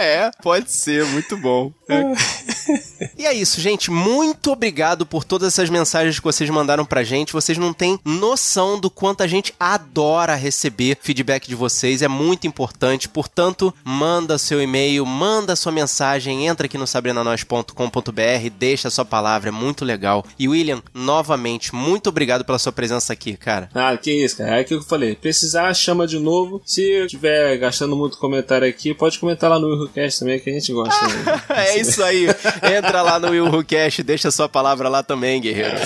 É, 0.00 0.30
pode 0.40 0.70
ser, 0.70 1.04
muito 1.06 1.36
bom. 1.36 1.72
e 3.16 3.26
é 3.26 3.32
isso, 3.32 3.60
gente. 3.60 3.90
Muito 3.90 4.50
obrigado 4.50 5.06
por 5.06 5.24
todas 5.24 5.48
essas 5.48 5.70
mensagens 5.70 6.18
que 6.18 6.24
vocês 6.24 6.48
mandaram 6.50 6.84
pra 6.84 7.02
gente. 7.04 7.32
Vocês 7.32 7.58
não 7.58 7.72
têm 7.72 7.98
noção 8.04 8.78
do 8.78 8.90
quanto 8.90 9.22
a 9.22 9.26
gente 9.26 9.54
adora 9.58 10.34
receber 10.34 10.98
feedback 11.00 11.48
de 11.48 11.54
vocês. 11.54 12.02
É 12.02 12.08
muito 12.08 12.46
importante. 12.46 13.08
Portanto, 13.08 13.74
manda 13.84 14.38
seu 14.38 14.62
e-mail, 14.62 15.04
manda 15.04 15.56
sua 15.56 15.72
mensagem, 15.72 16.46
entra 16.46 16.66
aqui 16.66 16.78
no 16.78 16.86
sabrinanois.com.br, 16.86 18.50
deixa 18.58 18.90
sua 18.90 19.04
palavra, 19.04 19.48
é 19.48 19.52
muito 19.52 19.84
legal. 19.84 20.24
E 20.38 20.48
William, 20.48 20.82
novamente, 20.94 21.74
muito 21.74 22.08
obrigado 22.08 22.44
pela 22.44 22.58
sua 22.58 22.72
presença 22.72 23.12
aqui, 23.12 23.36
cara. 23.36 23.68
Ah, 23.74 23.96
que 23.96 24.10
isso, 24.12 24.38
cara. 24.38 24.56
É 24.56 24.60
aquilo 24.60 24.80
que 24.80 24.86
eu 24.86 24.88
falei. 24.88 25.14
Precisar, 25.14 25.72
chama 25.74 26.06
de 26.06 26.18
novo. 26.18 26.62
Se 26.64 26.82
eu 26.82 27.06
estiver 27.06 27.56
gastando 27.58 27.96
muito 27.96 28.18
comentário 28.18 28.68
aqui, 28.68 28.94
pode 28.94 29.18
comentar 29.18 29.50
lá 29.50 29.58
no 29.58 29.68
Willcast 29.68 30.20
também, 30.20 30.38
que 30.40 30.50
a 30.50 30.52
gente 30.52 30.72
gosta. 30.72 31.06
né? 31.06 31.42
é 31.50 31.80
isso 31.80 32.02
aí. 32.02 32.26
Entra 32.76 32.87
lá 32.92 33.18
no 33.18 33.30
Will 33.30 33.46
Who 33.46 33.64
Cash, 33.64 34.00
deixa 34.04 34.28
a 34.28 34.32
sua 34.32 34.48
palavra 34.48 34.88
lá 34.88 35.02
também, 35.02 35.40
guerreiro. 35.40 35.76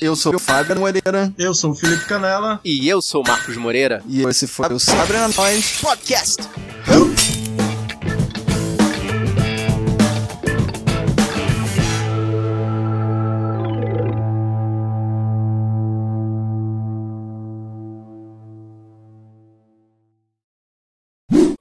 Eu 0.00 0.16
sou 0.16 0.34
o 0.34 0.38
Fábio 0.38 0.78
Moreira. 0.78 1.32
Eu 1.38 1.54
sou 1.54 1.70
o 1.70 1.74
Felipe 1.74 2.04
Canela. 2.06 2.60
E 2.64 2.88
eu 2.88 3.00
sou 3.00 3.22
o 3.22 3.26
Marcos 3.26 3.56
Moreira. 3.56 4.02
E 4.08 4.22
esse 4.24 4.46
foi 4.48 4.72
o 4.72 4.78
Sabrina 4.78 5.28
Nós 5.28 5.78
Podcast. 5.80 6.42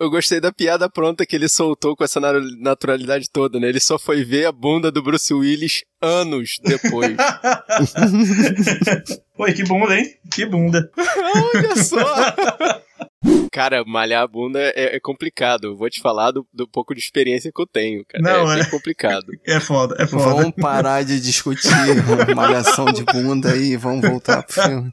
Eu 0.02 0.10
gostei 0.10 0.42
da 0.42 0.52
piada 0.52 0.90
pronta 0.90 1.28
que 1.28 1.36
ele 1.36 1.48
soltou 1.48 1.96
com 1.96 2.04
essa 2.04 2.20
na- 2.20 2.34
naturalidade 2.60 3.28
toda, 3.32 3.60
né? 3.60 3.70
Ele 3.70 3.80
só 3.80 4.00
foi 4.00 4.24
ver 4.24 4.48
a 4.48 4.52
bunda 4.52 4.92
do 4.92 5.04
Bruce 5.04 5.32
Willis 5.32 5.84
anos 6.02 6.60
depois. 6.64 7.16
Oi, 9.38 9.54
que 9.54 9.64
bunda, 9.64 9.96
hein? 9.96 10.06
Que 10.34 10.44
bunda. 10.44 10.90
Olha 10.98 11.76
só! 11.76 12.04
Cara, 13.54 13.84
malhar 13.86 14.24
a 14.24 14.28
bunda 14.28 14.60
é, 14.60 14.96
é 14.96 15.00
complicado. 15.00 15.66
Eu 15.66 15.78
vou 15.78 15.88
te 15.88 16.02
falar 16.02 16.32
do, 16.32 16.48
do 16.52 16.68
pouco 16.68 16.96
de 16.96 17.00
experiência 17.00 17.52
que 17.54 17.62
eu 17.62 17.68
tenho, 17.68 18.04
cara. 18.04 18.24
Não, 18.24 18.52
é, 18.52 18.62
é. 18.62 18.66
complicado. 18.66 19.28
É 19.46 19.60
foda, 19.60 19.96
é 20.00 20.08
foda. 20.08 20.24
Vamos 20.24 20.54
parar 20.60 21.04
de 21.04 21.22
discutir 21.22 21.70
malhação 22.36 22.86
de 22.86 23.04
bunda 23.04 23.52
aí 23.52 23.74
e 23.74 23.78
vamos 23.78 24.10
voltar 24.10 24.42
pro 24.42 24.64
filme. 24.64 24.92